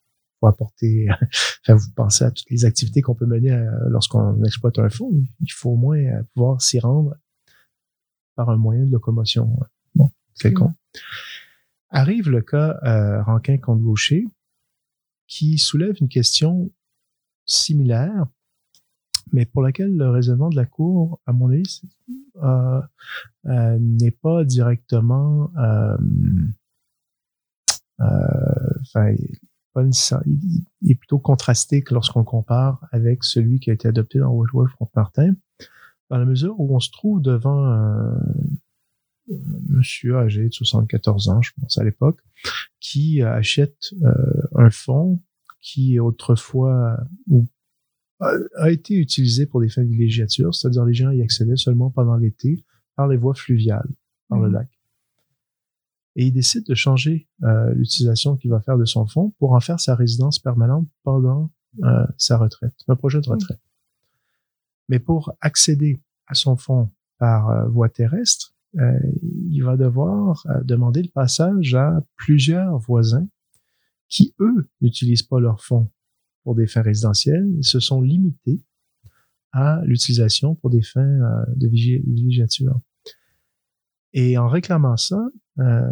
faut 0.41 0.47
apporter, 0.47 1.09
enfin, 1.63 1.75
vous 1.75 1.91
pensez 1.95 2.25
à 2.25 2.31
toutes 2.31 2.51
les 2.51 2.65
activités 2.65 3.03
qu'on 3.03 3.15
peut 3.15 3.27
mener 3.27 3.53
euh, 3.53 3.71
lorsqu'on 3.89 4.43
exploite 4.45 4.79
un 4.79 4.89
fonds, 4.89 5.13
il 5.41 5.53
faut 5.53 5.71
au 5.71 5.77
moins 5.77 5.99
euh, 5.99 6.23
pouvoir 6.35 6.63
s'y 6.63 6.79
rendre 6.79 7.15
par 8.35 8.51
un 8.51 8.57
moyen 8.57 8.85
de 8.85 8.91
locomotion 8.91 9.59
bon, 9.95 10.11
quelconque. 10.39 10.75
Arrive 11.91 12.31
le 12.31 12.43
cas 12.43 12.79
euh, 12.85 13.23
Rankin 13.23 13.59
contre 13.59 13.83
Gaucher, 13.83 14.27
qui 15.27 15.59
soulève 15.59 15.97
une 16.01 16.09
question 16.09 16.71
similaire, 17.45 18.27
mais 19.33 19.47
pour 19.47 19.63
laquelle 19.63 19.97
le 19.97 20.11
raisonnement 20.11 20.49
de 20.49 20.57
la 20.57 20.67
Cour, 20.67 21.21
à 21.27 21.33
mon 21.33 21.51
avis, 21.51 21.83
euh, 22.43 22.81
euh, 23.47 23.79
n'est 23.79 24.11
pas 24.11 24.45
directement... 24.45 25.51
Euh, 25.59 25.97
enfin, 28.81 29.13
il, 30.27 30.65
est 30.89 30.95
plutôt 30.95 31.19
contrasté 31.19 31.83
que 31.83 31.95
lorsqu'on 31.95 32.25
compare 32.25 32.81
avec 32.93 33.25
celui 33.25 33.61
qui 33.61 33.71
a 33.71 33.73
été 33.73 33.89
adopté 33.89 34.19
dans 34.19 34.31
Woodworth 34.31 34.73
contre 34.73 34.93
Martin, 34.95 35.35
dans 36.11 36.19
la 36.19 36.25
mesure 36.25 36.59
où 36.59 36.75
on 36.75 36.81
se 36.81 36.91
trouve 36.91 37.21
devant 37.21 37.65
un, 37.65 38.19
monsieur 39.69 40.17
âgé 40.17 40.49
de 40.49 40.53
74 40.53 41.29
ans, 41.29 41.43
je 41.43 41.53
pense 41.61 41.77
à 41.79 41.85
l'époque, 41.85 42.21
qui 42.81 43.23
achète 43.23 43.93
un 44.55 44.71
fonds 44.71 45.21
qui 45.61 45.99
autrefois 45.99 46.97
a 48.21 48.71
été 48.71 48.95
utilisé 48.95 49.47
pour 49.47 49.61
des 49.61 49.69
fins 49.69 49.83
de 49.83 49.89
villégiature, 49.89 50.55
c'est-à-dire 50.55 50.85
les 50.85 50.95
gens 50.95 51.11
y 51.11 51.23
accédaient 51.23 51.57
seulement 51.57 51.91
pendant 51.91 52.17
l'été 52.17 52.65
par 52.97 53.07
les 53.07 53.17
voies 53.17 53.35
fluviales, 53.35 53.89
par 54.29 54.41
le 54.41 54.49
mhm. 54.49 54.55
lac. 54.55 54.69
Et 56.17 56.27
il 56.27 56.33
décide 56.33 56.67
de 56.67 56.75
changer 56.75 57.29
euh, 57.45 57.73
l'utilisation 57.75 58.37
qu'il 58.37 58.51
va 58.51 58.61
faire 58.61 58.77
de 58.77 58.85
son 58.85 59.07
fonds 59.07 59.31
pour 59.39 59.53
en 59.53 59.61
faire 59.61 59.79
sa 59.79 59.95
résidence 59.95 60.41
permanente 60.41 60.89
pendant 61.05 61.53
euh, 61.85 62.07
sa 62.17 62.39
retraite, 62.39 62.75
un 62.89 62.97
projet 62.97 63.21
de 63.21 63.29
retraite. 63.29 63.61
Mais 64.89 64.99
pour 64.99 65.33
accéder 65.41 66.03
à 66.27 66.35
son 66.35 66.57
fonds 66.57 66.91
par 67.19 67.51
euh, 67.51 67.69
voie 67.69 67.89
terrestre, 67.89 68.55
il 68.75 69.61
va 69.61 69.79
devoir 69.79 70.47
demander 70.63 71.03
le 71.03 71.09
passage 71.09 71.75
à 71.75 72.05
plusieurs 72.17 72.79
voisins 72.79 73.27
qui, 74.09 74.35
eux, 74.41 74.69
n'utilisent 74.83 75.23
pas 75.23 75.41
leur 75.41 75.65
fonds 75.65 75.91
pour 76.49 76.55
des 76.55 76.67
fins 76.67 76.81
résidentielles 76.81 77.47
se 77.61 77.79
sont 77.79 78.01
limités 78.01 78.65
à 79.53 79.83
l'utilisation 79.85 80.55
pour 80.55 80.71
des 80.71 80.81
fins 80.81 81.03
euh, 81.03 81.45
de 81.57 81.69
villégiature. 81.69 82.81
Et 84.15 84.39
en 84.39 84.49
réclamant 84.49 84.97
ça, 84.97 85.21
euh, 85.59 85.91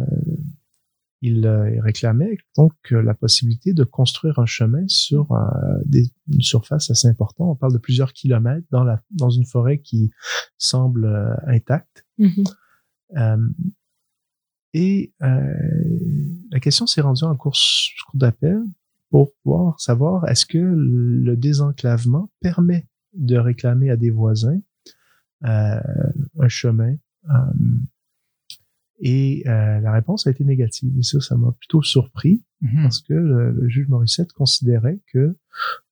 il, 1.21 1.45
euh, 1.45 1.79
réclamait 1.83 2.39
donc 2.55 2.73
la 2.89 3.13
possibilité 3.13 3.73
de 3.73 3.83
construire 3.83 4.39
un 4.39 4.47
chemin 4.47 4.83
sur 4.87 5.31
euh, 5.31 5.37
des, 5.85 6.11
une 6.27 6.41
surface 6.41 6.89
assez 6.89 7.07
importante. 7.07 7.51
On 7.51 7.55
parle 7.55 7.73
de 7.73 7.77
plusieurs 7.77 8.11
kilomètres 8.11 8.65
dans, 8.71 8.83
la, 8.83 8.99
dans 9.11 9.29
une 9.29 9.45
forêt 9.45 9.77
qui 9.77 10.09
semble 10.57 11.37
intacte. 11.45 12.03
Mm-hmm. 12.17 13.53
et 14.73 15.13
la 15.19 16.59
question 16.59 16.87
s'est 16.87 17.01
rendue 17.01 17.25
en 17.25 17.35
cours, 17.35 17.53
cours 17.53 18.19
d'appel 18.19 18.63
pour 19.09 19.33
pouvoir 19.43 19.79
savoir 19.79 20.27
est-ce 20.29 20.45
que 20.45 20.57
le 20.57 21.35
désenclavement 21.35 22.29
permet 22.41 22.87
de 23.13 23.37
réclamer 23.37 23.89
à 23.89 23.95
des 23.95 24.09
voisins 24.09 24.59
euh, 25.45 25.79
un 26.39 26.47
chemin. 26.47 26.95
Euh, 27.29 27.33
et 28.99 29.43
euh, 29.45 29.79
la 29.79 29.91
réponse 29.91 30.25
a 30.25 30.31
été 30.31 30.43
négative. 30.43 30.97
Et 30.97 31.03
ça, 31.03 31.19
ça 31.21 31.37
m'a 31.37 31.51
plutôt 31.51 31.83
surpris 31.83 32.43
mm-hmm. 32.63 32.81
parce 32.81 33.01
que 33.01 33.13
le, 33.13 33.69
juge 33.69 33.87
Morissette 33.87 34.33
considérait 34.33 34.99
que 35.13 35.37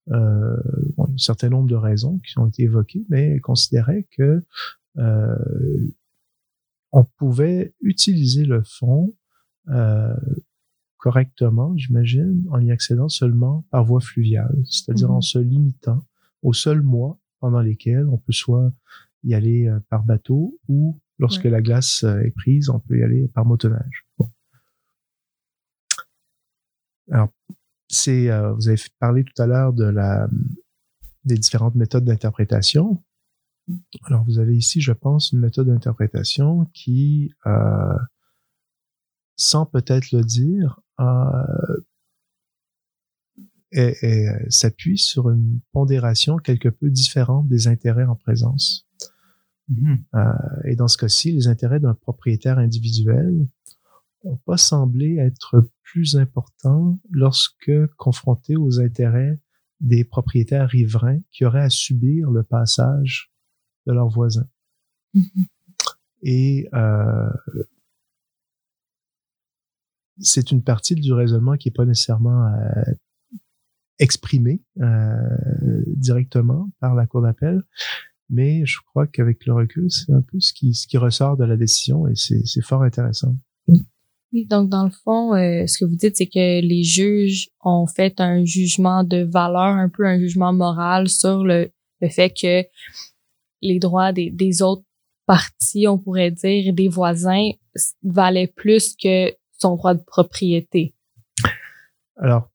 bon, 0.07 1.07
un 1.13 1.17
certain 1.17 1.49
nombre 1.49 1.67
de 1.67 1.75
raisons 1.75 2.19
qui 2.19 2.39
ont 2.39 2.47
été 2.47 2.63
évoquées, 2.63 3.05
mais 3.09 3.39
considérait 3.39 4.07
que 4.11 4.43
on 6.91 7.03
pouvait 7.17 7.73
utiliser 7.81 8.45
le 8.45 8.63
fonds 8.63 9.13
correctement, 11.05 11.77
j'imagine, 11.77 12.47
en 12.49 12.59
y 12.59 12.71
accédant 12.71 13.09
seulement 13.09 13.63
par 13.69 13.85
voie 13.85 14.01
fluviale, 14.01 14.57
c'est-à-dire 14.63 15.11
en 15.11 15.17
mhm. 15.17 15.21
se 15.21 15.37
limitant 15.37 16.03
aux 16.41 16.53
seuls 16.53 16.81
mois 16.81 17.19
pendant 17.39 17.59
lesquels 17.59 18.07
on 18.07 18.17
peut 18.17 18.33
soit 18.33 18.73
y 19.23 19.35
aller 19.35 19.67
euh, 19.67 19.79
par 19.91 20.03
bateau 20.03 20.59
ou 20.67 20.99
lorsque 21.19 21.43
la 21.43 21.61
glace 21.61 22.03
euh, 22.03 22.21
est 22.21 22.31
prise, 22.31 22.69
on 22.69 22.79
peut 22.79 22.97
y 22.97 23.03
aller 23.03 23.27
par 23.27 23.45
motoneige. 23.45 24.07
Alors, 27.11 27.29
c'est, 27.87 28.31
euh, 28.31 28.53
vous 28.53 28.67
avez 28.67 28.81
parlé 28.97 29.23
tout 29.23 29.39
à 29.39 29.45
l'heure 29.45 29.73
de 29.73 29.85
la, 29.85 30.27
des 31.23 31.37
différentes 31.37 31.75
méthodes 31.75 32.05
d'interprétation. 32.05 33.03
Alors, 34.05 34.23
vous 34.23 34.39
avez 34.39 34.57
ici, 34.57 34.81
je 34.81 34.91
pense, 34.91 35.33
une 35.33 35.39
méthode 35.39 35.67
d'interprétation 35.67 36.65
qui, 36.73 37.31
sans 39.35 39.67
peut-être 39.67 40.11
le 40.11 40.23
dire, 40.23 40.81
euh, 40.99 41.77
et, 43.71 44.27
s'appuie 44.49 44.97
sur 44.97 45.29
une 45.29 45.59
pondération 45.71 46.37
quelque 46.37 46.69
peu 46.69 46.89
différente 46.89 47.47
des 47.47 47.67
intérêts 47.67 48.05
en 48.05 48.15
présence. 48.15 48.87
Mm-hmm. 49.71 49.97
Euh, 50.15 50.61
et 50.65 50.75
dans 50.75 50.87
ce 50.87 50.97
cas-ci, 50.97 51.31
les 51.31 51.47
intérêts 51.47 51.79
d'un 51.79 51.93
propriétaire 51.93 52.59
individuel 52.59 53.47
n'ont 54.23 54.39
pas 54.45 54.57
semblé 54.57 55.17
être 55.17 55.67
plus 55.83 56.15
importants 56.15 56.97
lorsque 57.11 57.71
confrontés 57.97 58.55
aux 58.55 58.79
intérêts 58.79 59.39
des 59.81 60.03
propriétaires 60.03 60.69
riverains 60.69 61.19
qui 61.31 61.45
auraient 61.45 61.63
à 61.63 61.69
subir 61.69 62.31
le 62.31 62.43
passage 62.43 63.31
de 63.85 63.93
leurs 63.93 64.09
voisins. 64.09 64.47
Mm-hmm. 65.15 65.45
Et 66.23 66.69
euh, 66.73 67.29
c'est 70.19 70.51
une 70.51 70.63
partie 70.63 70.95
du 70.95 71.13
raisonnement 71.13 71.55
qui 71.57 71.69
n'est 71.69 71.73
pas 71.73 71.85
nécessairement 71.85 72.45
euh, 72.47 72.93
exprimée 73.99 74.61
euh, 74.81 75.83
directement 75.87 76.69
par 76.79 76.95
la 76.95 77.05
Cour 77.05 77.21
d'appel, 77.21 77.63
mais 78.29 78.65
je 78.65 78.79
crois 78.85 79.07
qu'avec 79.07 79.45
le 79.45 79.53
recul, 79.53 79.91
c'est 79.91 80.11
un 80.11 80.21
peu 80.21 80.39
ce 80.39 80.53
qui, 80.53 80.73
ce 80.73 80.87
qui 80.87 80.97
ressort 80.97 81.37
de 81.37 81.45
la 81.45 81.57
décision 81.57 82.07
et 82.07 82.15
c'est 82.15 82.61
fort 82.61 82.83
intéressant. 82.83 83.35
Oui, 84.33 84.45
donc 84.45 84.69
dans 84.69 84.83
le 84.83 84.91
fond, 84.91 85.33
euh, 85.33 85.65
ce 85.65 85.77
que 85.77 85.85
vous 85.85 85.95
dites, 85.95 86.17
c'est 86.17 86.25
que 86.25 86.61
les 86.61 86.83
juges 86.83 87.49
ont 87.63 87.87
fait 87.87 88.19
un 88.19 88.43
jugement 88.43 89.03
de 89.03 89.23
valeur, 89.23 89.77
un 89.77 89.87
peu 89.87 90.05
un 90.05 90.19
jugement 90.19 90.51
moral 90.51 91.07
sur 91.07 91.43
le, 91.43 91.69
le 92.01 92.09
fait 92.09 92.31
que 92.31 92.67
les 93.61 93.79
droits 93.79 94.11
des, 94.11 94.31
des 94.31 94.61
autres 94.61 94.83
parties, 95.25 95.87
on 95.87 95.97
pourrait 95.97 96.31
dire, 96.31 96.73
des 96.73 96.89
voisins 96.89 97.49
valaient 98.03 98.51
plus 98.53 98.95
que 98.95 99.31
son 99.65 99.75
droit 99.75 99.95
de 99.95 100.03
propriété? 100.03 100.93
Alors, 102.17 102.51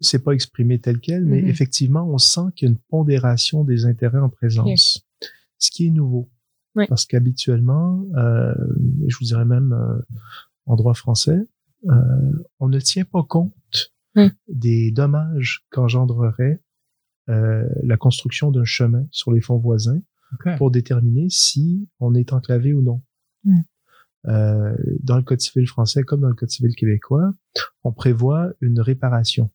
c'est 0.00 0.22
pas 0.22 0.32
exprimé 0.32 0.78
tel 0.80 0.98
quel, 0.98 1.24
mais 1.24 1.40
mm-hmm. 1.40 1.48
effectivement, 1.48 2.08
on 2.08 2.18
sent 2.18 2.52
qu'il 2.54 2.66
y 2.66 2.70
a 2.70 2.72
une 2.72 2.78
pondération 2.78 3.64
des 3.64 3.84
intérêts 3.84 4.18
en 4.18 4.28
présence, 4.28 5.06
ce 5.58 5.70
qui 5.70 5.86
est 5.86 5.90
nouveau. 5.90 6.28
Parce 6.88 7.04
qu'habituellement, 7.04 8.04
euh, 8.16 8.54
et 9.04 9.10
je 9.10 9.18
vous 9.18 9.24
dirais 9.24 9.44
même 9.44 9.72
euh, 9.72 10.00
en 10.66 10.76
droit 10.76 10.94
français, 10.94 11.38
euh, 11.88 12.44
on 12.58 12.68
ne 12.68 12.78
tient 12.78 13.04
pas 13.04 13.22
compte 13.22 13.92
des 14.48 14.90
dommages 14.90 15.64
qu'engendrerait 15.70 16.60
la 17.28 17.96
construction 17.96 18.50
d'un 18.50 18.64
chemin 18.64 19.06
sur 19.12 19.30
les 19.30 19.40
fonds 19.40 19.58
voisins 19.58 20.00
pour 20.58 20.72
déterminer 20.72 21.28
si 21.30 21.88
on 22.00 22.14
est 22.14 22.32
enclavé 22.32 22.74
ou 22.74 22.82
non. 22.82 23.02
Euh, 24.26 24.76
dans 25.02 25.16
le 25.16 25.22
Code 25.22 25.40
civil 25.40 25.66
français 25.66 26.02
comme 26.02 26.20
dans 26.20 26.28
le 26.28 26.34
Code 26.34 26.50
civil 26.50 26.74
québécois, 26.74 27.34
on 27.84 27.92
prévoit 27.92 28.50
une 28.60 28.80
réparation. 28.80 29.50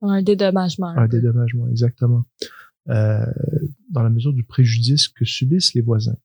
Un 0.00 0.22
dédommagement. 0.22 0.88
Un, 0.88 1.08
dédommagement, 1.08 1.68
exactement. 1.68 2.24
Euh, 2.88 3.26
dans 3.90 4.02
la 4.02 4.10
mesure 4.10 4.32
du 4.32 4.44
préjudice 4.44 5.08
que 5.08 5.24
subissent 5.24 5.74
les 5.74 5.82
voisins. 5.82 6.16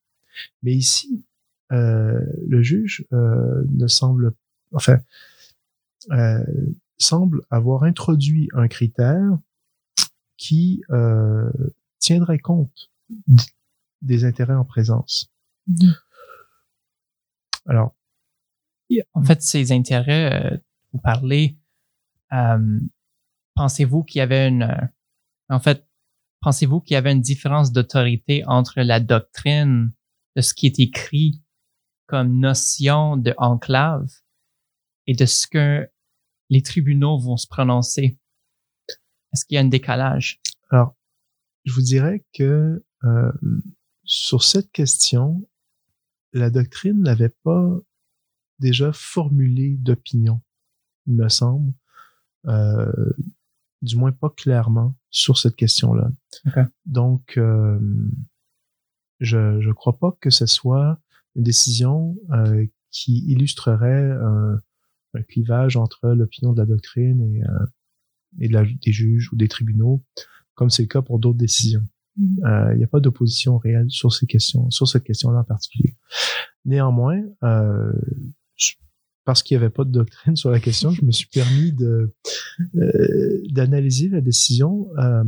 Mais 0.61 0.73
ici, 0.73 1.25
euh, 1.71 2.19
le 2.47 2.61
juge 2.61 3.05
euh, 3.13 3.63
ne 3.69 3.87
semble, 3.87 4.33
enfin, 4.73 4.99
euh, 6.11 6.43
semble 6.97 7.41
avoir 7.49 7.83
introduit 7.83 8.49
un 8.53 8.67
critère 8.67 9.37
qui 10.37 10.83
euh, 10.91 11.49
tiendrait 11.99 12.39
compte 12.39 12.91
des 14.01 14.25
intérêts 14.25 14.55
en 14.55 14.65
présence. 14.65 15.31
Mm-hmm. 15.69 15.95
Alors, 17.65 17.95
en 19.13 19.23
fait, 19.23 19.41
ces 19.41 19.71
intérêts, 19.71 20.53
euh, 20.53 20.57
vous 20.91 20.99
parlez, 20.99 21.57
euh, 22.31 22.79
pensez-vous 23.55 24.03
qu'il 24.03 24.19
y 24.19 24.21
avait 24.21 24.47
une, 24.47 24.63
euh, 24.63 24.87
en 25.49 25.59
fait, 25.59 25.87
pensez-vous 26.41 26.81
qu'il 26.81 26.95
y 26.95 26.97
avait 26.97 27.11
une 27.11 27.21
différence 27.21 27.71
d'autorité 27.71 28.43
entre 28.45 28.81
la 28.81 28.99
doctrine 28.99 29.91
de 30.35 30.41
ce 30.41 30.53
qui 30.53 30.65
est 30.65 30.79
écrit 30.79 31.41
comme 32.07 32.39
notion 32.39 33.17
de 33.17 33.33
enclave 33.37 34.09
et 35.07 35.13
de 35.13 35.25
ce 35.25 35.47
que 35.47 35.89
les 36.49 36.61
tribunaux 36.61 37.17
vont 37.17 37.37
se 37.37 37.47
prononcer? 37.47 38.17
Est-ce 39.33 39.45
qu'il 39.45 39.55
y 39.55 39.57
a 39.57 39.61
un 39.61 39.65
décalage? 39.65 40.39
Alors, 40.69 40.95
je 41.65 41.73
vous 41.73 41.81
dirais 41.81 42.25
que 42.33 42.83
euh, 43.03 43.31
sur 44.03 44.43
cette 44.43 44.71
question, 44.71 45.47
la 46.33 46.49
doctrine 46.49 47.01
n'avait 47.01 47.33
pas 47.43 47.79
déjà 48.59 48.91
formulé 48.93 49.75
d'opinion, 49.77 50.41
il 51.07 51.15
me 51.15 51.29
semble. 51.29 51.73
Euh, 52.45 52.91
du 53.83 53.97
moins 53.97 54.11
pas 54.11 54.29
clairement 54.29 54.95
sur 55.09 55.37
cette 55.37 55.55
question-là. 55.55 56.09
Okay. 56.47 56.63
Donc, 56.85 57.37
euh, 57.37 57.79
je 59.19 59.61
je 59.61 59.71
crois 59.71 59.99
pas 59.99 60.17
que 60.19 60.29
ce 60.29 60.45
soit 60.45 60.99
une 61.35 61.43
décision 61.43 62.17
euh, 62.31 62.65
qui 62.91 63.25
illustrerait 63.27 64.11
un, 64.11 64.59
un, 65.13 65.23
clivage 65.23 65.77
entre 65.77 66.09
l'opinion 66.09 66.53
de 66.53 66.59
la 66.59 66.65
doctrine 66.65 67.21
et, 67.21 67.43
euh, 67.43 67.65
et 68.39 68.47
de 68.47 68.53
la, 68.53 68.63
des 68.63 68.91
juges 68.91 69.31
ou 69.33 69.35
des 69.35 69.47
tribunaux, 69.47 70.03
comme 70.55 70.69
c'est 70.69 70.83
le 70.83 70.87
cas 70.87 71.01
pour 71.01 71.19
d'autres 71.19 71.37
décisions. 71.37 71.85
Il 72.17 72.75
n'y 72.77 72.83
a 72.83 72.87
pas 72.87 72.99
d'opposition 72.99 73.57
réelle 73.57 73.89
sur 73.89 74.13
ces 74.13 74.27
questions, 74.27 74.69
sur 74.69 74.87
cette 74.87 75.03
question-là 75.03 75.39
en 75.39 75.43
particulier. 75.43 75.95
Néanmoins, 76.65 77.21
euh, 77.43 77.91
parce 79.25 79.41
qu'il 79.41 79.57
n'y 79.57 79.63
avait 79.63 79.73
pas 79.73 79.85
de 79.85 79.91
doctrine 79.91 80.35
sur 80.35 80.51
la 80.51 80.59
question, 80.59 80.91
je 80.91 81.03
me 81.03 81.11
suis 81.11 81.27
permis 81.27 81.71
de 81.71 82.13
euh, 82.75 83.41
d'analyser 83.49 84.09
la 84.09 84.21
décision 84.21 84.89
euh, 84.97 85.23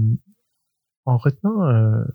en 1.06 1.18
retenant 1.18 1.64
un, 1.64 2.06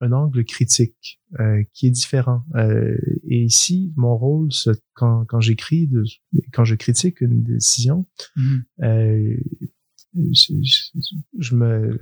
un 0.00 0.12
angle 0.12 0.44
critique 0.44 1.20
euh, 1.38 1.62
qui 1.72 1.86
est 1.86 1.90
différent. 1.90 2.42
Euh, 2.56 2.96
et 3.28 3.44
ici, 3.44 3.92
mon 3.96 4.16
rôle, 4.16 4.48
quand, 4.94 5.24
quand 5.26 5.40
j'écris, 5.40 5.88
quand 6.52 6.64
je 6.64 6.74
critique 6.74 7.20
une 7.20 7.42
décision, 7.42 8.06
mm. 8.36 8.58
je, 10.14 10.52
je, 11.38 11.54
me 11.54 11.98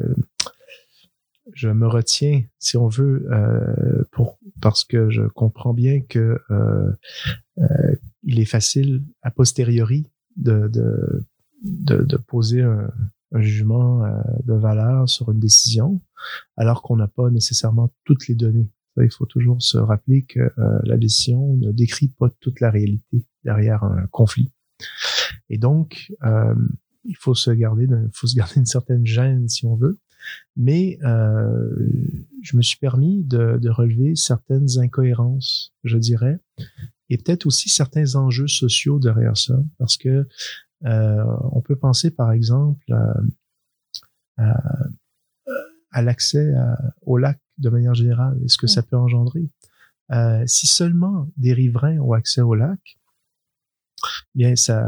je 1.52 1.68
me 1.68 1.86
retiens, 1.86 2.42
si 2.58 2.76
on 2.76 2.88
veut, 2.88 3.26
euh, 3.30 4.02
pour 4.12 4.38
parce 4.60 4.84
que 4.84 5.10
je 5.10 5.22
comprends 5.22 5.74
bien 5.74 6.00
que 6.00 6.40
euh, 6.50 6.90
euh, 7.58 7.94
il 8.22 8.40
est 8.40 8.44
facile 8.46 9.04
a 9.22 9.30
posteriori 9.30 10.10
de 10.36 10.68
de, 10.68 11.24
de, 11.62 12.02
de 12.02 12.16
poser 12.16 12.62
un, 12.62 12.90
un 13.34 13.42
jugement 13.42 14.04
euh, 14.04 14.10
de 14.44 14.54
valeur 14.54 15.08
sur 15.08 15.30
une 15.30 15.40
décision, 15.40 16.00
alors 16.56 16.82
qu'on 16.82 16.96
n'a 16.96 17.08
pas 17.08 17.30
nécessairement 17.30 17.92
toutes 18.04 18.28
les 18.28 18.34
données. 18.34 18.70
il 18.96 19.10
faut 19.10 19.26
toujours 19.26 19.60
se 19.60 19.76
rappeler 19.76 20.22
que 20.22 20.40
euh, 20.40 20.78
la 20.84 20.96
décision 20.96 21.56
ne 21.56 21.72
décrit 21.72 22.08
pas 22.08 22.30
toute 22.40 22.60
la 22.60 22.70
réalité 22.70 23.26
derrière 23.44 23.82
un 23.84 24.06
conflit. 24.10 24.52
Et 25.50 25.58
donc, 25.58 26.12
euh, 26.24 26.54
il 27.04 27.16
faut 27.16 27.34
se 27.34 27.50
garder, 27.50 27.84
il 27.84 28.10
faut 28.12 28.26
se 28.26 28.36
garder 28.36 28.54
une 28.56 28.66
certaine 28.66 29.04
gêne, 29.04 29.48
si 29.48 29.66
on 29.66 29.74
veut, 29.74 29.98
mais 30.56 30.98
euh, 31.04 31.68
je 32.42 32.56
me 32.56 32.62
suis 32.62 32.78
permis 32.78 33.24
de, 33.24 33.58
de, 33.58 33.70
relever 33.70 34.14
certaines 34.14 34.78
incohérences, 34.78 35.72
je 35.82 35.98
dirais, 35.98 36.38
et 37.10 37.18
peut-être 37.18 37.46
aussi 37.46 37.68
certains 37.68 38.14
enjeux 38.14 38.46
sociaux 38.46 38.98
derrière 38.98 39.36
ça, 39.36 39.58
parce 39.78 39.96
que 39.96 40.26
euh, 40.84 41.24
on 41.52 41.60
peut 41.60 41.76
penser 41.76 42.10
par 42.10 42.32
exemple 42.32 42.84
à, 44.36 46.02
l'accès 46.02 46.52
au 47.02 47.18
lac 47.18 47.38
de 47.58 47.68
manière 47.68 47.94
générale 47.94 48.36
et 48.44 48.48
ce 48.48 48.58
que 48.58 48.66
ça 48.66 48.82
peut 48.82 48.96
engendrer. 48.96 49.48
Euh, 50.12 50.42
si 50.46 50.66
seulement 50.66 51.30
des 51.36 51.52
riverains 51.52 51.98
ont 51.98 52.12
accès 52.12 52.42
au 52.42 52.54
lac, 52.54 52.98
bien 54.34 54.54
ça, 54.56 54.84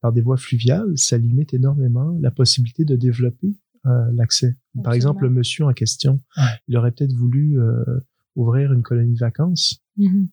par 0.00 0.12
des 0.12 0.20
voies 0.20 0.36
fluviales, 0.36 0.98
ça 0.98 1.16
limite 1.16 1.54
énormément 1.54 2.18
la 2.20 2.30
possibilité 2.30 2.84
de 2.84 2.96
développer 2.96 3.54
l'accès. 3.84 4.56
Par 4.84 4.92
exemple, 4.92 5.24
le 5.24 5.30
monsieur 5.30 5.64
en 5.64 5.72
question, 5.72 6.20
ouais. 6.36 6.42
il 6.68 6.76
aurait 6.76 6.92
peut-être 6.92 7.14
voulu 7.14 7.60
euh, 7.60 8.00
ouvrir 8.36 8.72
une 8.72 8.82
colonie 8.82 9.14
de 9.14 9.18
vacances 9.18 9.82
mm 9.96 10.06
-hmm. 10.06 10.28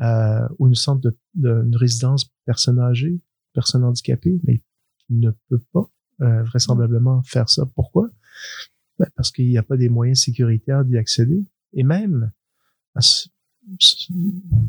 euh, 0.00 0.48
ou 0.58 0.68
une 0.68 0.74
centre 0.74 1.00
de, 1.00 1.16
de 1.34 1.62
une 1.64 1.76
résidence 1.76 2.30
personne 2.44 2.78
âgée, 2.78 3.20
personne 3.52 3.84
handicapée, 3.84 4.40
mais 4.44 4.62
il 5.08 5.20
ne 5.20 5.30
peut 5.48 5.62
pas 5.72 5.86
euh, 6.22 6.42
vraisemblablement 6.44 7.22
faire 7.22 7.48
ça. 7.48 7.66
Pourquoi? 7.74 8.08
Ben 8.98 9.08
Parce 9.16 9.30
qu'il 9.32 9.48
n'y 9.48 9.58
a 9.58 9.62
pas 9.62 9.76
des 9.76 9.88
moyens 9.88 10.20
sécuritaires 10.20 10.84
d'y 10.84 10.96
accéder. 10.96 11.44
Et 11.72 11.82
même 11.82 12.30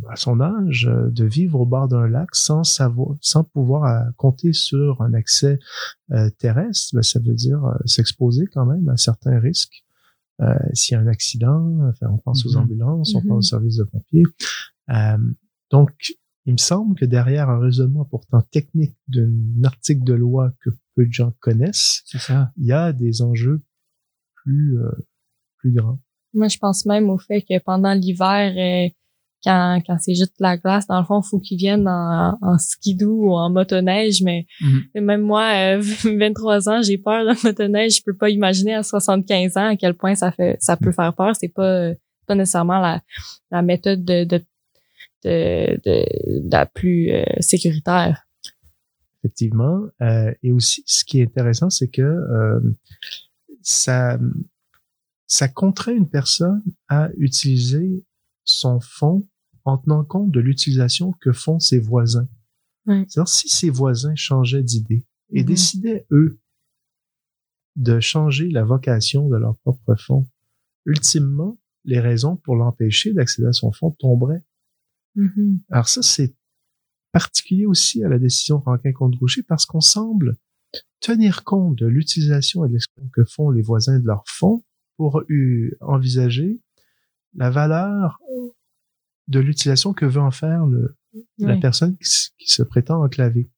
à, 0.09 0.15
son 0.15 0.39
âge, 0.39 0.89
de 0.89 1.25
vivre 1.25 1.59
au 1.61 1.65
bord 1.65 1.87
d'un 1.87 2.07
lac 2.07 2.35
sans 2.35 2.63
savoir, 2.63 3.15
sans 3.21 3.43
pouvoir 3.43 3.83
euh, 3.85 4.11
compter 4.17 4.53
sur 4.53 5.01
un 5.01 5.13
accès 5.13 5.59
euh, 6.11 6.29
terrestre, 6.37 6.95
ben, 6.95 7.01
ça 7.01 7.19
veut 7.19 7.33
dire 7.33 7.63
euh, 7.65 7.75
s'exposer 7.85 8.47
quand 8.47 8.65
même 8.65 8.87
à 8.89 8.97
certains 8.97 9.39
risques. 9.39 9.83
Euh, 10.41 10.53
S'il 10.73 10.95
y 10.95 10.97
a 10.97 11.01
un 11.01 11.07
accident, 11.07 11.79
enfin, 11.89 12.07
on 12.09 12.17
pense 12.17 12.43
mm 12.43 12.47
-hmm. 12.47 12.51
aux 12.51 12.57
ambulances, 12.57 13.15
on 13.15 13.19
mm 13.19 13.23
-hmm. 13.23 13.27
pense 13.27 13.45
aux 13.45 13.49
services 13.49 13.77
de 13.77 13.83
pompiers. 13.83 14.25
Euh, 14.89 15.17
donc, 15.71 15.91
il 16.45 16.53
me 16.53 16.57
semble 16.57 16.95
que 16.99 17.05
derrière 17.05 17.49
un 17.49 17.59
raisonnement 17.59 18.05
pourtant 18.05 18.41
technique 18.41 18.95
d'un 19.07 19.63
article 19.63 20.03
de 20.03 20.13
loi 20.13 20.53
que 20.61 20.69
peu 20.95 21.05
de 21.05 21.13
gens 21.13 21.33
connaissent, 21.39 22.03
ça. 22.05 22.51
il 22.57 22.65
y 22.65 22.73
a 22.73 22.93
des 22.93 23.21
enjeux 23.21 23.61
plus 24.35 24.77
euh, 24.79 24.91
plus 25.57 25.71
grands. 25.71 25.99
Moi, 26.33 26.47
je 26.47 26.57
pense 26.57 26.85
même 26.85 27.09
au 27.09 27.17
fait 27.17 27.41
que 27.41 27.59
pendant 27.59 27.93
l'hiver, 27.93 28.53
euh, 28.57 28.89
quand, 29.43 29.81
quand 29.85 29.97
c'est 29.99 30.15
juste 30.15 30.35
la 30.39 30.57
glace, 30.57 30.87
dans 30.87 30.99
le 30.99 31.05
fond, 31.05 31.21
il 31.21 31.27
faut 31.29 31.39
qu'ils 31.39 31.57
viennent 31.57 31.87
en, 31.87 32.37
en 32.41 32.57
skidoo 32.57 33.25
ou 33.27 33.31
en 33.33 33.49
motoneige. 33.49 34.21
Mais 34.21 34.45
mm 34.61 34.67
-hmm. 34.67 35.01
même 35.01 35.21
moi, 35.21 35.45
euh, 35.53 35.81
23 36.19 36.69
ans, 36.69 36.81
j'ai 36.81 36.97
peur 36.97 37.25
de 37.25 37.33
motoneige. 37.47 37.97
Je 37.97 38.03
peux 38.05 38.17
pas 38.17 38.29
imaginer 38.29 38.75
à 38.75 38.83
75 38.83 39.57
ans 39.57 39.67
à 39.73 39.75
quel 39.75 39.93
point 39.93 40.15
ça 40.15 40.31
fait 40.31 40.55
ça 40.59 40.77
peut 40.77 40.93
faire 40.93 41.13
peur. 41.13 41.35
C'est 41.35 41.53
pas 41.53 41.91
pas 42.25 42.35
nécessairement 42.35 42.79
la, 42.79 43.01
la 43.51 43.61
méthode 43.61 44.03
de, 44.05 44.23
de, 44.23 44.41
de, 45.25 45.77
de 45.85 46.51
la 46.51 46.65
plus 46.65 47.11
euh, 47.11 47.23
sécuritaire. 47.39 48.25
Effectivement. 49.19 49.85
Euh, 50.01 50.33
et 50.43 50.51
aussi, 50.51 50.83
ce 50.85 51.03
qui 51.05 51.19
est 51.19 51.23
intéressant, 51.23 51.69
c'est 51.69 51.87
que 51.87 52.01
euh, 52.01 52.59
ça 53.61 54.19
ça 55.33 55.47
contraint 55.47 55.93
une 55.93 56.07
personne 56.07 56.61
à 56.89 57.09
utiliser 57.17 58.05
son 58.43 58.79
fonds 58.79 59.27
en 59.65 59.79
tenant 59.79 60.03
compte 60.03 60.29
de 60.29 60.39
l'utilisation 60.39 61.11
que 61.21 61.31
font 61.31 61.59
ses 61.59 61.79
voisins. 61.79 62.27
Oui. 62.85 63.05
C'est-à-dire, 63.07 63.27
si 63.33 63.49
ses 63.49 63.71
voisins 63.71 64.13
changeaient 64.15 64.61
d'idée 64.61 65.03
et 65.31 65.41
Mhm. 65.41 65.47
décidaient, 65.47 66.05
eux, 66.11 66.37
de 67.75 67.99
changer 67.99 68.49
la 68.51 68.63
vocation 68.63 69.27
de 69.27 69.35
leur 69.37 69.57
propre 69.59 69.95
fonds, 69.95 70.27
ultimement, 70.85 71.57
les 71.85 71.99
raisons 71.99 72.35
pour 72.35 72.55
l'empêcher 72.55 73.13
d'accéder 73.13 73.47
à 73.47 73.53
son 73.53 73.71
fonds 73.71 73.89
tomberaient. 73.91 74.43
Mhm. 75.15 75.61
Alors 75.71 75.87
ça, 75.89 76.03
c'est 76.03 76.35
particulier 77.11 77.65
aussi 77.65 78.03
à 78.03 78.09
la 78.09 78.19
décision 78.19 78.59
Rankin 78.59 78.91
contre 78.91 79.17
Gaucher 79.17 79.41
parce 79.41 79.65
qu'on 79.65 79.81
semble 79.81 80.37
tenir 80.99 81.43
compte 81.43 81.75
de 81.79 81.87
l'utilisation 81.87 82.65
et 82.65 82.67
de 82.67 82.73
l'exploitation 82.73 83.09
que 83.13 83.23
font 83.25 83.49
les 83.49 83.63
voisins 83.63 83.99
de 83.99 84.05
leur 84.05 84.23
fonds 84.27 84.63
pour 85.03 85.21
envisager 85.81 86.61
la 87.35 87.49
valeur 87.49 88.21
de 89.27 89.39
l'utilisation 89.41 89.91
que 89.91 90.05
veut 90.05 90.21
en 90.21 90.31
faire 90.31 90.65
le, 90.65 90.95
la 91.39 91.57
personne 91.57 91.97
qui, 91.97 92.47
se 92.47 92.63
prétend 92.63 93.03
enclavée. 93.03 93.49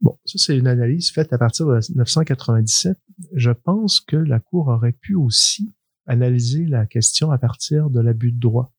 Bon, 0.00 0.18
ça 0.24 0.38
c'est 0.38 0.56
une 0.56 0.66
analyse 0.66 1.10
faite 1.10 1.34
à 1.34 1.38
partir 1.38 1.66
de 1.66 1.74
1997. 1.74 2.98
Je 3.34 3.50
pense 3.50 4.00
que 4.00 4.16
la 4.16 4.40
Cour 4.40 4.68
aurait 4.68 4.92
pu 4.92 5.14
aussi 5.14 5.74
analyser 6.06 6.64
la 6.64 6.86
question 6.86 7.30
à 7.30 7.36
partir 7.36 7.90
de 7.90 8.00
l'abus 8.00 8.32
de 8.32 8.40
droit. 8.40 8.72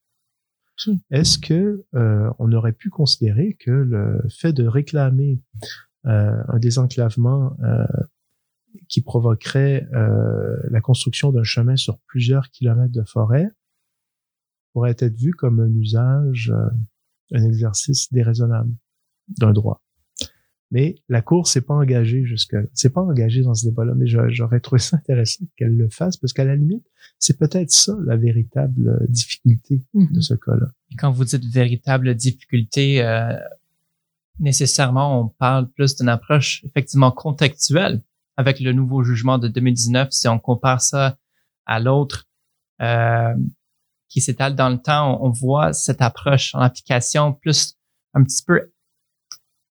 Ok. 0.87 0.95
Est-ce 1.11 1.37
que 1.37 1.85
euh, 1.93 2.31
on 2.39 2.51
aurait 2.53 2.73
pu 2.73 2.89
considérer 2.89 3.55
que 3.59 3.69
le 3.69 4.19
fait 4.29 4.51
de 4.51 4.65
réclamer 4.65 5.39
euh, 6.07 6.41
un 6.47 6.57
désenclavement 6.57 7.55
euh, 7.63 7.85
qui 8.87 9.01
provoquerait 9.01 9.87
euh, 9.93 10.57
la 10.69 10.81
construction 10.81 11.31
d'un 11.31 11.43
chemin 11.43 11.75
sur 11.75 11.99
plusieurs 11.99 12.49
kilomètres 12.49 12.93
de 12.93 13.03
forêt 13.03 13.49
pourrait 14.73 14.95
être 14.97 15.17
vu 15.17 15.33
comme 15.33 15.59
un 15.59 15.73
usage, 15.73 16.53
euh, 16.55 16.69
un 17.33 17.43
exercice 17.43 18.11
déraisonnable 18.11 18.73
d'un 19.27 19.51
droit. 19.51 19.81
Mais 20.71 20.95
la 21.09 21.21
Cour 21.21 21.47
s'est 21.47 21.61
pas 21.61 21.73
engagée 21.73 22.23
jusqu'à, 22.23 22.61
s'est 22.73 22.89
pas 22.89 23.01
engagée 23.01 23.41
dans 23.41 23.53
ce 23.53 23.65
débat-là, 23.67 23.93
mais 23.93 24.07
j'aurais 24.07 24.61
trouvé 24.61 24.79
ça 24.79 24.95
intéressant 24.95 25.43
qu'elle 25.57 25.75
le 25.75 25.89
fasse 25.89 26.15
parce 26.15 26.31
qu'à 26.31 26.45
la 26.45 26.55
limite, 26.55 26.85
c'est 27.19 27.37
peut-être 27.37 27.71
ça 27.71 27.97
la 28.05 28.15
véritable 28.15 29.05
difficulté 29.09 29.81
de 29.93 30.21
ce 30.21 30.33
cas-là. 30.33 30.67
Quand 30.97 31.11
vous 31.11 31.25
dites 31.25 31.43
véritable 31.45 32.15
difficulté, 32.15 33.03
euh, 33.03 33.37
nécessairement, 34.39 35.21
on 35.21 35.27
parle 35.27 35.69
plus 35.69 35.97
d'une 35.97 36.09
approche 36.09 36.63
effectivement 36.63 37.11
contextuelle 37.11 38.01
avec 38.41 38.59
le 38.59 38.73
nouveau 38.73 39.03
jugement 39.03 39.37
de 39.37 39.47
2019. 39.47 40.09
Si 40.11 40.27
on 40.27 40.39
compare 40.39 40.81
ça 40.81 41.17
à 41.65 41.79
l'autre 41.79 42.27
euh, 42.81 43.33
qui 44.09 44.19
s'étale 44.19 44.55
dans 44.55 44.69
le 44.69 44.81
temps, 44.81 45.23
on, 45.23 45.29
voit 45.29 45.73
cette 45.73 46.01
approche 46.01 46.53
en 46.55 46.59
application 46.59 47.33
plus 47.33 47.77
un 48.13 48.23
petit 48.23 48.43
peu 48.43 48.71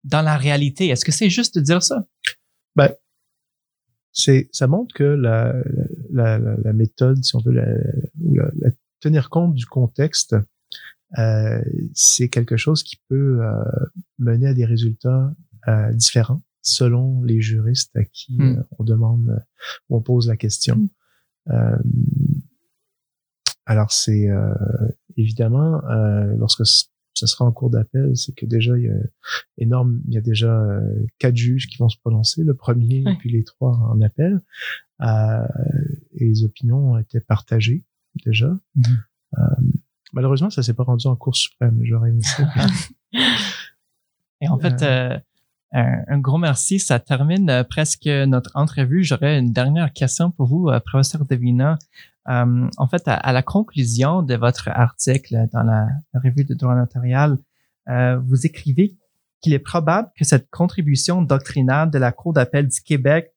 dans 0.05 0.21
la 0.21 0.37
réalité. 0.37 0.89
Est-ce 0.89 1.05
que 1.05 1.13
c'est 1.13 1.31
juste 1.31 1.57
de 1.57 1.61
dire 1.63 1.83
ça? 1.83 2.05
c'est 4.19 4.49
ça 4.51 4.67
montre 4.67 4.95
que 4.95 5.05
la, 5.05 6.73
méthode, 6.73 7.23
si 7.23 7.37
on 7.37 7.41
veut, 7.41 7.53
ou 8.23 8.35
la, 8.35 8.71
tenir 9.01 9.29
compte 9.29 9.55
du 9.55 9.67
contexte, 9.67 10.35
euh, 11.19 11.63
c'est 11.93 12.31
quelque 12.31 12.57
chose 12.57 12.83
qui 12.83 12.97
peut 13.09 13.43
euh, 13.43 13.63
mener 14.19 14.49
à 14.49 14.55
des 14.55 14.65
résultats 14.65 15.33
différents 15.93 16.43
selon 16.67 17.23
les 17.23 17.41
juristes 17.41 17.97
à 17.97 18.05
qui 18.05 18.37
Hmm. 18.37 18.59
euh, 18.59 18.63
on 18.79 18.85
demande 18.85 19.29
euh, 19.31 19.39
ou 19.89 19.97
on 19.97 20.01
pose 20.03 20.29
la 20.29 20.37
question. 20.37 20.77
Hmm. 20.77 20.89
Euh, 21.53 21.77
alors 23.67 23.93
c'est 23.93 24.29
euh, 24.29 24.53
évidemment 25.17 25.85
euh, 25.89 26.35
lorsque 26.37 26.65
ce 26.67 27.27
sera 27.27 27.45
en 27.45 27.53
cours 27.53 27.71
d'appel, 27.71 28.17
c'est 28.17 28.35
que 28.35 28.45
déjà 28.47 28.77
il 28.77 28.85
y 28.85 28.89
a 28.89 28.97
énorme, 29.59 30.01
il 30.07 30.15
y 30.15 30.19
a 30.19 30.21
déjà 30.21 30.53
euh, 30.61 31.07
quatre 31.19 31.37
juges 31.37 31.67
qui 31.69 31.79
vont 31.79 31.89
se 31.89 31.99
prononcer, 31.99 32.43
le 32.45 32.55
premier 32.55 33.05
Ouais. 33.05 33.13
et 33.13 33.17
puis 33.17 33.31
les 33.31 33.45
trois 33.45 33.73
en 33.77 34.01
appel, 34.03 34.41
Euh, 35.03 35.47
et 36.15 36.25
les 36.25 36.43
opinions 36.45 36.93
ont 36.93 36.99
été 36.99 37.21
partagées 37.21 37.85
déjà. 38.25 38.51
Euh, 39.37 39.43
malheureusement, 40.15 40.49
ça 40.49 40.63
s'est 40.63 40.73
pas 40.73 40.85
rendu 40.85 41.07
en 41.07 41.17
Cour 41.17 41.37
suprême. 41.37 41.79
J'aurais 41.85 42.09
aimé 42.11 42.23
ça. 42.23 42.49
Et 44.41 44.49
en 44.49 44.59
fait, 44.59 44.83
euh, 44.83 45.19
un, 45.73 46.03
un 46.09 46.19
gros 46.19 46.39
merci. 46.39 46.79
Ça 46.79 46.99
termine 46.99 47.51
euh, 47.51 47.65
presque 47.65 48.07
notre 48.07 48.51
entrevue. 48.55 49.05
J'aurais 49.05 49.39
une 49.39 49.53
dernière 49.53 49.93
question 49.93 50.31
pour 50.31 50.47
vous, 50.47 50.69
euh, 50.69 50.81
professeur 50.81 51.25
Devina. 51.25 51.79
Euh, 52.29 52.69
en 52.77 52.89
fait, 52.89 53.03
à, 53.07 53.33
la 53.33 53.43
conclusion 53.43 54.23
de 54.23 54.35
votre 54.35 54.69
article 54.69 55.47
dans 55.53 55.63
la, 55.63 55.89
revue 56.15 56.45
de 56.45 56.55
droit 56.55 56.75
notarial, 56.75 57.39
euh, 57.89 58.19
vous 58.19 58.47
écrivez 58.47 58.97
qu'il 59.41 59.53
est 59.53 59.61
probable 59.61 60.11
que 60.17 60.25
cette 60.25 60.51
contribution 60.51 61.23
doctrinale 61.23 61.91
de 61.91 61.99
la 61.99 62.11
Cour 62.11 62.33
d'appel 62.33 62.67
du 62.67 62.81
Québec, 62.81 63.33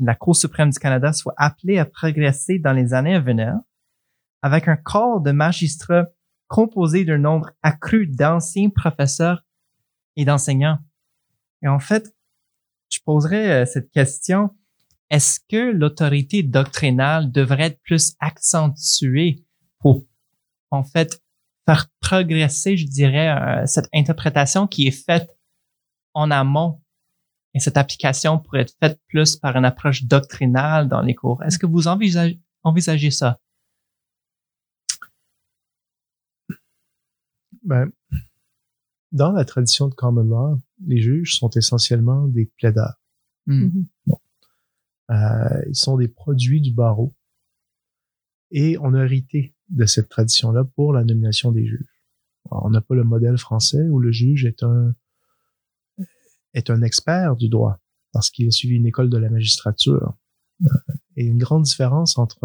de 0.00 0.06
la 0.06 0.16
Cour 0.16 0.34
suprême 0.34 0.70
du 0.70 0.78
Canada, 0.78 1.12
soit 1.12 1.34
appelée 1.36 1.78
à 1.78 1.84
progresser 1.84 2.58
dans 2.58 2.72
les 2.72 2.94
années 2.94 3.14
à 3.14 3.20
venir, 3.20 3.54
avec 4.40 4.66
un 4.66 4.76
corps 4.76 5.20
de 5.20 5.30
magistrats 5.30 6.06
composé 6.48 7.04
d'un 7.04 7.18
nombre 7.18 7.50
accru 7.62 8.06
d'anciens 8.06 8.70
professeurs 8.70 9.44
et 10.16 10.24
d'enseignants. 10.24 10.78
Et 11.62 11.68
en 11.68 11.78
fait, 11.78 12.14
je 12.90 12.98
poserais 13.04 13.62
euh, 13.62 13.66
cette 13.66 13.90
question, 13.90 14.50
est-ce 15.10 15.40
que 15.48 15.72
l'autorité 15.72 16.42
doctrinale 16.42 17.30
devrait 17.30 17.64
être 17.64 17.82
plus 17.82 18.14
accentuée 18.20 19.44
pour, 19.78 20.04
en 20.70 20.82
fait, 20.82 21.22
faire 21.66 21.88
progresser, 22.00 22.76
je 22.76 22.86
dirais, 22.86 23.28
euh, 23.28 23.66
cette 23.66 23.88
interprétation 23.94 24.66
qui 24.66 24.86
est 24.86 24.90
faite 24.90 25.30
en 26.14 26.30
amont 26.30 26.82
et 27.54 27.60
cette 27.60 27.76
application 27.76 28.38
pourrait 28.38 28.62
être 28.62 28.74
faite 28.80 28.98
plus 29.08 29.36
par 29.36 29.56
une 29.56 29.64
approche 29.64 30.04
doctrinale 30.04 30.88
dans 30.88 31.02
les 31.02 31.14
cours? 31.14 31.42
Est-ce 31.44 31.58
que 31.58 31.66
vous 31.66 31.88
envisagez, 31.88 32.40
envisagez 32.62 33.10
ça? 33.10 33.38
Ben, 37.62 37.92
dans 39.12 39.32
la 39.32 39.44
tradition 39.44 39.88
de 39.88 39.94
common 39.94 40.24
law, 40.24 40.58
les 40.84 41.00
juges 41.00 41.36
sont 41.36 41.50
essentiellement 41.50 42.26
des 42.26 42.46
plaideurs. 42.58 43.00
Hmm. 43.46 43.64
Mhm. 43.64 43.86
Euh, 45.10 45.62
ils 45.68 45.76
sont 45.76 45.96
des 45.96 46.08
produits 46.08 46.60
du 46.60 46.72
barreau. 46.72 47.14
Et 48.50 48.76
on 48.78 48.94
a 48.94 49.04
hérité 49.04 49.54
de 49.68 49.86
cette 49.86 50.08
tradition-là 50.08 50.64
pour 50.64 50.92
la 50.92 51.04
nomination 51.04 51.52
des 51.52 51.66
juges. 51.66 52.02
Alors, 52.50 52.64
on 52.66 52.70
n'a 52.70 52.80
pas 52.80 52.94
le 52.94 53.04
modèle 53.04 53.38
français 53.38 53.88
où 53.88 53.98
le 53.98 54.12
juge 54.12 54.44
est 54.44 54.62
un 54.62 54.94
est 56.54 56.68
un 56.68 56.82
expert 56.82 57.36
du 57.36 57.48
droit 57.48 57.78
parce 58.12 58.28
qu'il 58.30 58.46
a 58.46 58.50
suivi 58.50 58.74
une 58.74 58.86
école 58.86 59.08
de 59.08 59.16
la 59.16 59.30
magistrature. 59.30 60.14
Euh, 60.62 60.68
Et 61.16 61.24
une 61.24 61.38
grande 61.38 61.62
différence 61.62 62.18
entre 62.18 62.44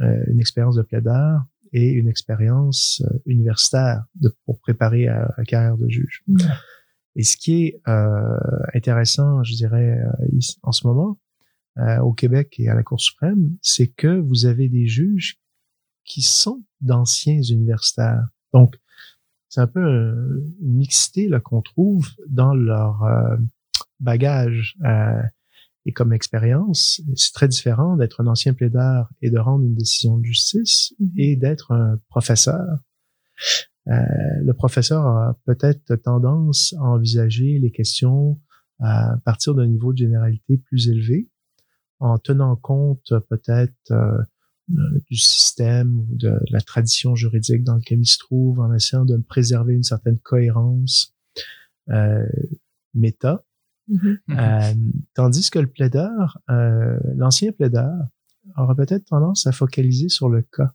euh, 0.00 0.24
une 0.26 0.40
expérience 0.40 0.76
de 0.76 0.82
plaideur 0.82 1.42
et 1.72 1.90
une 1.90 2.08
expérience 2.08 3.02
euh, 3.04 3.18
universitaire 3.26 4.04
de, 4.14 4.34
pour 4.44 4.60
préparer 4.60 5.08
à 5.08 5.32
la 5.36 5.44
carrière 5.44 5.76
de 5.76 5.88
juge. 5.88 6.22
Mhm. 6.26 6.38
Et 7.16 7.24
ce 7.24 7.36
qui 7.36 7.64
est 7.64 7.80
euh, 7.88 8.38
intéressant, 8.74 9.42
je 9.42 9.54
dirais, 9.54 9.98
euh, 10.00 10.38
en 10.62 10.72
ce 10.72 10.86
moment, 10.86 11.18
euh, 11.78 11.98
au 11.98 12.12
Québec 12.12 12.54
et 12.58 12.68
à 12.68 12.74
la 12.74 12.82
Cour 12.82 13.00
suprême, 13.00 13.56
c'est 13.60 13.88
que 13.88 14.18
vous 14.18 14.46
avez 14.46 14.68
des 14.68 14.86
juges 14.86 15.40
qui 16.04 16.22
sont 16.22 16.62
d'anciens 16.80 17.42
universitaires. 17.42 18.26
Donc, 18.52 18.76
c'est 19.48 19.60
un 19.60 19.66
peu 19.66 19.80
une 20.60 20.76
mixité 20.76 21.28
là, 21.28 21.40
qu'on 21.40 21.62
trouve 21.62 22.08
dans 22.28 22.54
leur 22.54 23.02
euh, 23.04 23.36
bagage 24.00 24.76
euh, 24.84 25.22
et 25.88 25.92
comme 25.92 26.12
expérience. 26.12 27.00
C'est 27.16 27.32
très 27.32 27.48
différent 27.48 27.96
d'être 27.96 28.20
un 28.20 28.26
ancien 28.26 28.52
plaideur 28.52 29.08
et 29.22 29.30
de 29.30 29.38
rendre 29.38 29.64
une 29.64 29.74
décision 29.74 30.18
de 30.18 30.24
justice 30.24 30.94
et 31.16 31.34
d'être 31.34 31.72
un 31.72 31.98
professeur. 32.10 32.66
Euh, 33.88 33.94
le 34.42 34.52
professeur 34.52 35.06
a 35.06 35.38
peut-être 35.46 35.96
tendance 35.96 36.74
à 36.78 36.82
envisager 36.82 37.58
les 37.58 37.70
questions 37.70 38.38
à 38.80 39.16
partir 39.24 39.54
d'un 39.54 39.66
niveau 39.66 39.94
de 39.94 39.98
généralité 39.98 40.58
plus 40.58 40.90
élevé, 40.90 41.30
en 42.00 42.18
tenant 42.18 42.54
compte 42.54 43.14
peut-être 43.30 43.90
euh, 43.90 44.18
euh, 44.70 45.00
du 45.10 45.16
système 45.16 46.00
ou 46.00 46.06
de 46.10 46.38
la 46.50 46.60
tradition 46.60 47.14
juridique 47.14 47.64
dans 47.64 47.76
lequel 47.76 48.00
il 48.00 48.06
se 48.06 48.18
trouve, 48.18 48.60
en 48.60 48.74
essayant 48.74 49.06
de 49.06 49.16
préserver 49.16 49.72
une 49.72 49.82
certaine 49.82 50.18
cohérence 50.18 51.16
euh, 51.88 52.26
méta. 52.92 53.42
Mhm. 53.88 54.18
Euh, 54.30 54.74
tandis 55.14 55.50
que 55.50 55.58
le 55.58 55.66
plaideur, 55.66 56.38
euh, 56.50 56.98
l'ancien 57.16 57.52
plaideur, 57.52 57.94
aura 58.56 58.74
peut-être 58.74 59.06
tendance 59.06 59.46
à 59.46 59.52
focaliser 59.52 60.08
sur 60.08 60.28
le 60.28 60.42
cas 60.42 60.72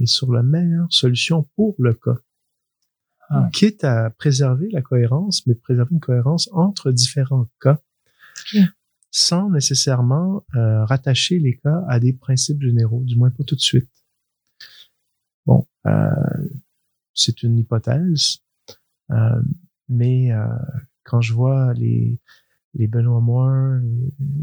et 0.00 0.06
sur 0.06 0.32
la 0.32 0.42
meilleure 0.42 0.90
solution 0.90 1.48
pour 1.56 1.74
le 1.78 1.94
cas. 1.94 2.16
Ah. 3.28 3.48
Quitte 3.52 3.84
à 3.84 4.10
préserver 4.10 4.68
la 4.70 4.82
cohérence, 4.82 5.46
mais 5.46 5.54
préserver 5.54 5.90
une 5.92 6.00
cohérence 6.00 6.48
entre 6.52 6.92
différents 6.92 7.46
cas, 7.60 7.80
sans 9.10 9.50
nécessairement 9.50 10.44
euh, 10.54 10.84
rattacher 10.84 11.38
les 11.38 11.56
cas 11.56 11.84
à 11.88 11.98
des 11.98 12.12
principes 12.12 12.62
généraux, 12.62 13.02
du 13.04 13.16
moins 13.16 13.30
pas 13.30 13.44
tout 13.44 13.56
de 13.56 13.60
suite. 13.60 13.90
Bon, 15.44 15.66
c'est 17.14 17.42
une 17.42 17.58
hypothèse, 17.58 18.38
mais 19.88 20.32
quand 21.06 21.20
je 21.20 21.32
vois 21.32 21.72
les, 21.74 22.18
Benoît 22.74 23.20
Moore, 23.20 23.80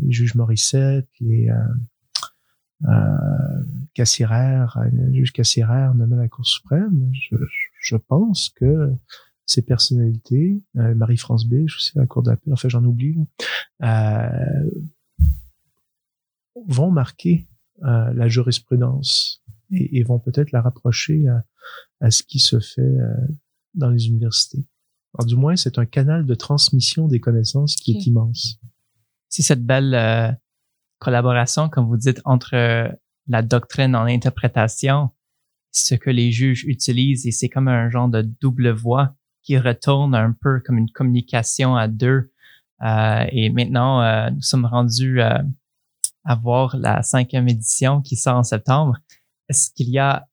les, 0.02 0.12
juges 0.12 0.36
Morissette, 0.36 1.08
les 1.20 1.50
euh, 1.50 2.90
euh, 2.90 3.64
Cassirer, 3.94 4.66
le 4.92 5.14
juge 5.14 5.34
Cassirer 5.34 5.94
nommé 5.96 6.16
à 6.16 6.22
la 6.22 6.28
Cour 6.28 6.46
suprême, 6.46 7.12
je, 7.80 7.96
pense 7.96 8.50
que 8.56 8.92
ces 9.46 9.62
personnalités, 9.62 10.64
euh, 10.78 10.96
Marie-France 10.96 11.46
Biche 11.46 11.76
aussi 11.78 11.98
à 11.98 12.02
la 12.02 12.08
Cour 12.08 12.24
d'appel, 12.24 12.54
enfin 12.54 12.70
j'en 12.70 12.84
oublie, 12.84 13.18
euh, 13.84 14.70
vont 16.68 16.92
marquer 16.92 17.48
euh, 17.84 18.14
la 18.14 18.28
jurisprudence 18.28 19.44
et, 19.72 20.04
vont 20.04 20.20
peut-être 20.20 20.52
la 20.52 20.62
rapprocher 20.62 21.26
à, 22.00 22.12
ce 22.12 22.24
qui 22.24 22.40
se 22.40 22.60
fait 22.60 22.82
euh, 22.82 23.16
dans 23.74 23.90
les 23.90 24.08
universités. 24.08 24.64
Alors, 25.14 25.28
du 25.28 25.36
moins, 25.36 25.56
c'est 25.56 25.78
un 25.78 25.86
canal 25.86 26.26
de 26.26 26.36
transmission 26.36 27.08
des 27.08 27.20
connaissances 27.20 27.76
qui 27.76 27.92
est 27.92 28.06
immense. 28.08 28.60
c'est 29.30 29.44
cette 29.44 29.66
belle 29.66 29.94
euh, 29.94 30.32
collaboration, 31.00 31.70
comme 31.70 31.88
vous 31.88 31.98
dites, 31.98 32.22
entre 32.26 32.56
euh, 32.56 32.90
la 33.28 33.42
doctrine 33.42 33.96
en 33.96 34.06
interprétation, 34.06 35.10
ce 35.72 35.96
que 35.96 36.10
les 36.10 36.32
juges 36.32 36.66
utilisent, 36.66 37.26
et 37.26 37.32
c'est 37.32 37.50
comme 37.50 37.68
un 37.68 37.90
genre 37.90 38.10
de 38.10 38.22
double 38.22 38.70
voix 38.70 39.16
qui 39.44 39.58
retourne 39.58 40.16
un 40.16 40.36
peu 40.40 40.62
comme 40.62 40.78
une 40.78 40.90
communication 40.90 41.76
à 41.76 41.88
deux. 41.88 42.32
Euh, 42.84 43.26
et 43.32 43.50
maintenant, 43.50 44.02
euh, 44.02 44.30
nous 44.30 44.42
sommes 44.42 44.66
rendus 44.66 45.22
euh, 45.22 45.40
à 46.24 46.36
voir 46.36 46.78
la 46.78 47.04
cinquième 47.04 47.48
édition 47.48 48.02
qui 48.02 48.16
sort 48.16 48.38
en 48.38 48.44
septembre. 48.44 48.98
Est-ce 49.50 49.72
qu'il 49.72 49.90
y 49.90 50.00
a 50.00 50.28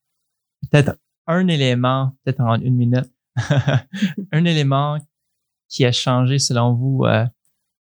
peut-être 0.70 0.96
un 1.26 1.48
élément, 1.48 2.16
peut-être 2.24 2.40
en 2.40 2.60
une 2.60 2.76
minute, 2.76 3.10
un 4.32 4.44
élément 4.44 4.98
qui 5.68 5.84
a 5.84 5.92
changé 5.92 6.38
selon 6.38 6.74
vous 6.74 7.04
euh, 7.04 7.24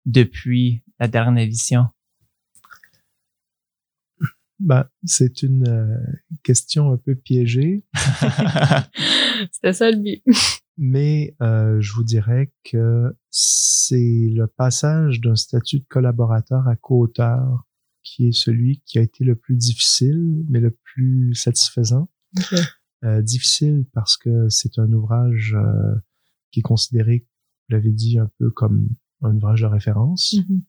depuis 0.05 0.83
la 0.99 1.09
dernière 1.09 1.45
édition? 1.45 1.87
Ben, 4.59 4.89
c'est 5.05 5.43
une 5.43 5.69
euh, 5.69 5.99
question 6.43 6.91
un 6.91 6.97
peu 6.97 7.15
piégée, 7.15 7.85
C'était 9.53 9.75
ça 9.75 9.91
le 9.91 9.99
but. 9.99 10.23
mais 10.79 11.37
euh, 11.43 11.79
je 11.81 11.93
vous 11.93 12.05
dirais 12.05 12.51
que 12.65 13.15
c'est 13.31 14.31
le 14.33 14.47
passage 14.47 15.21
d'un 15.21 15.37
statut 15.37 15.81
de 15.81 15.85
collaborateur 15.85 16.67
à 16.69 16.77
co-auteur 16.77 17.67
qui 18.03 18.29
est 18.29 18.33
celui 18.33 18.81
qui 18.87 18.99
a 18.99 19.03
été 19.03 19.25
le 19.25 19.37
plus 19.37 19.57
difficile, 19.57 20.45
mais 20.49 20.61
le 20.61 20.71
plus 20.71 21.35
satisfaisant. 21.35 22.09
Ok. 22.39 22.59
Euh, 23.05 23.21
difficile 23.23 23.85
parce 23.93 24.17
que 24.17 24.49
c'est 24.49 24.79
un 24.79 24.91
ouvrage 24.93 25.55
euh, 25.55 25.95
qui 26.51 26.61
est 26.61 26.63
considéré, 26.63 27.27
vous 27.69 27.77
l'avez 27.77 27.93
dit, 27.93 28.19
un 28.19 28.31
peu 28.39 28.51
comme 28.51 28.89
un 29.23 29.37
ouvrage 29.37 29.61
de 29.61 29.67
référence. 29.67 30.35
Mhm. 30.49 30.63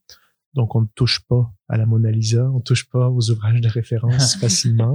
Donc, 0.54 0.74
on 0.74 0.82
ne 0.82 0.86
touche 0.94 1.20
pas 1.26 1.52
à 1.68 1.76
la 1.76 1.86
Mona 1.86 2.10
Lisa, 2.10 2.50
on 2.50 2.60
touche 2.60 2.88
pas 2.90 3.08
aux 3.10 3.30
ouvrages 3.30 3.60
de 3.60 3.68
référence 3.68 4.34
facilement. 4.40 4.94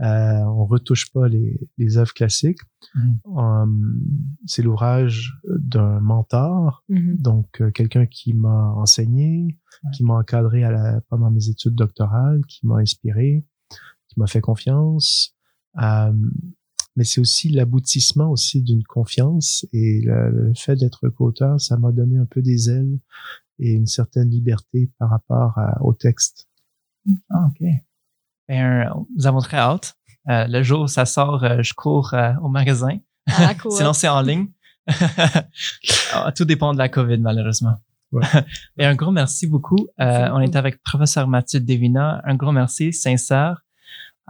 Euh, 0.00 0.40
on 0.44 0.64
retouche 0.66 1.12
pas 1.12 1.28
les, 1.28 1.60
les 1.78 1.96
œuvres 1.98 2.14
classiques. 2.14 2.60
Mhm. 2.94 3.20
Um, 3.36 4.02
c'est 4.46 4.62
l'ouvrage 4.62 5.32
d'un 5.44 6.00
mentor, 6.00 6.84
Mhm. 6.88 7.16
donc 7.18 7.60
euh, 7.60 7.70
quelqu'un 7.70 8.06
qui 8.06 8.32
m'a 8.34 8.72
enseigné, 8.76 9.56
Ouais. 9.84 9.90
qui 9.92 10.02
m'a 10.04 10.14
encadré 10.14 10.62
à 10.64 10.70
la, 10.72 11.00
pendant 11.08 11.30
mes 11.30 11.48
études 11.48 11.74
doctorales, 11.74 12.42
qui 12.46 12.66
m'a 12.66 12.76
inspiré, 12.78 13.46
qui 14.08 14.18
m'a 14.18 14.26
fait 14.26 14.40
confiance. 14.40 15.36
Euh, 15.80 16.12
mais 16.96 17.04
c'est 17.04 17.20
aussi 17.20 17.48
l'aboutissement 17.50 18.30
aussi 18.30 18.62
d'une 18.62 18.82
confiance 18.82 19.64
et 19.72 20.00
le, 20.04 20.30
le 20.48 20.52
fait 20.54 20.74
d'être 20.76 21.08
co-auteur, 21.08 21.60
ça 21.60 21.76
m'a 21.76 21.92
donné 21.92 22.18
un 22.18 22.26
peu 22.26 22.42
des 22.42 22.68
ailes 22.70 22.98
et 23.58 23.72
une 23.72 23.86
certaine 23.86 24.28
liberté 24.30 24.90
par 24.98 25.10
rapport 25.10 25.56
à- 25.58 25.80
au 25.82 25.92
texte. 25.94 26.48
Ah, 27.30 27.46
OK. 27.48 27.66
Ben, 28.48 28.92
nous 29.16 29.26
avons 29.26 29.38
très 29.40 29.58
hâte. 29.58 29.94
Euh, 30.28 30.46
le 30.48 30.62
jour 30.62 30.82
où 30.82 30.86
ça 30.88 31.06
sort, 31.06 31.44
euh, 31.44 31.62
je 31.62 31.72
cours 31.74 32.12
euh, 32.14 32.32
au 32.42 32.48
magasin. 32.48 32.98
La 33.38 33.54
coop. 33.60 33.72
Sinon, 33.72 33.92
c'est 33.92 34.08
en 34.08 34.20
ligne. 34.22 34.48
Ah, 36.12 36.32
Tout 36.32 36.44
dépend 36.44 36.72
de 36.72 36.78
la 36.78 36.88
COVID, 36.88 37.18
malheureusement. 37.18 37.76
Ouais. 38.12 38.24
Et 38.78 38.84
un 38.84 38.94
gros 38.96 39.12
merci 39.12 39.46
beaucoup. 39.46 39.76
Euh, 40.00 40.04
Merci 40.04 40.30
on 40.32 40.38
beaucoup. 40.40 40.42
est 40.50 40.56
avec 40.56 40.82
professeur 40.82 41.28
Mathieu 41.28 41.60
Devina. 41.60 42.20
Un 42.24 42.34
gros 42.34 42.52
merci, 42.52 42.92
sincère. 42.92 43.62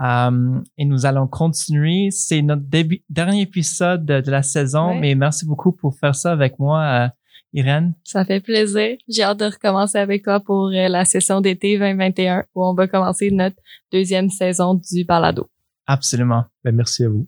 Euh, 0.02 0.60
et 0.78 0.84
nous 0.84 1.06
allons 1.06 1.26
continuer. 1.26 2.08
C'est 2.10 2.42
notre 2.42 2.62
début, 2.62 3.02
dernier 3.10 3.42
épisode 3.42 4.04
de, 4.06 4.20
de 4.20 4.30
la 4.30 4.42
saison, 4.42 4.90
Ouais. 4.90 5.00
mais 5.00 5.14
merci 5.14 5.46
beaucoup 5.46 5.72
pour 5.72 5.94
faire 5.98 6.14
ça 6.14 6.32
avec 6.32 6.58
moi, 6.58 6.82
euh, 6.82 7.08
Irène. 7.52 7.94
Ça 8.04 8.24
fait 8.24 8.40
plaisir. 8.40 8.96
J'ai 9.08 9.22
hâte 9.22 9.40
de 9.40 9.44
recommencer 9.46 9.98
avec 9.98 10.22
toi 10.24 10.40
pour 10.40 10.68
euh, 10.68 10.88
la 10.88 11.04
session 11.04 11.40
d'été 11.40 11.78
2021 11.78 12.44
où 12.54 12.64
on 12.64 12.74
va 12.74 12.86
commencer 12.88 13.30
notre 13.30 13.56
deuxième 13.92 14.30
saison 14.30 14.74
du 14.74 15.04
balado. 15.04 15.48
Absolument. 15.86 16.44
Ben, 16.64 16.74
merci 16.74 17.04
à 17.04 17.08
vous. 17.08 17.26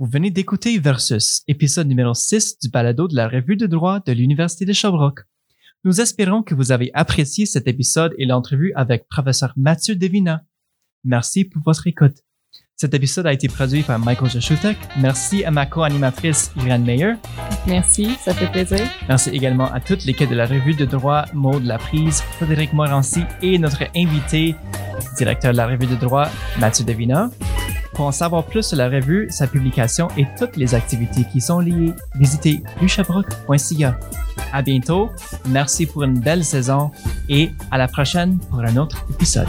Vous 0.00 0.06
venez 0.06 0.30
d'écouter 0.30 0.78
Versus, 0.78 1.42
épisode 1.46 1.86
numéro 1.86 2.14
6 2.14 2.58
du 2.60 2.70
balado 2.70 3.06
de 3.06 3.14
la 3.14 3.28
revue 3.28 3.58
de 3.58 3.66
droit 3.66 4.00
de 4.00 4.12
l'Université 4.12 4.64
de 4.64 4.72
Sherbrooke. 4.72 5.26
Nous 5.84 6.00
espérons 6.00 6.42
que 6.42 6.54
vous 6.54 6.72
avez 6.72 6.90
apprécié 6.94 7.44
cet 7.44 7.68
épisode 7.68 8.14
et 8.16 8.24
l'entrevue 8.24 8.72
avec 8.76 9.06
professeur 9.08 9.52
Mathieu 9.58 9.94
Devina. 9.94 10.40
Merci 11.04 11.44
pour 11.44 11.60
votre 11.66 11.86
écoute. 11.86 12.16
Cet 12.76 12.94
épisode 12.94 13.26
a 13.26 13.32
été 13.34 13.48
produit 13.48 13.82
par 13.82 13.98
Michael 13.98 14.30
Jaschutek. 14.30 14.78
Merci 14.96 15.44
à 15.44 15.50
ma 15.50 15.66
co-animatrice 15.66 16.50
Irene 16.56 16.82
Meyer. 16.82 17.12
Merci, 17.66 18.14
ça 18.22 18.32
fait 18.32 18.50
plaisir. 18.50 18.80
Merci 19.06 19.28
également 19.28 19.70
à 19.70 19.80
toute 19.80 20.06
l'équipe 20.06 20.30
de 20.30 20.34
la 20.34 20.46
revue 20.46 20.72
de 20.72 20.86
droit, 20.86 21.26
Maud 21.34 21.62
Laprise, 21.62 22.22
Frédéric 22.38 22.72
Morancy 22.72 23.20
et 23.42 23.58
notre 23.58 23.82
invité, 23.94 24.54
directeur 25.18 25.52
de 25.52 25.58
la 25.58 25.66
revue 25.66 25.86
de 25.86 25.96
droit, 25.96 26.30
Mathieu 26.58 26.86
Devina. 26.86 27.28
Pour 27.94 28.06
en 28.06 28.12
savoir 28.12 28.44
plus 28.44 28.62
sur 28.62 28.76
la 28.76 28.88
revue, 28.88 29.26
sa 29.30 29.46
publication 29.46 30.08
et 30.16 30.26
toutes 30.38 30.56
les 30.56 30.74
activités 30.74 31.24
qui 31.24 31.40
sont 31.40 31.60
liées, 31.60 31.92
visitez 32.14 32.62
luchabrook.ca. 32.80 33.98
À 34.52 34.62
bientôt, 34.62 35.10
merci 35.48 35.86
pour 35.86 36.04
une 36.04 36.18
belle 36.18 36.44
saison 36.44 36.90
et 37.28 37.50
à 37.70 37.78
la 37.78 37.88
prochaine 37.88 38.38
pour 38.50 38.60
un 38.60 38.76
autre 38.76 39.04
épisode. 39.10 39.48